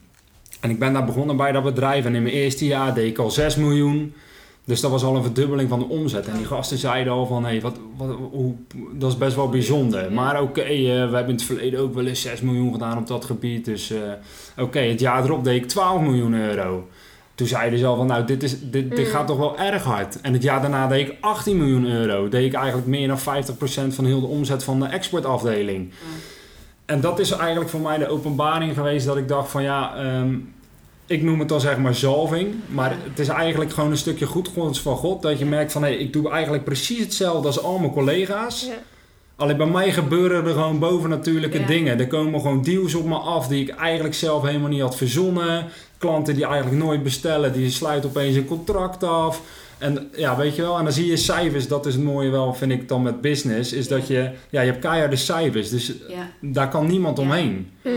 En 0.61 0.71
ik 0.71 0.79
ben 0.79 0.93
daar 0.93 1.05
begonnen 1.05 1.37
bij 1.37 1.53
dat 1.53 1.63
bedrijf 1.63 2.05
en 2.05 2.15
in 2.15 2.23
mijn 2.23 2.35
eerste 2.35 2.67
jaar 2.67 2.95
deed 2.95 3.11
ik 3.11 3.19
al 3.19 3.31
6 3.31 3.57
miljoen. 3.57 4.15
Dus 4.65 4.81
dat 4.81 4.91
was 4.91 5.05
al 5.05 5.17
een 5.17 5.23
verdubbeling 5.23 5.69
van 5.69 5.79
de 5.79 5.89
omzet. 5.89 6.27
En 6.29 6.37
die 6.37 6.47
gasten 6.47 6.79
zeiden 6.79 7.13
al 7.13 7.27
van, 7.27 7.45
hé, 7.45 7.61
wat, 7.61 7.77
wat, 7.97 8.17
hoe, 8.31 8.55
dat 8.93 9.11
is 9.11 9.19
best 9.19 9.37
wel 9.37 9.49
bijzonder. 9.49 10.13
Maar 10.13 10.43
oké, 10.43 10.61
eh, 10.61 10.77
we 10.85 10.91
hebben 10.93 11.27
in 11.27 11.35
het 11.35 11.43
verleden 11.43 11.81
ook 11.81 11.95
wel 11.95 12.07
eens 12.07 12.21
6 12.21 12.41
miljoen 12.41 12.73
gedaan 12.73 12.99
op 12.99 13.07
dat 13.07 13.25
gebied. 13.25 13.65
Dus 13.65 13.91
eh, 13.91 13.99
oké, 14.59 14.79
het 14.79 15.01
jaar 15.01 15.25
erop 15.25 15.45
deed 15.45 15.63
ik 15.63 15.69
12 15.69 16.01
miljoen 16.01 16.35
euro. 16.35 16.89
Toen 17.35 17.47
zeiden 17.47 17.79
ze 17.79 17.87
al 17.87 17.97
van, 17.97 18.07
nou, 18.07 18.25
dit, 18.25 18.43
is, 18.43 18.61
dit, 18.61 18.91
dit 18.91 18.99
Mm. 18.99 19.05
gaat 19.05 19.27
toch 19.27 19.37
wel 19.37 19.59
erg 19.59 19.83
hard. 19.85 20.21
En 20.21 20.33
het 20.33 20.43
jaar 20.43 20.61
daarna 20.61 20.87
deed 20.87 21.09
ik 21.09 21.17
18 21.21 21.57
miljoen 21.57 21.87
euro. 21.87 22.29
Deed 22.29 22.45
ik 22.47 22.53
eigenlijk 22.55 22.87
meer 22.87 23.09
dan 23.09 23.19
50% 23.19 23.95
van 23.95 24.05
heel 24.05 24.21
de 24.21 24.27
omzet 24.27 24.65
van 24.65 24.81
de 24.81 24.87
exportafdeling. 24.87 25.91
En 26.85 27.01
dat 27.01 27.19
is 27.19 27.31
eigenlijk 27.31 27.71
voor 27.71 27.81
mij 27.81 27.99
de 27.99 28.09
openbaring 28.09 28.75
geweest 28.75 29.07
dat 29.07 29.17
ik 29.17 29.29
dacht 29.29 29.51
van, 29.51 29.63
ja... 29.63 29.95
ehm, 29.97 30.35
ik 31.13 31.23
noem 31.23 31.39
het 31.39 31.49
dan 31.49 31.61
zeg 31.61 31.79
maar 31.79 31.95
zalving. 31.95 32.55
Maar 32.69 32.97
het 33.09 33.19
is 33.19 33.29
eigenlijk 33.29 33.73
gewoon 33.73 33.91
een 33.91 33.97
stukje 33.97 34.27
goedgunst 34.27 34.81
van 34.81 34.97
God. 34.97 35.23
Dat 35.23 35.39
je 35.39 35.45
merkt 35.45 35.73
van 35.73 35.83
hé, 35.83 35.91
ik 35.91 36.13
doe 36.13 36.31
eigenlijk 36.31 36.65
precies 36.65 36.99
hetzelfde 36.99 37.47
als 37.47 37.63
al 37.63 37.79
mijn 37.79 37.93
collega's. 37.93 38.65
Ja. 38.67 38.75
Alleen 39.37 39.57
bij 39.57 39.67
mij 39.67 39.93
gebeuren 39.93 40.45
er 40.45 40.53
gewoon 40.53 40.79
bovennatuurlijke 40.79 41.59
Ja. 41.61 41.67
dingen. 41.67 41.99
Er 41.99 42.07
komen 42.07 42.41
gewoon 42.41 42.63
deals 42.63 42.95
op 42.95 43.07
me 43.07 43.15
af 43.15 43.49
die 43.49 43.63
ik 43.63 43.69
eigenlijk 43.75 44.15
zelf 44.15 44.43
helemaal 44.43 44.69
niet 44.69 44.81
had 44.81 44.97
verzonnen. 44.97 45.67
Klanten 45.99 46.35
die 46.35 46.45
eigenlijk 46.45 46.85
nooit 46.85 47.03
bestellen, 47.03 47.53
die 47.53 47.71
sluiten 47.71 48.11
opeens 48.11 48.37
een 48.37 48.47
contract 48.47 49.05
af. 49.05 49.43
En 49.79 50.11
ja, 50.17 50.37
weet 50.37 50.57
je 50.57 50.63
wel, 50.63 50.79
en 50.79 50.85
dan 50.85 50.93
zie 50.93 51.07
je 51.07 51.17
cijfers. 51.17 51.69
Dat 51.69 51.87
is 51.87 51.95
het 51.95 52.03
mooie 52.03 52.31
wel, 52.31 52.55
vind 52.55 52.73
ik 52.73 52.89
dan 52.89 53.03
met 53.03 53.21
business. 53.21 53.73
Is 53.73 53.89
dat 53.89 54.07
je, 54.07 54.31
ja, 54.51 54.61
je 54.61 54.71
hebt 54.71 54.85
keiharde 54.85 55.17
cijfers. 55.17 55.71
Dus 55.71 55.93
daar 56.41 56.69
kan 56.69 56.87
niemand 56.87 57.19
omheen. 57.19 57.71
Mm. 57.85 57.93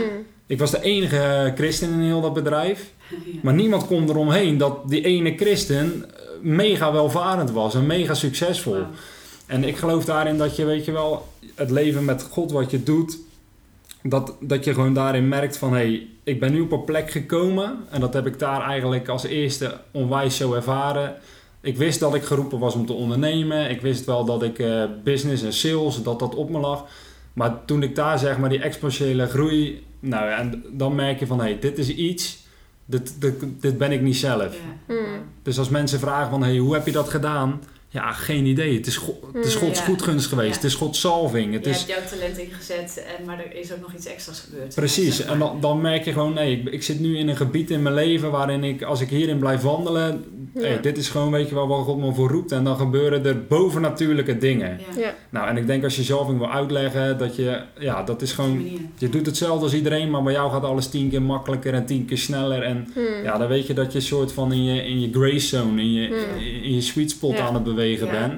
Ik 0.47 0.59
was 0.59 0.71
de 0.71 0.81
enige 0.81 1.53
christen 1.55 1.91
in 1.91 1.99
heel 1.99 2.21
dat 2.21 2.33
bedrijf. 2.33 2.91
Ja. 3.09 3.39
Maar 3.41 3.53
niemand 3.53 3.87
kon 3.87 4.09
eromheen 4.09 4.57
dat 4.57 4.89
die 4.89 5.01
ene 5.01 5.33
christen 5.35 6.05
eh, 6.09 6.21
mega 6.41 6.91
welvarend 6.91 7.51
was 7.51 7.75
en 7.75 7.85
mega 7.85 8.13
succesvol. 8.13 8.83
En 9.45 9.63
ik 9.63 9.77
geloof 9.77 10.05
daarin 10.05 10.37
dat 10.37 10.55
je, 10.55 10.65
weet 10.65 10.85
je 10.85 10.91
wel, 10.91 11.27
het 11.55 11.71
leven 11.71 12.05
met 12.05 12.23
God 12.23 12.51
wat 12.51 12.71
je 12.71 12.83
doet, 12.83 13.17
dat, 14.03 14.35
dat 14.39 14.63
je 14.63 14.73
gewoon 14.73 14.93
daarin 14.93 15.27
merkt 15.27 15.57
van 15.57 15.73
hé, 15.73 15.77
hey, 15.77 16.07
ik 16.23 16.39
ben 16.39 16.51
nu 16.51 16.61
op 16.61 16.71
een 16.71 16.83
plek 16.83 17.11
gekomen 17.11 17.77
en 17.89 18.01
dat 18.01 18.13
heb 18.13 18.25
ik 18.27 18.39
daar 18.39 18.61
eigenlijk 18.61 19.07
als 19.07 19.23
eerste 19.23 19.77
onwijs 19.91 20.37
zo 20.37 20.53
ervaren. 20.53 21.15
Ik 21.61 21.77
wist 21.77 21.99
dat 21.99 22.15
ik 22.15 22.23
geroepen 22.23 22.59
was 22.59 22.75
om 22.75 22.85
te 22.85 22.93
ondernemen. 22.93 23.69
Ik 23.69 23.81
wist 23.81 24.05
wel 24.05 24.25
dat 24.25 24.43
ik 24.43 24.59
eh, 24.59 24.83
business 25.03 25.43
en 25.43 25.53
sales, 25.53 26.03
dat 26.03 26.19
dat 26.19 26.35
op 26.35 26.49
me 26.49 26.59
lag. 26.59 26.85
Maar 27.33 27.65
toen 27.65 27.83
ik 27.83 27.95
daar 27.95 28.19
zeg 28.19 28.37
maar 28.37 28.49
die 28.49 28.61
exponentiële 28.61 29.27
groei, 29.27 29.83
nou 29.99 30.25
ja, 30.25 30.37
en 30.37 30.63
dan 30.71 30.95
merk 30.95 31.19
je 31.19 31.27
van 31.27 31.39
hé, 31.39 31.43
hey, 31.43 31.59
dit 31.59 31.77
is 31.77 31.89
iets, 31.89 32.44
dit, 32.85 33.21
dit, 33.21 33.43
dit 33.61 33.77
ben 33.77 33.91
ik 33.91 34.01
niet 34.01 34.15
zelf. 34.15 34.55
Ja. 34.87 34.93
Mm. 34.93 35.23
Dus 35.43 35.59
als 35.59 35.69
mensen 35.69 35.99
vragen 35.99 36.29
van, 36.29 36.43
hey, 36.43 36.57
hoe 36.57 36.73
heb 36.73 36.85
je 36.85 36.91
dat 36.91 37.09
gedaan? 37.09 37.61
Ja, 37.95 38.11
geen 38.11 38.45
idee. 38.45 38.77
Het 38.77 38.87
is, 38.87 38.97
Go- 38.97 39.19
het 39.33 39.45
is 39.45 39.53
Mm, 39.55 39.61
Gods 39.61 39.79
ja. 39.79 39.85
goedgunst 39.85 40.27
geweest. 40.27 40.49
Ja. 40.49 40.55
Het 40.55 40.63
is 40.63 40.73
Gods 40.73 40.99
salving. 40.99 41.53
Het 41.53 41.63
je 41.65 41.69
is, 41.69 41.77
hebt 41.77 41.89
jouw 41.89 42.19
talent 42.19 42.37
ingezet, 42.37 43.05
en, 43.17 43.25
maar 43.25 43.39
er 43.39 43.55
is 43.59 43.71
ook 43.73 43.81
nog 43.81 43.93
iets 43.93 44.05
extra's 44.05 44.39
gebeurd. 44.39 44.75
precies. 44.75 45.15
Zeg 45.15 45.27
En 45.27 45.39
dan, 45.39 45.57
dan 45.61 45.81
merk 45.81 46.05
je 46.05 46.11
gewoon, 46.11 46.33
nee, 46.33 46.59
ik, 46.59 46.73
ik 46.73 46.83
zit 46.83 46.99
nu 46.99 47.17
in 47.17 47.27
een 47.29 47.35
gebied 47.35 47.69
in 47.71 47.81
mijn 47.81 47.95
leven 47.95 48.31
waarin 48.31 48.63
ik, 48.63 48.81
als 48.83 49.01
ik 49.01 49.09
hierin 49.09 49.39
blijf 49.39 49.61
wandelen, 49.61 50.23
Ja. 50.53 50.61
hey, 50.61 50.79
dit 50.81 50.97
is 50.97 51.09
gewoon, 51.09 51.31
weet 51.31 51.49
je 51.49 51.55
wel, 51.55 51.67
waar 51.67 51.83
God 51.83 51.97
me 51.97 52.13
voor 52.13 52.29
roept. 52.29 52.51
En 52.51 52.63
dan 52.63 52.77
gebeuren 52.77 53.25
er 53.25 53.45
bovennatuurlijke 53.45 54.37
dingen. 54.37 54.79
Ja. 54.95 55.01
Ja. 55.01 55.13
Nou, 55.29 55.47
en 55.47 55.57
ik 55.57 55.67
denk 55.67 55.83
als 55.83 55.95
je 55.95 56.03
salving 56.03 56.37
wil 56.39 56.51
uitleggen, 56.51 57.17
dat 57.17 57.35
je, 57.35 57.61
ja, 57.79 58.03
dat 58.03 58.21
is 58.21 58.31
gewoon, 58.31 58.67
je 58.97 59.09
doet 59.09 59.25
hetzelfde 59.25 59.63
als 59.63 59.73
iedereen, 59.73 60.09
maar 60.09 60.23
bij 60.23 60.33
jou 60.33 60.51
gaat 60.51 60.63
alles 60.63 60.87
tien 60.87 61.09
keer 61.09 61.21
makkelijker 61.21 61.73
en 61.73 61.85
tien 61.85 62.05
keer 62.05 62.17
sneller. 62.17 62.61
En 62.61 62.87
Mm. 62.95 63.23
Ja, 63.23 63.37
dan 63.37 63.47
weet 63.47 63.67
je 63.67 63.73
dat 63.73 63.93
je 63.93 63.99
soort 63.99 64.31
van 64.31 64.51
in 64.53 64.63
je, 64.63 64.85
in 64.85 64.99
je 65.01 65.09
grace 65.11 65.47
zone, 65.47 65.81
in 65.81 65.93
je, 65.93 66.07
Hmm. 66.07 66.63
in 66.63 66.73
je 66.73 66.81
sweet 66.81 67.09
spot 67.11 67.37
Ja. 67.37 67.45
aan 67.47 67.53
het 67.53 67.63
bewegen 67.63 67.83
Ja. 67.93 68.11
bent. 68.11 68.33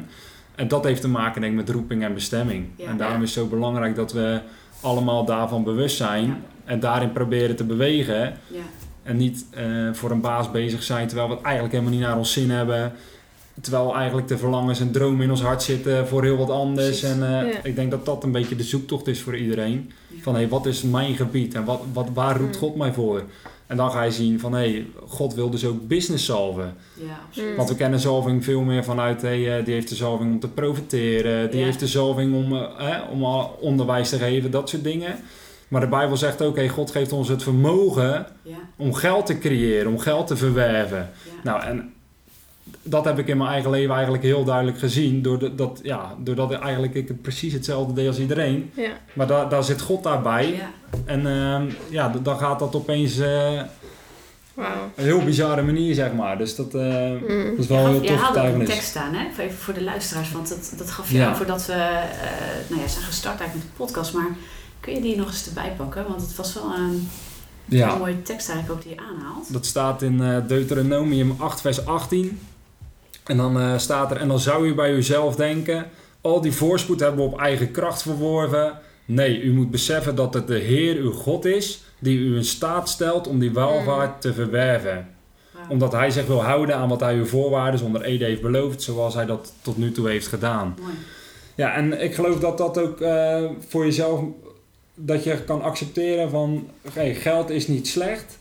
En 0.55 0.67
dat 0.67 0.83
heeft 0.83 1.01
te 1.01 1.07
maken 1.07 1.41
denk 1.41 1.53
ik 1.53 1.59
met 1.59 1.69
roeping 1.69 2.03
en 2.03 2.13
bestemming. 2.13 2.65
Ja. 2.75 2.85
En 2.87 2.97
daarom 2.97 3.17
Ja. 3.17 3.23
is 3.23 3.35
het 3.35 3.43
zo 3.43 3.49
belangrijk 3.49 3.95
dat 3.95 4.13
we 4.13 4.39
allemaal 4.81 5.25
daarvan 5.25 5.63
bewust 5.63 5.97
zijn. 5.97 6.25
Ja. 6.25 6.37
En 6.65 6.79
daarin 6.79 7.11
proberen 7.11 7.55
te 7.55 7.63
bewegen. 7.63 8.19
Ja. 8.47 8.61
En 9.03 9.17
niet 9.17 9.45
eh, 9.49 9.65
voor 9.93 10.11
een 10.11 10.21
baas 10.21 10.51
bezig 10.51 10.83
zijn 10.83 11.07
terwijl 11.07 11.29
we 11.29 11.33
het 11.35 11.43
eigenlijk 11.43 11.73
helemaal 11.73 11.93
niet 11.95 12.03
naar 12.07 12.17
ons 12.17 12.31
zin 12.33 12.49
hebben. 12.51 12.91
Terwijl 13.61 13.95
eigenlijk 13.95 14.27
de 14.27 14.37
verlangens 14.37 14.79
en 14.79 14.91
dromen 14.91 15.23
in 15.23 15.29
ons 15.29 15.41
hart 15.41 15.63
zitten 15.63 16.07
voor 16.07 16.23
heel 16.23 16.37
wat 16.37 16.49
anders. 16.49 16.85
Precies. 16.87 17.03
En 17.03 17.23
eh, 17.23 17.53
Ja. 17.53 17.59
ik 17.63 17.75
denk 17.75 17.91
dat 17.91 18.05
dat 18.05 18.23
een 18.23 18.31
beetje 18.31 18.55
de 18.55 18.63
zoektocht 18.63 19.07
is 19.07 19.21
voor 19.21 19.37
iedereen. 19.37 19.91
Ja. 20.07 20.21
Van 20.21 20.33
hé, 20.33 20.39
hey, 20.39 20.49
wat 20.49 20.65
is 20.65 20.81
mijn 20.81 21.15
gebied 21.15 21.53
en 21.53 21.65
wat, 21.65 21.81
wat, 21.93 22.07
waar 22.13 22.37
roept 22.37 22.53
Mm. 22.55 22.59
God 22.61 22.75
mij 22.75 22.93
voor? 22.93 23.23
En 23.67 23.77
dan 23.77 23.91
ga 23.91 24.01
je 24.03 24.11
zien 24.11 24.39
van 24.39 24.53
hé, 24.53 24.59
hey, 24.59 24.85
God 25.07 25.33
wil 25.33 25.49
dus 25.49 25.65
ook 25.65 25.87
business 25.87 26.25
salven. 26.25 26.75
Ja, 26.93 27.19
absoluut. 27.27 27.55
Want 27.55 27.69
we 27.69 27.75
kennen 27.75 27.99
zalving 27.99 28.43
veel 28.43 28.61
meer 28.61 28.83
vanuit, 28.83 29.21
hey, 29.21 29.57
eh, 29.57 29.65
die 29.65 29.73
heeft 29.73 29.89
de 29.89 29.95
zalving 29.95 30.31
om 30.31 30.39
te 30.39 30.47
profiteren, 30.49 31.49
die 31.51 31.59
Ja. 31.59 31.65
heeft 31.65 31.79
de 31.79 31.87
zalving 31.87 32.35
om, 32.35 32.55
eh, 32.55 32.99
om 33.11 33.23
onderwijs 33.59 34.09
te 34.09 34.17
geven, 34.17 34.51
dat 34.51 34.69
soort 34.69 34.83
dingen. 34.83 35.15
Maar 35.67 35.81
de 35.81 35.87
Bijbel 35.87 36.17
zegt 36.17 36.41
ook, 36.41 36.55
hey, 36.55 36.69
God 36.69 36.91
geeft 36.91 37.11
ons 37.11 37.27
het 37.29 37.43
vermogen 37.43 38.25
Ja. 38.41 38.55
om 38.77 38.93
geld 38.93 39.25
te 39.25 39.37
creëren, 39.37 39.91
om 39.91 39.99
geld 39.99 40.27
te 40.27 40.37
verwerven. 40.37 41.09
Nou, 41.43 41.61
en 41.63 41.93
dat 42.83 43.05
heb 43.05 43.19
ik 43.19 43.27
in 43.27 43.37
mijn 43.37 43.49
eigen 43.49 43.69
leven 43.71 43.93
eigenlijk 43.93 44.23
heel 44.23 44.43
duidelijk 44.43 44.79
gezien, 44.79 45.21
doordat, 45.21 45.57
dat, 45.57 45.79
ja, 45.83 46.15
doordat 46.23 46.51
ik 46.51 46.59
eigenlijk 46.59 46.93
ik 46.93 47.07
het 47.07 47.21
precies 47.21 47.53
hetzelfde 47.53 47.93
deed 47.93 48.07
als 48.07 48.19
iedereen. 48.19 48.71
Ja. 48.75 48.91
Maar 49.13 49.27
daar, 49.27 49.49
daar 49.49 49.63
zit 49.63 49.81
God 49.81 50.03
daarbij. 50.03 50.47
Ja. 50.55 50.69
En 51.05 51.27
ehm, 51.27 51.65
ja, 51.89 52.13
dan 52.23 52.37
gaat 52.37 52.59
dat 52.59 52.75
opeens 52.75 53.17
eh, 53.19 53.61
Wauw. 54.53 54.91
een 54.95 55.03
heel 55.03 55.23
bizarre 55.23 55.61
manier, 55.61 55.93
zeg 55.95 56.13
maar. 56.13 56.37
Dus 56.37 56.55
dat, 56.55 56.73
eh, 56.73 56.81
Mm. 57.11 57.43
dat 57.49 57.57
is 57.59 57.67
wel 57.67 57.77
Je 57.79 57.85
een 57.85 57.91
heel 57.91 58.01
je 58.01 58.07
tof 58.07 58.21
haalde 58.21 58.39
ook 58.39 58.53
een 58.59 58.65
tekst 58.65 58.95
aan, 58.95 59.13
hè? 59.13 59.43
Even 59.43 59.57
voor 59.57 59.73
de 59.73 59.83
luisteraars, 59.83 60.31
want 60.31 60.49
dat, 60.49 60.73
dat 60.77 60.91
gaf 60.91 61.11
je 61.11 61.17
Ja. 61.17 61.27
aan 61.27 61.35
voordat 61.35 61.65
we 61.65 61.73
eh, 61.73 62.69
nou 62.69 62.81
ja, 62.81 62.87
zijn 62.87 63.03
gestart 63.05 63.39
eigenlijk 63.39 63.53
met 63.69 63.77
de 63.77 63.83
podcast. 63.85 64.13
Maar 64.13 64.27
kun 64.79 64.93
je 64.93 65.01
die 65.01 65.15
nog 65.17 65.27
eens 65.27 65.47
erbij 65.47 65.73
pakken? 65.77 66.05
Want 66.07 66.21
het 66.21 66.35
was 66.35 66.53
wel 66.53 66.73
een, 66.77 67.09
Ja. 67.65 67.91
een 67.91 67.97
mooie 67.97 68.21
tekst 68.21 68.49
eigenlijk 68.49 68.79
ook 68.79 68.85
die 68.87 68.95
je 68.95 69.01
aanhaalt. 69.01 69.53
Dat 69.53 69.65
staat 69.65 70.01
in 70.01 70.43
Deuteronomium 70.47 71.35
8, 71.37 71.61
vers 71.61 71.85
18. 71.85 72.39
En 73.27 73.37
dan 73.37 73.59
eh, 73.59 73.77
staat 73.77 74.11
er: 74.11 74.17
En 74.17 74.27
dan 74.27 74.39
zou 74.39 74.67
u 74.67 74.75
bij 74.75 74.93
uzelf 74.93 75.35
denken: 75.35 75.85
Al 76.21 76.41
die 76.41 76.51
voorspoed 76.51 76.99
hebben 76.99 77.19
we 77.19 77.31
op 77.31 77.39
eigen 77.39 77.71
kracht 77.71 78.01
verworven. 78.01 78.79
Nee, 79.05 79.41
u 79.41 79.53
moet 79.53 79.71
beseffen 79.71 80.15
dat 80.15 80.33
het 80.33 80.47
de 80.47 80.57
Heer 80.57 80.95
uw 80.95 81.11
God 81.11 81.45
is, 81.45 81.83
die 81.99 82.17
u 82.17 82.35
in 82.35 82.45
staat 82.45 82.89
stelt 82.89 83.27
om 83.27 83.39
die 83.39 83.51
welvaart 83.51 84.21
te 84.21 84.33
verwerven. 84.33 85.07
Omdat 85.69 85.91
hij 85.91 86.11
zich 86.11 86.25
wil 86.25 86.43
houden 86.43 86.75
aan 86.75 86.89
wat 86.89 86.99
hij 86.99 87.15
uw 87.15 87.25
voorwaarden 87.25 87.85
onder 87.85 88.01
Ede 88.01 88.25
heeft 88.25 88.41
beloofd, 88.41 88.81
zoals 88.81 89.13
hij 89.13 89.25
dat 89.25 89.53
tot 89.61 89.77
nu 89.77 89.91
toe 89.91 90.09
heeft 90.09 90.27
gedaan. 90.27 90.75
Mooi. 90.81 90.93
Ja, 91.55 91.73
en 91.73 92.01
ik 92.03 92.15
geloof 92.15 92.39
dat 92.39 92.57
dat 92.57 92.77
ook 92.77 93.01
eh, 93.01 93.43
voor 93.67 93.85
jezelf, 93.85 94.21
dat 94.93 95.23
je 95.23 95.43
kan 95.43 95.61
accepteren 95.61 96.29
van, 96.29 96.69
hey, 96.93 97.15
geld 97.15 97.49
is 97.49 97.67
niet 97.67 97.87
slecht. 97.87 98.37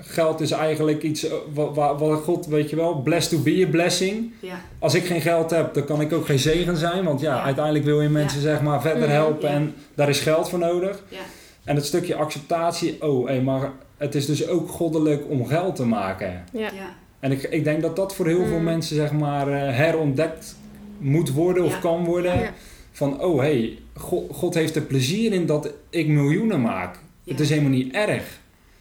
Geld 0.00 0.40
is 0.40 0.50
eigenlijk 0.50 1.02
iets 1.02 1.24
eh, 1.28 1.32
wat, 1.54 2.20
God, 2.22 2.46
weet 2.46 2.70
je 2.70 2.76
wel, 2.76 2.94
blessed 2.94 3.30
to 3.38 3.42
be 3.42 3.64
a 3.66 3.70
blessing. 3.70 4.32
Ja. 4.40 4.60
Als 4.78 4.94
ik 4.94 5.04
geen 5.04 5.20
geld 5.20 5.50
heb, 5.50 5.74
dan 5.74 5.84
kan 5.84 6.00
ik 6.00 6.12
ook 6.12 6.26
geen 6.26 6.38
zegen 6.38 6.76
zijn. 6.76 7.04
Want 7.04 7.20
ja, 7.20 7.34
Ja. 7.36 7.42
uiteindelijk 7.42 7.84
wil 7.84 8.00
je 8.00 8.08
mensen 8.08 8.40
zeg 8.40 8.62
maar 8.62 8.80
verder 8.80 9.02
Mhm, 9.02 9.10
helpen 9.10 9.48
ja. 9.48 9.54
en 9.54 9.74
daar 9.94 10.08
is 10.08 10.20
geld 10.20 10.48
voor 10.48 10.58
nodig. 10.58 11.02
Ja. 11.08 11.18
En 11.64 11.76
het 11.76 11.84
stukje 11.86 12.14
acceptatie, 12.14 13.02
oh, 13.02 13.26
hey, 13.26 13.40
maar 13.42 13.70
het 13.96 14.14
is 14.14 14.26
dus 14.26 14.48
ook 14.48 14.68
goddelijk 14.68 15.22
om 15.28 15.46
geld 15.46 15.76
te 15.76 15.86
maken. 15.86 16.44
Ja. 16.52 16.60
Ja. 16.60 16.94
En 17.20 17.32
ik, 17.32 17.42
ik 17.42 17.64
denk 17.64 17.82
dat 17.82 17.96
dat 17.96 18.14
voor 18.14 18.26
heel 18.26 18.44
veel 18.46 18.58
Mm. 18.58 18.64
mensen 18.64 18.96
zeg 18.96 19.12
maar 19.12 19.48
eh, 19.48 19.76
herontdekt 19.76 20.56
moet 20.98 21.32
worden 21.32 21.64
of 21.64 21.72
Ja. 21.72 21.78
kan 21.78 22.04
worden. 22.04 22.38
Ja. 22.40 22.52
Van, 22.92 23.20
oh 23.22 23.38
hé, 23.40 23.46
hey, 23.46 23.78
God, 23.94 24.24
God 24.32 24.54
heeft 24.54 24.76
er 24.76 24.82
plezier 24.82 25.32
in 25.32 25.46
dat 25.46 25.72
ik 25.90 26.08
miljoenen 26.08 26.60
maak. 26.60 26.98
Ja. 27.24 27.32
Het 27.32 27.40
is 27.40 27.48
helemaal 27.50 27.70
niet 27.70 27.92
erg. 27.94 28.39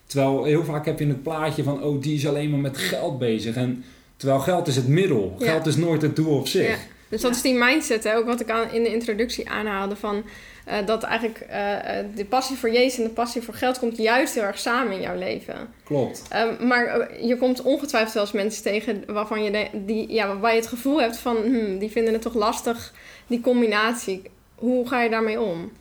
Terwijl 0.10 0.44
heel 0.44 0.64
vaak 0.64 0.86
heb 0.86 1.00
je 1.00 1.08
het 1.08 1.24
plaatje 1.24 1.64
van, 1.64 1.84
oh 1.84 2.02
die 2.02 2.16
is 2.16 2.28
alleen 2.28 2.50
maar 2.50 2.60
met 2.60 2.78
geld 2.78 3.20
bezig. 3.20 3.56
En, 3.56 3.84
terwijl 4.18 4.40
geld 4.40 4.68
is 4.68 4.76
het 4.76 4.88
middel. 4.88 5.36
Ja. 5.40 5.46
Geld 5.52 5.66
is 5.66 5.76
nooit 5.76 6.02
het 6.02 6.16
doel 6.16 6.38
op 6.38 6.48
zich. 6.48 6.68
Ja. 6.68 6.76
Dus 7.10 7.22
dat 7.22 7.30
Ja. 7.32 7.36
is 7.38 7.42
die 7.44 7.54
mindset, 7.54 8.04
hè, 8.04 8.16
ook 8.16 8.26
wat 8.26 8.40
ik 8.40 8.50
aan, 8.50 8.72
in 8.72 8.84
de 8.84 8.94
introductie 8.94 9.50
aanhaalde. 9.50 9.96
Van, 9.96 10.24
eh, 10.66 10.86
dat 10.86 11.04
eigenlijk 11.04 11.40
eh, 11.40 12.00
eh, 12.00 12.06
de 12.16 12.26
passie 12.26 12.58
voor 12.58 12.72
Jezus 12.72 12.98
en 12.98 13.04
de 13.04 13.10
passie 13.10 13.42
voor 13.42 13.54
geld 13.54 13.80
komt 13.80 13.98
juist 13.98 14.34
heel 14.34 14.44
erg 14.44 14.60
samen 14.60 14.94
in 14.94 15.02
jouw 15.02 15.18
leven. 15.18 15.56
Klopt. 15.84 16.24
Ehm, 16.30 16.68
maar 16.68 17.10
je 17.26 17.38
komt 17.38 17.62
ongetwijfeld 17.62 18.16
eens 18.16 18.32
mensen 18.32 18.64
tegen 18.64 19.04
waarvan 19.08 19.44
je, 19.44 19.52
de- 19.52 19.68
die, 19.86 20.12
ja, 20.14 20.38
waar 20.38 20.52
je 20.54 20.60
het 20.60 20.68
gevoel 20.70 21.02
hebt 21.02 21.18
van... 21.18 21.36
Hmm, 21.38 21.78
die 21.80 21.90
vinden 21.92 22.14
het 22.14 22.22
toch 22.22 22.34
lastig, 22.36 22.94
die 23.28 23.42
combinatie. 23.42 24.22
Hoe 24.56 24.88
ga 24.88 25.02
je 25.02 25.10
daarmee 25.10 25.40
om? 25.42 25.72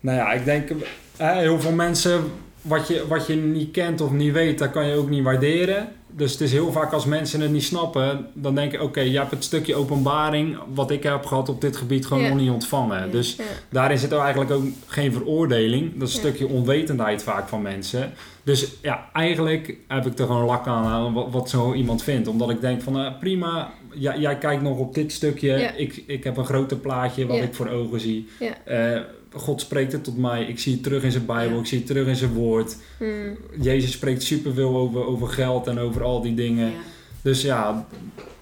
Nou 0.00 0.16
ja, 0.18 0.32
ik 0.32 0.44
denk, 0.44 0.68
heel 1.16 1.60
veel 1.60 1.72
mensen 1.72 2.30
wat 2.62 2.88
je, 2.88 3.06
wat 3.08 3.26
je 3.26 3.34
niet 3.34 3.70
kent 3.70 4.00
of 4.00 4.10
niet 4.10 4.32
weet, 4.32 4.58
dat 4.58 4.70
kan 4.70 4.86
je 4.86 4.94
ook 4.94 5.08
niet 5.08 5.22
waarderen. 5.22 5.88
Dus 6.12 6.32
het 6.32 6.40
is 6.40 6.52
heel 6.52 6.72
vaak 6.72 6.92
als 6.92 7.04
mensen 7.04 7.40
het 7.40 7.50
niet 7.50 7.62
snappen, 7.62 8.26
dan 8.32 8.54
denk 8.54 8.72
je: 8.72 8.82
oké, 8.82 9.00
je 9.00 9.18
hebt 9.18 9.30
het 9.30 9.44
stukje 9.44 9.74
openbaring 9.74 10.58
wat 10.74 10.90
ik 10.90 11.02
heb 11.02 11.26
gehad 11.26 11.48
op 11.48 11.60
dit 11.60 11.76
gebied 11.76 12.06
gewoon 12.06 12.28
nog 12.28 12.36
niet 12.36 12.50
ontvangen. 12.50 13.10
Dus 13.10 13.36
daarin 13.68 13.98
zit 13.98 14.12
er 14.12 14.18
eigenlijk 14.18 14.50
ook 14.50 14.64
geen 14.86 15.12
veroordeling. 15.12 15.98
Dat 15.98 16.08
is 16.08 16.14
een 16.14 16.20
stukje 16.20 16.48
onwetendheid 16.48 17.22
vaak 17.22 17.48
van 17.48 17.62
mensen. 17.62 18.12
Dus 18.42 18.72
ja, 18.82 19.08
eigenlijk 19.12 19.76
heb 19.88 20.06
ik 20.06 20.18
er 20.18 20.26
gewoon 20.26 20.44
lak 20.44 20.66
aan 20.66 21.12
wat, 21.12 21.26
wat 21.30 21.50
zo 21.50 21.72
iemand 21.74 22.02
vindt. 22.02 22.28
Omdat 22.28 22.50
ik 22.50 22.60
denk 22.60 22.82
van 22.82 23.00
eh, 23.00 23.18
prima, 23.18 23.72
jij 23.94 24.38
kijkt 24.38 24.62
nog 24.62 24.78
op 24.78 24.94
dit 24.94 25.12
stukje. 25.12 25.72
Ik, 25.76 26.02
ik 26.06 26.24
heb 26.24 26.36
een 26.36 26.44
groter 26.44 26.76
plaatje 26.76 27.26
wat 27.26 27.36
ik 27.36 27.54
voor 27.54 27.68
ogen 27.68 28.00
zie. 28.00 28.28
Ja. 28.38 29.04
God 29.32 29.60
spreekt 29.60 29.92
het 29.92 30.04
tot 30.04 30.16
mij. 30.16 30.44
Ik 30.44 30.58
zie 30.58 30.72
het 30.72 30.82
terug 30.82 31.02
in 31.02 31.12
zijn 31.12 31.26
Bijbel. 31.26 31.54
Ja. 31.54 31.60
Ik 31.60 31.66
zie 31.66 31.78
het 31.78 31.86
terug 31.86 32.06
in 32.06 32.16
zijn 32.16 32.32
woord. 32.32 32.76
Hmm. 32.98 33.36
Jezus 33.60 33.92
spreekt 33.92 34.22
superveel 34.22 34.76
over, 34.76 35.06
over 35.06 35.28
geld 35.28 35.66
en 35.66 35.78
over 35.78 36.02
al 36.02 36.20
die 36.20 36.34
dingen. 36.34 36.66
Ja. 36.66 36.78
Dus 37.22 37.42
ja, 37.42 37.86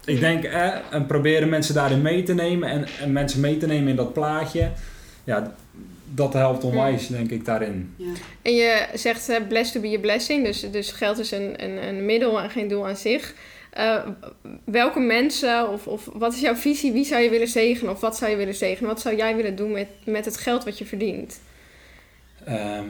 ik 0.04 0.20
denk, 0.20 0.44
eh, 0.44 0.74
en 0.90 1.06
proberen 1.06 1.48
mensen 1.48 1.74
daarin 1.74 2.02
mee 2.02 2.22
te 2.22 2.34
nemen 2.34 2.68
en, 2.68 2.86
en 3.00 3.12
mensen 3.12 3.40
mee 3.40 3.56
te 3.56 3.66
nemen 3.66 3.88
in 3.88 3.96
dat 3.96 4.12
plaatje. 4.12 4.70
Ja, 5.24 5.54
dat 6.14 6.32
helpt 6.32 6.64
onwijs, 6.64 7.06
denk 7.06 7.30
ik, 7.30 7.44
daarin. 7.44 7.94
Ja. 7.96 8.12
En 8.42 8.54
je 8.54 8.86
zegt 8.94 9.28
eh, 9.28 9.36
blessed 9.48 9.74
to 9.82 9.88
be 9.88 9.96
a 9.96 10.00
blessing, 10.00 10.44
dus, 10.44 10.70
dus 10.70 10.92
geld 10.92 11.18
is 11.18 11.30
een, 11.30 11.64
een, 11.64 11.88
een 11.88 12.04
middel 12.04 12.40
en 12.40 12.50
geen 12.50 12.68
doel 12.68 12.86
aan 12.86 12.96
zich. 12.96 13.34
Eh, 13.70 13.96
welke 14.64 15.00
mensen 15.00 15.68
of, 15.68 15.86
of 15.86 16.08
wat 16.12 16.32
is 16.32 16.40
jouw 16.40 16.54
visie? 16.54 16.92
Wie 16.92 17.04
zou 17.04 17.22
je 17.22 17.30
willen 17.30 17.48
zegenen 17.48 17.92
of 17.92 18.00
wat 18.00 18.16
zou 18.16 18.30
je 18.30 18.36
willen 18.36 18.54
zegenen? 18.54 18.88
Wat 18.90 19.00
zou 19.00 19.16
jij 19.16 19.36
willen 19.36 19.56
doen 19.56 19.72
met, 19.72 19.88
met 20.04 20.24
het 20.24 20.36
geld 20.36 20.64
wat 20.64 20.78
je 20.78 20.86
verdient? 20.86 21.40
Ehm, 22.44 22.84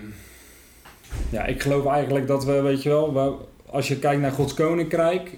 ja, 1.30 1.44
ik 1.44 1.62
geloof 1.62 1.86
eigenlijk 1.86 2.26
dat 2.26 2.44
we, 2.44 2.60
weet 2.62 2.82
je 2.82 2.88
wel, 2.88 3.14
we, 3.14 3.32
als 3.70 3.88
je 3.88 3.98
kijkt 3.98 4.20
naar 4.20 4.30
Gods 4.32 4.54
Koninkrijk, 4.54 5.30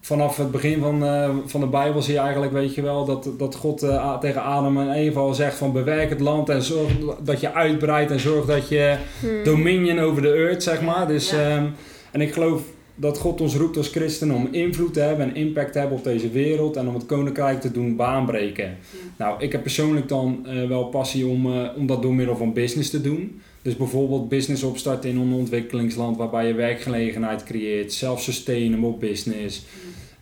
vanaf 0.00 0.36
het 0.36 0.50
begin 0.50 0.80
van, 0.80 1.04
eh, 1.04 1.30
van 1.46 1.60
de 1.60 1.66
Bijbel 1.66 2.02
zie 2.02 2.14
je 2.14 2.20
eigenlijk, 2.20 2.52
weet 2.52 2.74
je 2.74 2.82
wel, 2.82 3.04
dat, 3.04 3.28
dat 3.38 3.54
God 3.54 3.82
eh, 3.82 4.18
tegen 4.18 4.42
Adam 4.42 4.78
en 4.80 4.90
Eva 4.92 5.20
al 5.20 5.34
zegt 5.34 5.56
van 5.56 5.72
bewerk 5.72 6.08
het 6.10 6.20
land 6.20 6.48
en 6.48 6.62
zorg 6.62 6.92
dat 7.20 7.40
je 7.40 7.52
uitbreidt 7.52 8.10
en 8.10 8.20
zorg 8.20 8.46
dat 8.46 8.68
je 8.68 8.96
Hmm. 9.20 9.44
dominion 9.44 9.98
over 9.98 10.22
de 10.22 10.32
earth, 10.32 10.62
zeg 10.62 10.80
maar. 10.82 11.06
Dus, 11.06 11.30
Ja. 11.30 11.38
ehm, 11.56 11.66
en 12.12 12.20
ik 12.20 12.32
geloof 12.32 12.62
dat 13.00 13.18
God 13.18 13.40
ons 13.40 13.56
roept 13.56 13.76
als 13.76 13.88
christenen 13.88 14.36
om 14.36 14.48
invloed 14.50 14.92
te 14.92 15.00
hebben 15.00 15.28
en 15.28 15.34
impact 15.34 15.72
te 15.72 15.78
hebben 15.78 15.98
op 15.98 16.04
deze 16.04 16.30
wereld 16.30 16.76
en 16.76 16.88
om 16.88 16.94
het 16.94 17.06
koninkrijk 17.06 17.60
te 17.60 17.70
doen 17.70 17.96
baanbreken. 17.96 18.76
Nou, 19.16 19.42
ik 19.42 19.52
heb 19.52 19.62
persoonlijk 19.62 20.08
dan 20.08 20.46
eh, 20.46 20.68
wel 20.68 20.84
passie 20.84 21.26
om, 21.26 21.52
eh, 21.52 21.68
om 21.76 21.86
dat 21.86 22.02
door 22.02 22.14
middel 22.14 22.36
van 22.36 22.52
business 22.52 22.90
te 22.90 23.00
doen. 23.00 23.40
Dus 23.62 23.76
bijvoorbeeld 23.76 24.28
business 24.28 24.62
opstarten 24.62 25.10
in 25.10 25.16
een 25.16 25.32
ontwikkelingsland 25.32 26.16
waarbij 26.16 26.46
je 26.46 26.54
werkgelegenheid 26.54 27.44
creëert, 27.44 27.92
self-sustainable 27.92 28.94
business. 28.96 29.64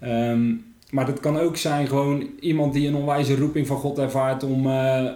Ehm, 0.00 0.52
maar 0.90 1.06
dat 1.06 1.20
kan 1.20 1.38
ook 1.38 1.56
zijn 1.56 1.86
gewoon 1.86 2.28
iemand 2.40 2.72
die 2.72 2.88
een 2.88 2.94
onwijze 2.94 3.36
roeping 3.36 3.66
van 3.66 3.76
God 3.76 3.98
ervaart 3.98 4.42
om, 4.42 4.66
eh, 4.66 5.10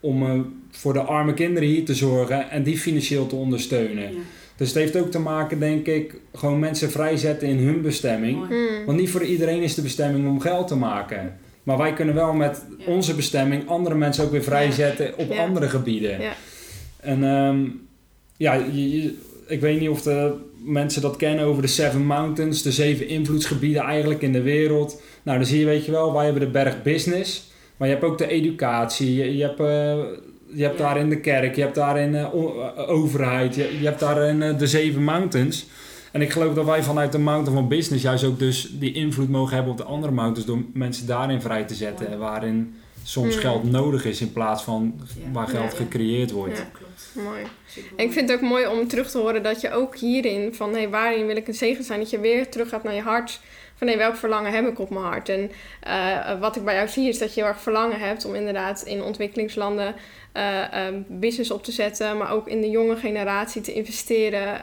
om 0.00 0.46
voor 0.70 0.92
de 0.92 1.00
arme 1.00 1.34
kinderen 1.34 1.68
hier 1.68 1.84
te 1.84 1.94
zorgen 1.94 2.50
en 2.50 2.62
die 2.62 2.78
financieel 2.78 3.26
te 3.26 3.36
ondersteunen. 3.36 4.12
Ja. 4.12 4.18
Dus 4.58 4.68
het 4.68 4.76
heeft 4.76 4.96
ook 4.96 5.10
te 5.10 5.18
maken, 5.18 5.58
denk 5.58 5.86
ik, 5.86 6.14
gewoon 6.34 6.58
mensen 6.58 6.90
vrijzetten 6.90 7.48
in 7.48 7.58
hun 7.58 7.82
bestemming. 7.82 8.36
Mooi. 8.36 8.48
Hmm. 8.48 8.86
Want 8.86 8.98
niet 8.98 9.10
voor 9.10 9.24
iedereen 9.24 9.62
is 9.62 9.74
de 9.74 9.82
bestemming 9.82 10.28
om 10.28 10.40
geld 10.40 10.68
te 10.68 10.76
maken. 10.76 11.36
Maar 11.62 11.76
wij 11.78 11.92
kunnen 11.92 12.14
wel 12.14 12.32
met 12.32 12.64
Ja. 12.78 12.84
onze 12.92 13.14
bestemming 13.14 13.68
andere 13.68 13.94
mensen 13.94 14.24
ook 14.24 14.30
weer 14.30 14.42
vrijzetten 14.42 15.12
op 15.18 15.32
Ja. 15.32 15.44
andere 15.44 15.68
gebieden. 15.68 16.20
Ja. 16.20 16.32
En 17.00 17.24
ehm, 17.24 17.58
ja, 18.36 18.54
je- 18.54 19.02
je- 19.02 19.14
ik 19.46 19.60
weet 19.60 19.80
niet 19.80 19.88
of 19.88 20.02
de 20.02 20.34
mensen 20.64 21.02
dat 21.02 21.16
kennen 21.16 21.44
over 21.44 21.62
de 21.62 21.68
Seven 21.68 22.06
Mountains, 22.06 22.62
de 22.62 22.72
zeven 22.72 23.08
invloedsgebieden 23.08 23.82
eigenlijk 23.82 24.22
in 24.22 24.32
de 24.32 24.42
wereld. 24.42 25.02
Nou, 25.22 25.38
dan 25.38 25.46
zie 25.46 25.58
je, 25.60 25.64
weet 25.66 25.84
je 25.84 25.90
wel, 25.90 26.12
wij 26.12 26.24
hebben 26.24 26.42
de 26.42 26.50
berg 26.50 26.82
business, 26.82 27.50
maar 27.76 27.88
je 27.88 27.94
hebt 27.94 28.06
ook 28.06 28.18
de 28.18 28.28
educatie, 28.28 29.14
je, 29.14 29.36
je 29.36 29.42
hebt, 29.42 29.60
eh, 29.60 29.98
je 30.52 30.62
hebt 30.62 30.78
Ja. 30.78 30.84
daarin 30.84 31.08
de 31.08 31.20
kerk, 31.20 31.54
je 31.56 31.62
hebt 31.62 31.74
daarin 31.74 32.14
eh, 32.14 32.34
o- 32.34 32.72
eh, 32.76 32.88
overheid, 32.90 33.54
je, 33.54 33.78
je 33.80 33.84
hebt 33.86 34.00
daarin 34.00 34.42
eh, 34.42 34.58
de 34.58 34.66
zeven 34.66 35.04
mountains. 35.04 35.66
En 36.12 36.22
ik 36.22 36.30
geloof 36.30 36.54
dat 36.54 36.64
wij 36.64 36.82
vanuit 36.82 37.12
de 37.12 37.18
mountain 37.18 37.58
van 37.58 37.68
business 37.68 38.02
juist 38.02 38.24
ook 38.24 38.38
dus 38.38 38.68
die 38.72 38.92
invloed 38.92 39.28
mogen 39.28 39.54
hebben 39.54 39.72
op 39.72 39.78
de 39.78 39.84
andere 39.84 40.12
mountains 40.12 40.46
door 40.46 40.58
mensen 40.72 41.06
daarin 41.06 41.40
vrij 41.40 41.64
te 41.64 41.74
zetten, 41.74 42.06
Mooi. 42.06 42.18
waarin 42.18 42.74
soms 43.02 43.34
Mm. 43.34 43.40
geld 43.40 43.70
nodig 43.70 44.04
is 44.04 44.20
in 44.20 44.32
plaats 44.32 44.62
van 44.62 44.94
Ja. 44.98 45.32
waar 45.32 45.48
geld 45.48 45.70
Ja. 45.72 45.76
gecreëerd 45.76 46.30
wordt. 46.30 46.58
Ja. 46.58 46.64
Klopt. 46.72 47.10
Mooi. 47.14 47.42
En 47.96 48.04
ik 48.04 48.12
vind 48.12 48.28
het 48.30 48.38
ook 48.42 48.48
mooi 48.48 48.66
om 48.66 48.88
terug 48.88 49.10
te 49.10 49.18
horen 49.18 49.42
dat 49.42 49.60
je 49.60 49.70
ook 49.72 49.96
hierin, 49.96 50.54
van 50.54 50.72
hey, 50.72 50.88
waarin 50.88 51.26
wil 51.26 51.36
ik 51.36 51.48
een 51.48 51.54
zegen 51.54 51.84
zijn, 51.84 51.98
dat 52.00 52.10
je 52.10 52.20
weer 52.20 52.48
terug 52.48 52.68
gaat 52.68 52.82
naar 52.82 52.94
je 52.94 53.00
hart. 53.00 53.40
Van 53.78 53.86
hey, 53.86 53.96
welk 53.98 54.16
verlangen 54.16 54.52
heb 54.52 54.66
ik 54.66 54.78
op 54.78 54.90
mijn 54.90 55.04
hart? 55.04 55.28
En 55.28 55.50
eh, 55.80 56.40
wat 56.40 56.56
ik 56.56 56.64
bij 56.64 56.74
jou 56.74 56.88
zie 56.88 57.08
is 57.08 57.18
dat 57.18 57.34
je 57.34 57.40
heel 57.40 57.48
erg 57.48 57.60
verlangen 57.60 58.00
hebt 58.00 58.24
om 58.24 58.34
inderdaad 58.34 58.82
in 58.82 59.02
ontwikkelingslanden 59.02 59.94
eh, 60.32 60.86
eh, 60.86 60.94
business 61.06 61.50
op 61.50 61.64
te 61.64 61.72
zetten, 61.72 62.16
maar 62.16 62.32
ook 62.32 62.48
in 62.48 62.60
de 62.60 62.70
jonge 62.70 62.96
generatie 62.96 63.62
te 63.62 63.72
investeren. 63.72 64.60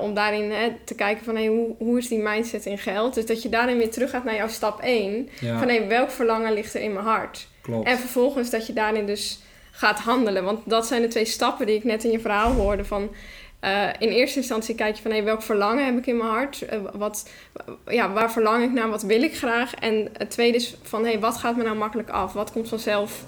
om 0.00 0.14
daarin 0.14 0.50
hè, 0.50 0.72
te 0.84 0.94
kijken 0.94 1.24
van 1.24 1.34
hey, 1.34 1.46
hoe, 1.46 1.74
hoe 1.78 1.98
is 1.98 2.08
die 2.08 2.18
mindset 2.18 2.66
in 2.66 2.78
geld? 2.78 3.14
Dus 3.14 3.26
dat 3.26 3.42
je 3.42 3.48
daarin 3.48 3.78
weer 3.78 3.90
terug 3.90 4.10
gaat 4.10 4.24
naar 4.24 4.34
jouw 4.34 4.48
stap 4.48 4.80
1. 4.80 5.28
Ja, 5.40 5.58
Van 5.58 5.68
hey, 5.68 5.88
welk 5.88 6.10
verlangen 6.10 6.52
ligt 6.52 6.74
er 6.74 6.80
in 6.80 6.92
mijn 6.92 7.04
hart? 7.04 7.48
klopt. 7.60 7.88
En 7.88 7.98
vervolgens 7.98 8.50
dat 8.50 8.66
je 8.66 8.72
daarin 8.72 9.06
dus 9.06 9.40
gaat 9.70 9.98
handelen. 9.98 10.44
Want 10.44 10.60
dat 10.64 10.86
zijn 10.86 11.02
de 11.02 11.08
twee 11.08 11.24
stappen 11.24 11.66
die 11.66 11.76
ik 11.76 11.84
net 11.84 12.04
in 12.04 12.10
je 12.10 12.20
verhaal 12.20 12.52
hoorde. 12.52 12.84
Van, 12.84 13.10
eh, 13.60 13.88
in 13.98 14.08
eerste 14.08 14.38
instantie 14.38 14.74
kijk 14.74 14.96
je 14.96 15.02
van 15.02 15.10
hey, 15.10 15.24
welk 15.24 15.42
verlangen 15.42 15.84
heb 15.84 15.96
ik 15.98 16.06
in 16.06 16.16
mijn 16.16 16.30
hart? 16.30 16.62
Eh, 16.62 16.78
wat, 16.92 17.28
ja, 17.88 18.12
waar 18.12 18.32
verlang 18.32 18.64
ik 18.64 18.72
naar? 18.72 18.88
Wat 18.88 19.02
wil 19.02 19.22
ik 19.22 19.36
graag? 19.36 19.74
En 19.74 20.08
het 20.18 20.30
tweede 20.30 20.56
is 20.56 20.76
van 20.82 21.04
hey, 21.04 21.20
wat 21.20 21.36
gaat 21.36 21.56
me 21.56 21.62
nou 21.62 21.76
makkelijk 21.76 22.10
af? 22.10 22.32
Wat 22.32 22.52
komt 22.52 22.68
vanzelf 22.68 23.24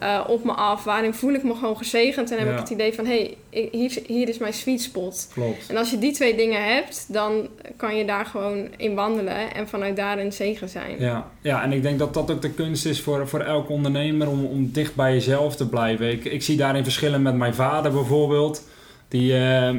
eh, 0.00 0.24
op 0.28 0.44
me 0.44 0.52
af? 0.52 0.84
Waarin 0.84 1.14
voel 1.14 1.32
ik 1.32 1.42
me 1.42 1.54
gewoon 1.54 1.76
gezegend? 1.76 2.30
En 2.30 2.38
heb 2.38 2.46
Ja. 2.46 2.52
ik 2.52 2.58
het 2.58 2.70
idee 2.70 2.94
van 2.94 3.06
hey, 3.06 3.36
hier, 3.50 3.98
hier 4.06 4.28
is 4.28 4.38
mijn 4.38 4.52
sweet 4.52 4.80
spot. 4.82 5.28
Klopt. 5.32 5.68
En 5.68 5.76
als 5.76 5.90
je 5.90 5.98
die 5.98 6.12
twee 6.12 6.36
dingen 6.36 6.74
hebt, 6.74 7.06
dan 7.12 7.48
kan 7.76 7.96
je 7.96 8.04
daar 8.04 8.26
gewoon 8.26 8.68
in 8.76 8.94
wandelen 8.94 9.54
en 9.54 9.68
vanuit 9.68 9.96
daar 9.96 10.18
een 10.18 10.32
zegen 10.32 10.68
zijn. 10.68 10.96
Ja. 10.98 11.30
ja, 11.40 11.62
en 11.62 11.72
ik 11.72 11.82
denk 11.82 11.98
dat 11.98 12.14
dat 12.14 12.30
ook 12.30 12.42
de 12.42 12.50
kunst 12.52 12.86
is 12.86 13.00
voor, 13.00 13.28
voor 13.28 13.40
elke 13.40 13.72
ondernemer 13.72 14.28
om, 14.28 14.44
om 14.44 14.70
dicht 14.72 14.94
bij 14.94 15.12
jezelf 15.12 15.56
te 15.56 15.68
blijven. 15.68 16.10
Ik, 16.10 16.24
ik 16.24 16.42
zie 16.42 16.56
daarin 16.56 16.82
verschillen 16.84 17.22
met 17.22 17.34
mijn 17.34 17.54
vader 17.54 17.92
bijvoorbeeld. 17.92 18.68
Die, 19.10 19.36
eh, 19.36 19.74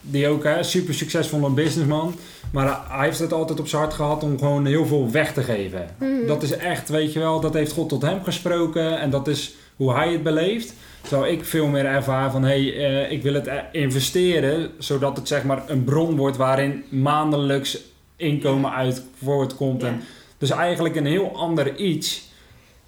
die 0.00 0.28
ook 0.28 0.44
hè, 0.44 0.62
super 0.62 0.94
succesvol 0.94 1.44
een 1.44 1.54
businessman. 1.54 2.14
Maar 2.52 2.80
hij 2.88 3.04
heeft 3.04 3.18
het 3.18 3.32
altijd 3.32 3.60
op 3.60 3.68
zijn 3.68 3.82
hart 3.82 3.94
gehad 3.94 4.22
om 4.22 4.38
gewoon 4.38 4.66
heel 4.66 4.86
veel 4.86 5.10
weg 5.10 5.32
te 5.32 5.42
geven. 5.42 5.86
Mhm. 5.98 6.26
Dat 6.26 6.42
is 6.42 6.56
echt, 6.56 6.88
weet 6.88 7.12
je 7.12 7.18
wel, 7.18 7.40
dat 7.40 7.54
heeft 7.54 7.72
God 7.72 7.88
tot 7.88 8.02
hem 8.02 8.24
gesproken 8.24 9.00
en 9.00 9.10
dat 9.10 9.28
is 9.28 9.54
hoe 9.76 9.94
hij 9.94 10.12
het 10.12 10.22
beleeft. 10.22 10.74
Terwijl 11.00 11.32
ik 11.32 11.44
veel 11.44 11.66
meer 11.66 11.86
ervaar 11.86 12.30
van, 12.30 12.42
hé, 12.42 12.48
hey, 12.48 13.04
eh, 13.04 13.12
ik 13.12 13.22
wil 13.22 13.34
het 13.34 13.46
eh, 13.46 13.58
investeren, 13.72 14.70
zodat 14.78 15.16
het 15.16 15.28
zeg 15.28 15.44
maar 15.44 15.62
een 15.66 15.84
bron 15.84 16.16
wordt 16.16 16.36
waarin 16.36 16.84
maandelijks 16.88 17.78
inkomen 18.16 18.72
uit 18.72 19.04
voortkomt. 19.22 19.82
En 19.82 20.00
dus 20.38 20.50
eigenlijk 20.50 20.96
een 20.96 21.06
heel 21.06 21.36
ander 21.36 21.76
iets. 21.76 22.30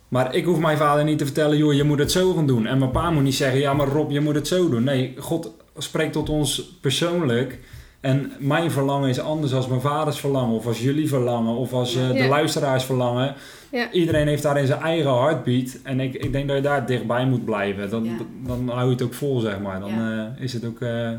Maar 0.08 0.34
ik 0.34 0.44
hoef 0.44 0.58
mijn 0.58 0.76
vader 0.76 1.04
niet 1.04 1.18
te 1.18 1.24
vertellen, 1.24 1.56
joh, 1.56 1.72
je 1.72 1.84
moet 1.84 1.98
het 1.98 2.12
zo 2.12 2.32
gaan 2.32 2.46
doen. 2.46 2.66
En 2.66 2.78
mijn 2.78 2.90
pa 2.90 3.10
moet 3.10 3.22
niet 3.22 3.34
zeggen, 3.34 3.60
ja, 3.60 3.74
maar 3.74 3.88
Rob, 3.88 4.10
je 4.10 4.20
moet 4.20 4.34
het 4.34 4.48
zo 4.48 4.68
doen. 4.68 4.84
Nee, 4.84 5.14
God 5.18 5.50
spreekt 5.78 6.12
tot 6.12 6.28
ons 6.28 6.76
persoonlijk. 6.80 7.58
En 8.00 8.32
mijn 8.38 8.70
verlangen 8.70 9.08
is 9.08 9.20
anders 9.20 9.52
dan 9.52 9.64
mijn 9.68 9.80
vaders 9.80 10.18
verlangen, 10.18 10.56
of 10.56 10.66
als 10.66 10.80
jullie 10.80 11.08
verlangen, 11.08 11.54
of 11.56 11.72
als 11.72 11.96
eh, 11.96 12.08
de 12.08 12.14
Ja. 12.14 12.28
luisteraars 12.28 12.84
verlangen. 12.84 13.34
Ja. 13.70 13.90
Iedereen 13.92 14.26
heeft 14.26 14.42
daarin 14.42 14.66
zijn 14.66 14.80
eigen 14.80 15.10
heartbeat. 15.14 15.76
En 15.82 16.00
ik, 16.00 16.14
ik 16.14 16.32
denk 16.32 16.46
dat 16.48 16.56
je 16.56 16.62
daar 16.62 16.86
dichtbij 16.86 17.26
moet 17.26 17.44
blijven. 17.44 17.90
Dan, 17.90 18.04
Ja. 18.04 18.10
dan 18.46 18.68
hou 18.68 18.84
je 18.84 18.90
het 18.92 19.02
ook 19.02 19.14
vol, 19.14 19.40
zeg 19.40 19.58
maar. 19.60 19.80
Dan 19.80 19.90
eh, 19.90 20.42
is 20.44 20.52
het 20.52 20.64
ook... 20.64 20.80
eh, 20.80 21.10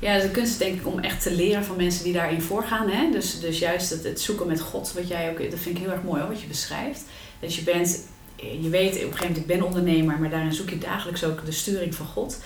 Ja, 0.00 0.18
de 0.20 0.30
kunst 0.30 0.52
is 0.52 0.58
denk 0.58 0.80
ik 0.80 0.86
om 0.86 0.98
echt 0.98 1.22
te 1.22 1.34
leren 1.34 1.64
van 1.64 1.76
mensen 1.76 2.04
die 2.04 2.12
daarin 2.12 2.40
voorgaan. 2.42 2.88
Hè? 2.88 3.10
Dus, 3.12 3.40
dus 3.40 3.58
juist 3.58 3.90
het, 3.90 4.04
het 4.04 4.20
zoeken 4.20 4.46
met 4.46 4.60
God, 4.60 4.92
wat 4.92 5.08
jij 5.08 5.30
ook, 5.30 5.50
dat 5.50 5.58
vind 5.60 5.76
ik 5.76 5.82
heel 5.82 5.92
erg 5.92 6.02
mooi 6.02 6.20
hoor, 6.20 6.30
wat 6.30 6.40
je 6.40 6.46
beschrijft. 6.48 7.04
Dat 7.40 7.54
je 7.54 7.62
bent, 7.62 8.06
je 8.60 8.68
weet 8.68 8.88
op 8.94 8.94
een 8.94 9.00
gegeven 9.00 9.18
moment, 9.26 9.36
ik 9.36 9.46
ben 9.46 9.62
ondernemer, 9.62 10.18
maar 10.20 10.30
daarin 10.30 10.52
zoek 10.52 10.70
je 10.70 10.78
dagelijks 10.78 11.24
ook 11.24 11.44
de 11.44 11.52
sturing 11.52 11.94
van 11.94 12.06
God. 12.06 12.42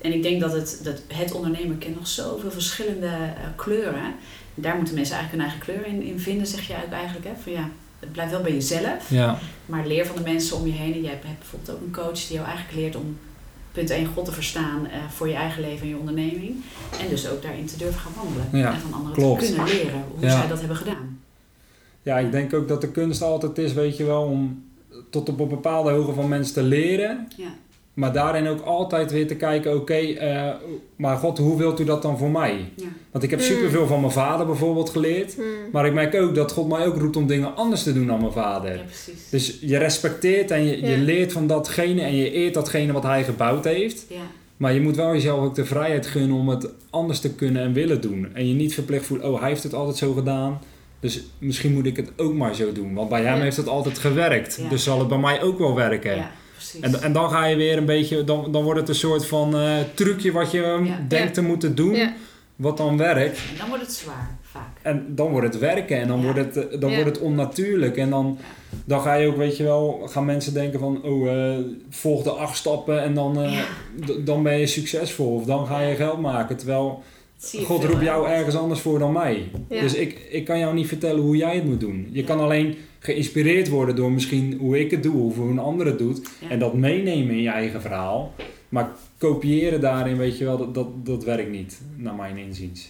En 0.00 0.12
ik 0.12 0.22
denk 0.22 0.40
dat 0.40 0.52
het, 0.52 0.80
dat 0.82 1.02
het 1.12 1.32
ondernemen 1.32 1.78
kent 1.78 1.94
nog 1.94 2.06
zoveel 2.08 2.50
verschillende 2.50 3.06
eh, 3.06 3.32
kleuren. 3.56 4.14
Daar 4.54 4.76
moeten 4.76 4.94
mensen 4.94 5.16
eigenlijk 5.16 5.42
hun 5.44 5.52
eigen 5.52 5.60
kleur 5.74 5.94
in, 5.94 6.02
in 6.12 6.20
vinden, 6.20 6.46
zeg 6.46 6.66
je 6.66 6.74
eigenlijk. 6.74 7.26
Hè? 7.26 7.32
Van 7.42 7.52
ja, 7.52 7.68
het 8.00 8.12
blijft 8.12 8.32
wel 8.32 8.40
bij 8.42 8.52
jezelf. 8.52 9.10
ja, 9.10 9.38
Maar 9.66 9.86
leer 9.86 10.06
van 10.06 10.16
de 10.16 10.22
mensen 10.22 10.56
om 10.56 10.66
je 10.66 10.72
heen. 10.72 10.92
En 10.94 11.00
jij 11.02 11.10
hebt, 11.10 11.38
bijvoorbeeld 11.38 11.76
ook 11.76 11.82
een 11.86 11.92
coach 11.92 12.26
die 12.26 12.34
jou 12.36 12.46
eigenlijk 12.46 12.76
leert 12.78 12.96
om 12.96 13.18
punt 13.72 13.90
1 13.90 14.06
God 14.06 14.24
te 14.24 14.32
verstaan 14.32 14.86
eh, 14.86 14.98
voor 15.14 15.28
je 15.28 15.34
eigen 15.34 15.60
leven 15.62 15.82
en 15.82 15.88
je 15.88 15.96
onderneming. 15.98 16.54
En 17.00 17.08
dus 17.08 17.28
ook 17.28 17.42
daarin 17.42 17.66
te 17.66 17.76
durven 17.76 18.00
gaan 18.00 18.12
wandelen. 18.16 18.48
Ja, 18.52 18.72
en 18.74 18.80
van 18.80 18.92
anderen 18.92 19.16
klopt. 19.16 19.40
te 19.40 19.46
kunnen 19.46 19.64
leren 19.74 20.04
hoe 20.14 20.24
Ja. 20.24 20.30
zij 20.38 20.48
dat 20.48 20.58
hebben 20.58 20.76
gedaan. 20.76 21.20
ja, 22.02 22.18
ik 22.18 22.30
denk 22.32 22.54
ook 22.54 22.68
dat 22.68 22.80
de 22.80 22.90
kunst 22.90 23.22
altijd 23.22 23.58
is, 23.58 23.72
weet 23.72 23.96
je 23.96 24.04
wel, 24.04 24.22
om 24.22 24.64
tot 25.10 25.28
op 25.28 25.40
een 25.40 25.48
bepaalde 25.48 25.90
hoogte 25.90 26.12
van 26.12 26.28
mensen 26.28 26.54
te 26.54 26.62
leren. 26.62 27.28
Ja. 27.36 27.48
Maar 27.96 28.12
daarin 28.12 28.46
ook 28.48 28.60
altijd 28.60 29.12
weer 29.12 29.26
te 29.26 29.34
kijken, 29.34 29.74
oké, 29.76 29.94
eh, 29.94 30.48
maar 30.96 31.16
God, 31.16 31.38
hoe 31.38 31.56
wilt 31.58 31.80
u 31.80 31.84
dat 31.84 32.02
dan 32.02 32.18
voor 32.18 32.30
mij? 32.30 32.72
Ja. 32.76 32.84
Want 33.10 33.24
ik 33.24 33.30
heb 33.30 33.38
Mm. 33.38 33.44
superveel 33.44 33.86
van 33.86 34.00
mijn 34.00 34.12
vader 34.12 34.46
bijvoorbeeld 34.46 34.90
geleerd. 34.90 35.36
Mm. 35.36 35.44
Maar 35.72 35.86
ik 35.86 35.92
merk 35.92 36.14
ook 36.14 36.34
dat 36.34 36.52
God 36.52 36.68
mij 36.68 36.86
ook 36.86 36.96
roept 36.96 37.16
om 37.16 37.26
dingen 37.26 37.56
anders 37.56 37.82
te 37.82 37.92
doen 37.92 38.06
dan 38.06 38.20
mijn 38.20 38.32
vader. 38.32 38.74
ja, 38.76 38.82
precies. 38.82 39.30
Dus 39.30 39.58
je 39.60 39.76
respecteert 39.78 40.50
en 40.50 40.64
je, 40.64 40.80
je 40.80 40.86
Ja. 40.98 41.02
leert 41.02 41.32
van 41.32 41.46
datgene 41.46 42.02
en 42.02 42.16
je 42.16 42.30
eert 42.30 42.54
datgene 42.54 42.92
wat 42.92 43.02
hij 43.02 43.24
gebouwd 43.24 43.64
heeft. 43.64 44.06
Ja, 44.08 44.16
Maar 44.56 44.72
je 44.74 44.80
moet 44.80 44.96
wel 44.96 45.12
jezelf 45.12 45.44
ook 45.44 45.54
de 45.54 45.64
vrijheid 45.64 46.06
gunnen 46.06 46.36
om 46.36 46.48
het 46.48 46.68
anders 46.90 47.20
te 47.20 47.34
kunnen 47.34 47.62
en 47.62 47.72
willen 47.72 48.00
doen. 48.00 48.28
En 48.32 48.48
je 48.48 48.54
niet 48.54 48.74
verplicht 48.74 49.06
voelt, 49.06 49.22
oh 49.22 49.40
hij 49.40 49.48
heeft 49.48 49.62
het 49.62 49.74
altijd 49.74 49.96
zo 49.96 50.12
gedaan. 50.12 50.58
Dus 51.00 51.22
misschien 51.38 51.72
moet 51.72 51.86
ik 51.86 51.96
het 51.96 52.10
ook 52.16 52.34
maar 52.34 52.54
zo 52.54 52.72
doen. 52.72 52.94
Want 52.94 53.08
bij 53.08 53.22
hem 53.22 53.36
Ja. 53.36 53.42
heeft 53.42 53.56
het 53.56 53.68
altijd 53.68 53.98
gewerkt. 53.98 54.58
Ja. 54.62 54.68
Dus 54.68 54.84
zal 54.84 54.98
het 54.98 55.08
bij 55.08 55.18
mij 55.18 55.42
ook 55.42 55.58
wel 55.58 55.74
werken. 55.74 56.28
Precies. 56.56 56.80
En, 56.80 57.02
en 57.02 57.12
dan 57.12 57.30
ga 57.30 57.44
je 57.46 57.56
weer 57.56 57.76
een 57.76 57.84
beetje, 57.86 58.24
dan, 58.24 58.52
dan 58.52 58.62
wordt 58.64 58.80
het 58.80 58.88
een 58.88 58.94
soort 58.94 59.26
van 59.26 59.56
eh, 59.56 59.76
trucje 59.94 60.32
wat 60.32 60.50
je 60.50 60.58
Ja. 60.84 61.04
denkt 61.08 61.26
Ja. 61.28 61.30
te 61.30 61.42
moeten 61.42 61.74
doen, 61.74 61.94
Ja. 61.94 62.12
wat 62.56 62.76
dan 62.76 62.96
werkt. 62.96 63.38
En 63.38 63.58
dan 63.58 63.68
wordt 63.68 63.82
het 63.82 63.92
zwaar, 63.92 64.36
vaak. 64.42 64.76
En 64.82 65.06
dan 65.08 65.30
wordt 65.30 65.46
het 65.52 65.58
werken 65.58 66.00
en 66.00 66.08
dan, 66.08 66.16
Ja. 66.18 66.22
wordt, 66.32 66.38
het, 66.38 66.68
eh, 66.68 66.80
dan 66.80 66.90
Ja. 66.90 66.96
wordt 66.96 67.10
het 67.16 67.20
onnatuurlijk. 67.24 67.96
En 67.96 68.10
dan, 68.10 68.38
dan 68.84 69.00
ga 69.00 69.14
je 69.14 69.28
ook, 69.28 69.36
weet 69.36 69.56
je 69.56 69.62
wel, 69.62 70.02
gaan 70.10 70.24
mensen 70.24 70.54
denken 70.54 70.78
van, 70.80 71.02
oh, 71.02 71.28
eh, 71.32 71.56
volg 71.90 72.22
de 72.22 72.30
acht 72.30 72.56
stappen 72.56 73.02
en 73.02 73.14
dan, 73.14 73.42
eh, 73.42 73.52
Ja. 73.52 73.64
dan 74.24 74.42
ben 74.42 74.58
je 74.58 74.66
succesvol. 74.66 75.34
Of 75.34 75.44
dan 75.44 75.66
ga 75.66 75.80
je 75.80 75.94
geld 75.94 76.20
maken. 76.20 76.56
Terwijl 76.56 77.02
God 77.64 77.84
roept 77.84 78.02
jou 78.02 78.28
ergens 78.28 78.56
anders 78.56 78.80
voor 78.80 78.98
dan 78.98 79.12
mij. 79.12 79.50
Ja. 79.68 79.80
Dus 79.80 79.94
ik, 79.94 80.18
ik 80.30 80.44
kan 80.44 80.58
jou 80.58 80.74
niet 80.74 80.86
vertellen 80.88 81.20
hoe 81.22 81.36
jij 81.36 81.54
het 81.54 81.64
moet 81.64 81.80
doen. 81.80 82.08
Je 82.12 82.20
Ja. 82.20 82.26
kan 82.26 82.40
alleen 82.40 82.76
geïnspireerd 82.98 83.68
worden 83.68 83.96
door 83.96 84.12
misschien 84.12 84.56
hoe 84.58 84.80
ik 84.80 84.90
het 84.90 85.02
doe 85.02 85.22
of 85.22 85.36
hoe 85.36 85.50
een 85.50 85.58
ander 85.58 85.86
het 85.86 85.98
doet. 85.98 86.28
Ja. 86.40 86.48
En 86.48 86.58
dat 86.58 86.74
meenemen 86.74 87.34
in 87.34 87.42
je 87.42 87.48
eigen 87.48 87.80
verhaal. 87.80 88.34
Maar 88.68 88.90
kopiëren 89.18 89.80
daarin, 89.80 90.16
weet 90.16 90.38
je 90.38 90.44
wel, 90.44 90.56
dat, 90.56 90.74
dat, 90.74 91.06
dat 91.06 91.24
werkt 91.24 91.50
niet, 91.50 91.80
naar 91.96 92.14
mijn 92.14 92.36
inziens. 92.36 92.88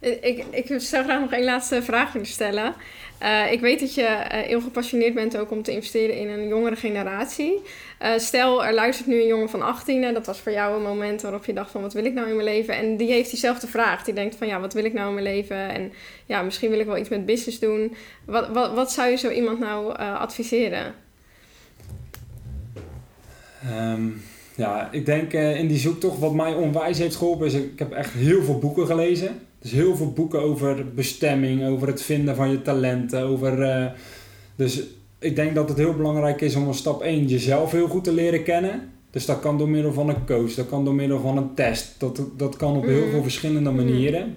Ik, 0.00 0.44
ik 0.50 0.80
zou 0.80 1.04
graag 1.04 1.20
nog 1.20 1.32
één 1.32 1.44
laatste 1.44 1.82
vraag 1.82 2.12
willen 2.12 2.28
stellen. 2.28 2.74
Eh, 3.18 3.52
ik 3.52 3.60
weet 3.60 3.80
dat 3.80 3.94
je 3.94 4.02
eh, 4.02 4.46
heel 4.46 4.60
gepassioneerd 4.60 5.14
bent 5.14 5.36
ook 5.36 5.50
om 5.50 5.62
te 5.62 5.72
investeren 5.72 6.16
in 6.16 6.28
een 6.28 6.48
jongere 6.48 6.76
generatie. 6.76 7.62
Eh, 7.98 8.10
stel, 8.16 8.64
er 8.64 8.74
luistert 8.74 9.08
nu 9.08 9.20
een 9.20 9.26
jongen 9.26 9.50
van 9.50 9.62
18 9.62 10.04
en 10.04 10.14
dat 10.14 10.26
was 10.26 10.38
voor 10.38 10.52
jou 10.52 10.76
een 10.76 10.82
moment 10.82 11.22
waarop 11.22 11.44
je 11.44 11.52
dacht 11.52 11.70
van 11.70 11.82
wat 11.82 11.92
wil 11.92 12.04
ik 12.04 12.14
nou 12.14 12.28
in 12.28 12.36
mijn 12.36 12.48
leven? 12.48 12.76
En 12.76 12.96
die 12.96 13.12
heeft 13.12 13.30
diezelfde 13.30 13.66
vraag. 13.66 14.04
Die 14.04 14.14
denkt 14.14 14.36
van 14.36 14.46
ja, 14.46 14.60
wat 14.60 14.72
wil 14.72 14.84
ik 14.84 14.92
nou 14.92 15.08
in 15.08 15.14
mijn 15.14 15.26
leven? 15.26 15.56
En 15.56 15.92
ja, 16.26 16.42
misschien 16.42 16.70
wil 16.70 16.78
ik 16.78 16.86
wel 16.86 16.98
iets 16.98 17.08
met 17.08 17.26
business 17.26 17.58
doen. 17.58 17.94
Wat, 18.24 18.48
wat, 18.48 18.74
wat 18.74 18.92
zou 18.92 19.10
je 19.10 19.16
zo 19.16 19.30
iemand 19.30 19.58
nou 19.58 19.96
adviseren? 19.96 20.94
Ehm, 23.62 24.06
ja, 24.54 24.88
ik 24.92 25.06
denk 25.06 25.32
in 25.32 25.66
die 25.66 25.78
zoektocht 25.78 26.18
wat 26.18 26.34
mij 26.34 26.54
onwijs 26.54 26.98
heeft 26.98 27.16
geholpen 27.16 27.46
is, 27.46 27.54
ik 27.54 27.78
heb 27.78 27.92
echt 27.92 28.12
heel 28.12 28.42
veel 28.42 28.58
boeken 28.58 28.86
gelezen. 28.86 29.47
Dus 29.60 29.70
heel 29.70 29.96
veel 29.96 30.12
boeken 30.12 30.40
over 30.42 30.84
bestemming, 30.94 31.66
over 31.66 31.88
het 31.88 32.02
vinden 32.02 32.36
van 32.36 32.50
je 32.50 32.62
talenten, 32.62 33.22
over... 33.22 33.62
eh, 33.62 33.86
dus 34.56 34.82
ik 35.18 35.36
denk 35.36 35.54
dat 35.54 35.68
het 35.68 35.78
heel 35.78 35.94
belangrijk 35.94 36.40
is 36.40 36.54
om 36.56 36.68
een 36.68 36.74
stap 36.74 37.02
1 37.02 37.26
jezelf 37.26 37.72
heel 37.72 37.88
goed 37.88 38.04
te 38.04 38.12
leren 38.12 38.42
kennen. 38.42 38.90
Dus 39.10 39.26
dat 39.26 39.40
kan 39.40 39.58
door 39.58 39.68
middel 39.68 39.92
van 39.92 40.08
een 40.08 40.26
coach, 40.26 40.54
dat 40.54 40.68
kan 40.68 40.84
door 40.84 40.94
middel 40.94 41.20
van 41.20 41.36
een 41.36 41.54
test. 41.54 41.94
Dat, 41.98 42.22
dat 42.36 42.56
kan 42.56 42.76
op 42.76 42.84
heel 42.84 43.00
Mhm. 43.02 43.10
veel 43.10 43.22
verschillende 43.22 43.70
Mhm. 43.70 43.84
manieren. 43.84 44.36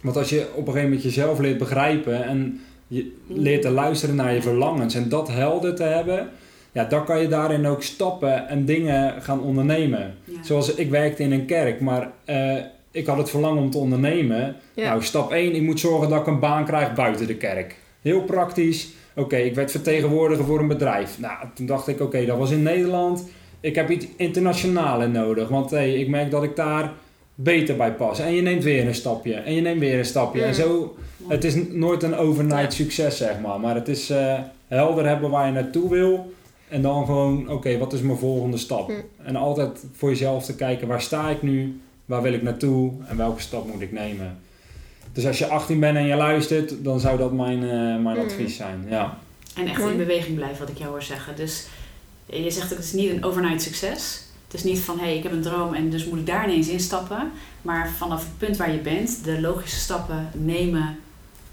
Want 0.00 0.16
als 0.16 0.28
je 0.28 0.40
op 0.50 0.56
een 0.56 0.64
gegeven 0.72 0.82
moment 0.82 1.02
jezelf 1.02 1.38
leert 1.38 1.58
begrijpen 1.58 2.24
en 2.24 2.60
je 2.86 3.12
leert 3.26 3.62
te 3.62 3.70
luisteren 3.70 4.14
naar 4.14 4.34
je 4.34 4.42
verlangens 4.42 4.94
en 4.94 5.08
dat 5.08 5.28
helder 5.28 5.74
te 5.74 5.82
hebben, 5.82 6.28
ja, 6.72 6.84
dan 6.84 7.04
kan 7.04 7.20
je 7.20 7.28
daarin 7.28 7.66
ook 7.66 7.82
stappen 7.82 8.48
en 8.48 8.64
dingen 8.64 9.22
gaan 9.22 9.40
ondernemen. 9.40 10.14
Ja. 10.24 10.42
Zoals 10.44 10.74
ik 10.74 10.90
werkte 10.90 11.22
in 11.22 11.32
een 11.32 11.44
kerk, 11.46 11.80
maar 11.80 12.10
eh, 12.24 12.54
ik 12.90 13.06
had 13.06 13.16
het 13.16 13.30
verlangen 13.30 13.62
om 13.62 13.70
te 13.70 13.78
ondernemen. 13.78 14.56
Ja. 14.74 14.88
Nou, 14.88 15.02
stap 15.02 15.32
1, 15.32 15.54
ik 15.54 15.62
moet 15.62 15.80
zorgen 15.80 16.08
dat 16.08 16.20
ik 16.20 16.26
een 16.26 16.40
baan 16.40 16.64
krijg 16.64 16.94
buiten 16.94 17.26
de 17.26 17.36
kerk. 17.36 17.76
Heel 18.02 18.22
praktisch. 18.22 18.88
Oké, 19.14 19.36
ik 19.36 19.54
werd 19.54 19.70
vertegenwoordiger 19.70 20.44
voor 20.44 20.58
een 20.60 20.68
bedrijf. 20.68 21.18
Nou, 21.18 21.36
toen 21.54 21.66
dacht 21.66 21.88
ik, 21.88 22.00
oké, 22.00 22.26
dat 22.26 22.38
was 22.38 22.50
in 22.50 22.62
Nederland. 22.62 23.28
Ik 23.60 23.74
heb 23.74 23.90
iets 23.90 24.06
internationaals 24.16 25.06
nodig, 25.06 25.48
want 25.48 25.70
hey, 25.70 25.94
ik 25.94 26.08
merk 26.08 26.30
dat 26.30 26.42
ik 26.42 26.56
daar 26.56 26.92
beter 27.34 27.76
bij 27.76 27.92
pas. 27.92 28.18
En 28.18 28.34
je 28.34 28.42
neemt 28.42 28.64
weer 28.64 28.86
een 28.86 28.94
stapje, 28.94 29.34
en 29.34 29.54
je 29.54 29.60
neemt 29.60 29.80
weer 29.80 29.98
een 29.98 30.04
stapje. 30.04 30.40
Ja. 30.40 30.46
En 30.46 30.54
zo, 30.54 30.96
het 31.28 31.44
is 31.44 31.54
nooit 31.68 32.02
een 32.02 32.16
overnight 32.16 32.72
succes, 32.72 33.16
zeg 33.16 33.40
maar. 33.40 33.60
Maar 33.60 33.74
het 33.74 33.88
is 33.88 34.10
eh, 34.10 34.38
helder 34.66 35.06
hebben 35.06 35.30
waar 35.30 35.46
je 35.46 35.52
naartoe 35.52 35.88
wil. 35.90 36.32
En 36.68 36.82
dan 36.82 37.06
gewoon, 37.06 37.50
oké, 37.50 37.78
wat 37.78 37.92
is 37.92 38.00
mijn 38.00 38.18
volgende 38.18 38.56
stap? 38.56 38.92
En 39.22 39.36
altijd 39.36 39.84
voor 39.92 40.08
jezelf 40.08 40.44
te 40.44 40.54
kijken, 40.54 40.88
waar 40.88 41.00
sta 41.00 41.28
ik 41.28 41.42
nu? 41.42 41.80
Waar 42.08 42.22
wil 42.22 42.32
ik 42.32 42.42
naartoe? 42.42 42.92
En 43.06 43.16
welke 43.16 43.40
stap 43.40 43.66
moet 43.72 43.80
ik 43.80 43.92
nemen? 43.92 44.38
Dus 45.12 45.26
als 45.26 45.38
je 45.38 45.46
18 45.46 45.80
bent 45.80 45.96
en 45.96 46.06
je 46.06 46.14
luistert, 46.14 46.84
dan 46.84 47.00
zou 47.00 47.18
dat 47.18 47.32
mijn, 47.32 47.62
eh, 47.62 48.02
mijn 48.02 48.16
Hm. 48.16 48.24
advies 48.24 48.56
zijn. 48.56 48.86
Ja. 48.90 49.18
En 49.54 49.66
echt 49.66 49.80
in 49.80 49.96
beweging 49.96 50.36
blijven, 50.36 50.58
wat 50.58 50.68
ik 50.68 50.78
jou 50.78 50.90
hoor 50.90 51.02
zeggen. 51.02 51.36
Dus 51.36 51.66
je 52.26 52.50
zegt 52.50 52.72
ook, 52.72 52.76
het 52.78 52.86
is 52.86 52.92
niet 52.92 53.10
een 53.10 53.24
overnight 53.24 53.62
succes. 53.62 54.22
Het 54.44 54.54
is 54.54 54.64
niet 54.64 54.78
van, 54.80 54.98
hé, 54.98 55.04
hey, 55.04 55.16
ik 55.16 55.22
heb 55.22 55.32
een 55.32 55.42
droom 55.42 55.74
en 55.74 55.90
dus 55.90 56.04
moet 56.06 56.18
ik 56.18 56.26
daar 56.26 56.48
ineens 56.50 56.68
instappen. 56.68 57.30
Maar 57.62 57.90
vanaf 57.90 58.20
het 58.20 58.38
punt 58.38 58.56
waar 58.56 58.72
je 58.72 58.78
bent, 58.78 59.24
de 59.24 59.40
logische 59.40 59.78
stappen 59.78 60.28
nemen 60.34 60.98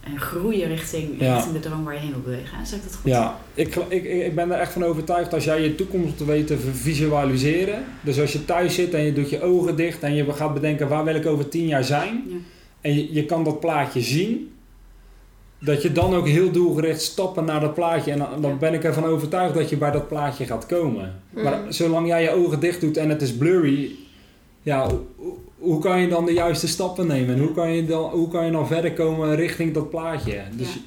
en 0.06 0.20
groeien 0.20 0.68
richting, 0.68 1.10
Ja. 1.20 1.34
richting 1.34 1.54
de 1.54 1.60
droom 1.60 1.84
waar 1.84 1.94
je 1.94 2.00
heen 2.00 2.12
wil 2.12 2.22
bewegen. 2.22 2.66
Zeg 2.66 2.80
ik 2.80 2.86
dat 2.86 2.96
goed? 2.96 3.12
Ja, 3.12 3.38
ik, 3.54 3.76
ik, 3.76 4.04
ik 4.04 4.36
ben 4.36 4.52
er 4.52 4.60
echt 4.60 4.72
van 4.74 4.84
overtuigd 4.84 5.34
als 5.34 5.44
jij 5.44 5.62
je 5.62 5.76
toekomst 5.76 6.26
weet 6.26 6.48
te 6.48 6.58
visualiseren. 6.58 7.84
Dus 8.02 8.20
als 8.20 8.34
je 8.34 8.46
thuis 8.46 8.76
zit 8.76 8.94
en 8.94 9.04
je 9.04 9.14
doet 9.14 9.30
je 9.30 9.42
ogen 9.42 9.76
dicht 9.76 10.04
en 10.04 10.14
je 10.16 10.34
gaat 10.34 10.54
bedenken 10.54 10.88
waar 10.88 11.04
wil 11.04 11.16
ik 11.16 11.26
over 11.26 11.50
10 11.50 11.68
jaar 11.68 11.84
zijn. 11.84 12.24
Ja. 12.28 12.36
En 12.82 12.96
je, 12.96 13.14
je 13.14 13.26
kan 13.26 13.44
dat 13.44 13.60
plaatje 13.60 14.02
zien. 14.02 14.50
Dat 15.60 15.82
je 15.82 15.92
dan 15.92 16.14
ook 16.16 16.28
heel 16.28 16.52
doelgericht 16.52 17.02
stappen 17.02 17.46
naar 17.46 17.60
dat 17.60 17.74
plaatje. 17.74 18.12
En 18.12 18.18
dan, 18.18 18.42
dan 18.42 18.52
Ja. 18.52 18.58
ben 18.58 18.74
ik 18.74 18.84
ervan 18.84 19.06
overtuigd 19.06 19.54
dat 19.54 19.70
je 19.70 19.78
bij 19.78 19.92
dat 19.92 20.08
plaatje 20.08 20.46
gaat 20.46 20.66
komen. 20.66 21.22
Mm. 21.30 21.44
Maar 21.44 21.60
zolang 21.70 22.08
jij 22.08 22.22
je 22.24 22.30
ogen 22.30 22.60
dicht 22.60 22.82
doet 22.82 22.98
en 22.98 23.10
het 23.10 23.22
is 23.22 23.36
blurry. 23.36 23.92
Ja, 24.62 24.90
hoe, 25.66 25.82
kan 25.82 26.02
je 26.02 26.08
dan 26.08 26.26
de 26.26 26.34
juiste 26.34 26.68
stappen 26.68 27.08
nemen? 27.08 27.36
En 27.36 27.42
hoe 27.42 27.52
kan 27.54 27.72
je 27.72 27.86
dan, 27.86 28.10
hoe 28.10 28.28
kan 28.30 28.46
je 28.46 28.52
dan 28.52 28.68
verder 28.68 28.94
komen 28.94 29.36
richting 29.36 29.74
dat 29.74 29.90
plaatje? 29.90 30.42
Dus 30.52 30.74
Ja. 30.74 30.80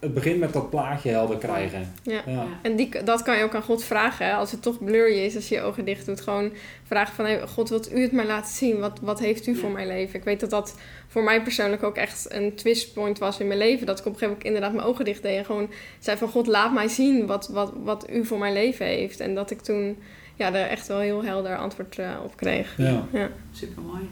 het 0.00 0.14
begint 0.14 0.38
met 0.38 0.52
dat 0.52 0.70
plaatje 0.70 1.10
helder 1.10 1.36
krijgen. 1.36 1.92
Ja. 2.02 2.12
Ja. 2.26 2.32
Ja. 2.32 2.46
En 2.62 2.76
die, 2.76 3.02
dat 3.04 3.22
kan 3.22 3.36
je 3.36 3.42
ook 3.44 3.54
aan 3.54 3.62
God 3.62 3.84
vragen. 3.84 4.26
Hè? 4.26 4.32
Als 4.32 4.50
het 4.50 4.62
toch 4.62 4.84
blurry 4.84 5.18
is, 5.18 5.34
als 5.36 5.48
je 5.48 5.54
je 5.54 5.60
ogen 5.60 5.84
dicht 5.84 6.06
doet. 6.06 6.20
Gewoon 6.20 6.50
vragen 6.86 7.14
van, 7.14 7.24
hey, 7.24 7.46
God, 7.48 7.68
wilt 7.68 7.92
u 7.92 8.00
het 8.02 8.12
mij 8.12 8.26
laten 8.26 8.52
zien? 8.52 8.78
Wat, 8.78 8.98
wat 9.02 9.18
heeft 9.20 9.46
u 9.46 9.52
Ja. 9.52 9.58
voor 9.58 9.70
mijn 9.70 9.86
leven? 9.86 10.18
Ik 10.18 10.24
weet 10.24 10.40
dat 10.40 10.50
dat 10.50 10.74
voor 11.08 11.22
mij 11.22 11.42
persoonlijk 11.42 11.82
ook 11.82 11.96
echt 11.96 12.26
een 12.28 12.54
twistpoint 12.54 13.18
was 13.18 13.38
in 13.40 13.46
mijn 13.46 13.58
leven. 13.58 13.86
Dat 13.86 13.98
ik 13.98 14.06
op 14.06 14.12
een 14.12 14.18
gegeven 14.18 14.28
moment 14.38 14.46
inderdaad 14.46 14.72
mijn 14.72 14.86
ogen 14.94 15.04
dicht 15.04 15.22
deed. 15.22 15.36
En 15.38 15.44
gewoon 15.44 15.70
zei 15.98 16.16
van, 16.18 16.28
God, 16.28 16.46
laat 16.46 16.72
mij 16.72 16.88
zien 16.88 17.26
wat, 17.26 17.48
wat, 17.48 17.72
wat 17.84 18.10
u 18.10 18.24
voor 18.24 18.38
mijn 18.38 18.52
leven 18.52 18.86
heeft. 18.86 19.20
En 19.20 19.34
dat 19.34 19.50
ik 19.50 19.60
toen 19.60 19.96
ja, 20.36 20.52
er 20.52 20.68
echt 20.68 20.86
wel 20.86 20.98
heel 20.98 21.24
helder 21.24 21.56
antwoord 21.58 21.98
eh, 21.98 22.10
op 22.24 22.36
kreeg. 22.36 22.74
Ja, 22.76 23.06
Ja. 23.12 23.28
Super 23.52 23.82
mooi. 23.82 24.08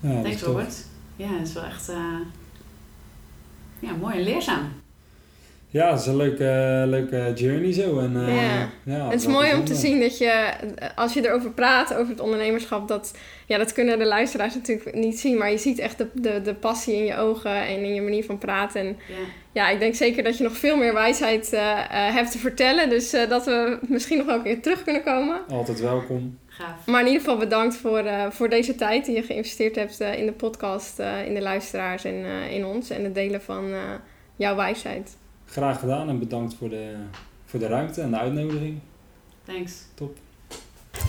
ja 0.00 0.08
dat 0.08 0.16
is 0.16 0.22
Thanks. 0.22 0.42
Robert. 0.42 0.84
Ja, 1.16 1.30
dat 1.38 1.46
is 1.46 1.52
wel 1.52 1.64
echt 1.64 1.88
eh, 1.88 2.18
ja, 3.78 3.92
mooi 4.00 4.16
en 4.16 4.22
leerzaam. 4.22 4.72
Ja, 5.72 5.90
het 5.90 6.00
is 6.00 6.06
een 6.06 6.16
leuke, 6.16 6.84
leuke 6.86 7.32
journey 7.34 7.72
zo. 7.72 7.98
En, 7.98 8.26
eh, 8.26 8.34
Ja. 8.36 8.68
ja, 8.84 9.04
het 9.10 9.20
is 9.20 9.26
mooi 9.26 9.54
om 9.54 9.64
te 9.64 9.74
zien 9.74 10.00
dat 10.00 10.18
je, 10.18 10.50
als 10.96 11.12
je 11.12 11.26
erover 11.26 11.50
praat, 11.50 11.94
over 11.94 12.08
het 12.10 12.20
ondernemerschap, 12.20 12.88
dat, 12.88 13.14
ja, 13.46 13.58
dat 13.58 13.72
kunnen 13.72 13.98
de 13.98 14.06
luisteraars 14.06 14.54
natuurlijk 14.54 14.94
niet 14.94 15.20
zien, 15.20 15.38
maar 15.38 15.50
je 15.50 15.58
ziet 15.58 15.78
echt 15.78 15.98
de, 15.98 16.06
de, 16.14 16.40
de 16.42 16.54
passie 16.54 16.94
in 16.96 17.04
je 17.04 17.16
ogen 17.16 17.50
en 17.66 17.84
in 17.84 17.94
je 17.94 18.00
manier 18.02 18.24
van 18.24 18.38
praten. 18.38 18.80
En 18.80 18.86
Ja. 19.08 19.14
ja, 19.52 19.68
ik 19.68 19.78
denk 19.78 19.94
zeker 19.94 20.22
dat 20.22 20.36
je 20.38 20.44
nog 20.44 20.56
veel 20.56 20.76
meer 20.76 20.94
wijsheid 20.94 21.52
eh, 21.52 21.70
eh, 21.70 22.14
hebt 22.14 22.30
te 22.30 22.38
vertellen, 22.38 22.88
dus 22.88 23.12
eh, 23.12 23.28
dat 23.28 23.44
we 23.44 23.78
misschien 23.88 24.16
nog 24.18 24.26
wel 24.26 24.36
een 24.36 24.42
keer 24.42 24.62
terug 24.62 24.82
kunnen 24.84 25.02
komen. 25.02 25.40
Altijd 25.50 25.80
welkom. 25.80 26.38
Gaaf. 26.46 26.86
Maar 26.86 27.00
in 27.00 27.06
ieder 27.06 27.22
geval 27.22 27.36
bedankt 27.38 27.76
voor, 27.76 27.98
eh, 27.98 28.26
voor 28.30 28.48
deze 28.48 28.74
tijd 28.74 29.04
die 29.04 29.14
je 29.16 29.22
geïnvesteerd 29.22 29.76
hebt 29.76 30.00
eh, 30.00 30.18
in 30.18 30.26
de 30.26 30.32
podcast, 30.32 30.98
eh, 30.98 31.26
in 31.26 31.34
de 31.34 31.40
luisteraars 31.42 32.04
en 32.04 32.24
eh, 32.24 32.52
in 32.52 32.64
ons 32.64 32.90
en 32.90 33.04
het 33.04 33.14
delen 33.14 33.42
van 33.42 33.72
eh, 33.72 33.78
jouw 34.36 34.56
wijsheid. 34.56 35.18
Graag 35.50 35.78
gedaan 35.78 36.08
en 36.08 36.18
bedankt 36.18 36.54
voor 36.58 36.68
de, 36.68 36.94
voor 37.46 37.60
de 37.60 37.66
ruimte 37.66 38.00
en 38.00 38.10
de 38.10 38.18
uitnodiging. 38.18 38.78
Thanks. 39.44 39.72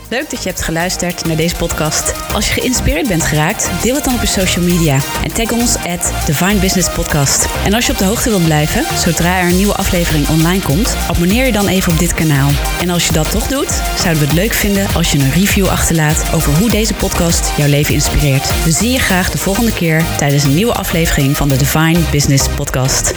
Leuk 0.10 0.30
dat 0.30 0.44
je 0.44 0.50
hebt 0.50 0.62
geluisterd 0.62 1.26
naar 1.26 1.36
deze 1.36 1.56
podcast. 1.56 2.14
Als 2.34 2.48
je 2.48 2.62
geïnspireerd 2.62 3.08
bent 3.08 3.24
geraakt, 3.24 3.70
deel 3.84 3.96
het 3.96 4.04
dan 4.04 4.14
op 4.14 4.22
je 4.22 4.28
social 4.28 4.66
media. 4.66 5.00
En 5.24 5.34
tag 5.34 5.52
ons 5.52 5.76
at 5.76 6.14
Divine 6.26 6.60
Business 6.60 6.94
Podcast. 6.94 7.48
En 7.66 7.74
als 7.74 7.86
je 7.86 7.92
op 7.92 7.98
de 7.98 8.06
hoogte 8.06 8.30
wilt 8.30 8.44
blijven, 8.44 8.98
zodra 8.98 9.40
er 9.40 9.48
een 9.50 9.56
nieuwe 9.56 9.76
aflevering 9.76 10.28
online 10.28 10.62
komt, 10.62 10.96
abonneer 11.10 11.46
je 11.46 11.52
dan 11.52 11.68
even 11.68 11.92
op 11.92 12.00
dit 12.00 12.14
kanaal. 12.14 12.50
En 12.80 12.90
als 12.90 13.08
je 13.08 13.14
dat 13.14 13.32
toch 13.32 13.48
doet, 13.48 13.72
zouden 13.98 14.22
we 14.22 14.28
het 14.28 14.38
leuk 14.38 14.54
vinden 14.54 14.88
als 14.96 15.12
je 15.12 15.20
een 15.20 15.32
review 15.32 15.68
achterlaat 15.68 16.34
over 16.34 16.58
hoe 16.58 16.70
deze 16.70 16.94
podcast 16.94 17.58
jouw 17.58 17.68
leven 17.68 17.94
inspireert. 17.94 18.64
We 18.64 18.72
zien 18.72 18.92
je 18.92 19.00
graag 19.00 19.30
de 19.30 19.38
volgende 19.38 19.74
keer 19.74 20.04
tijdens 20.18 20.44
een 20.44 20.54
nieuwe 20.54 20.74
aflevering 20.74 21.38
van 21.38 21.50
de 21.50 21.58
Divine 21.58 22.00
Business 22.12 22.50
Podcast. 22.50 23.14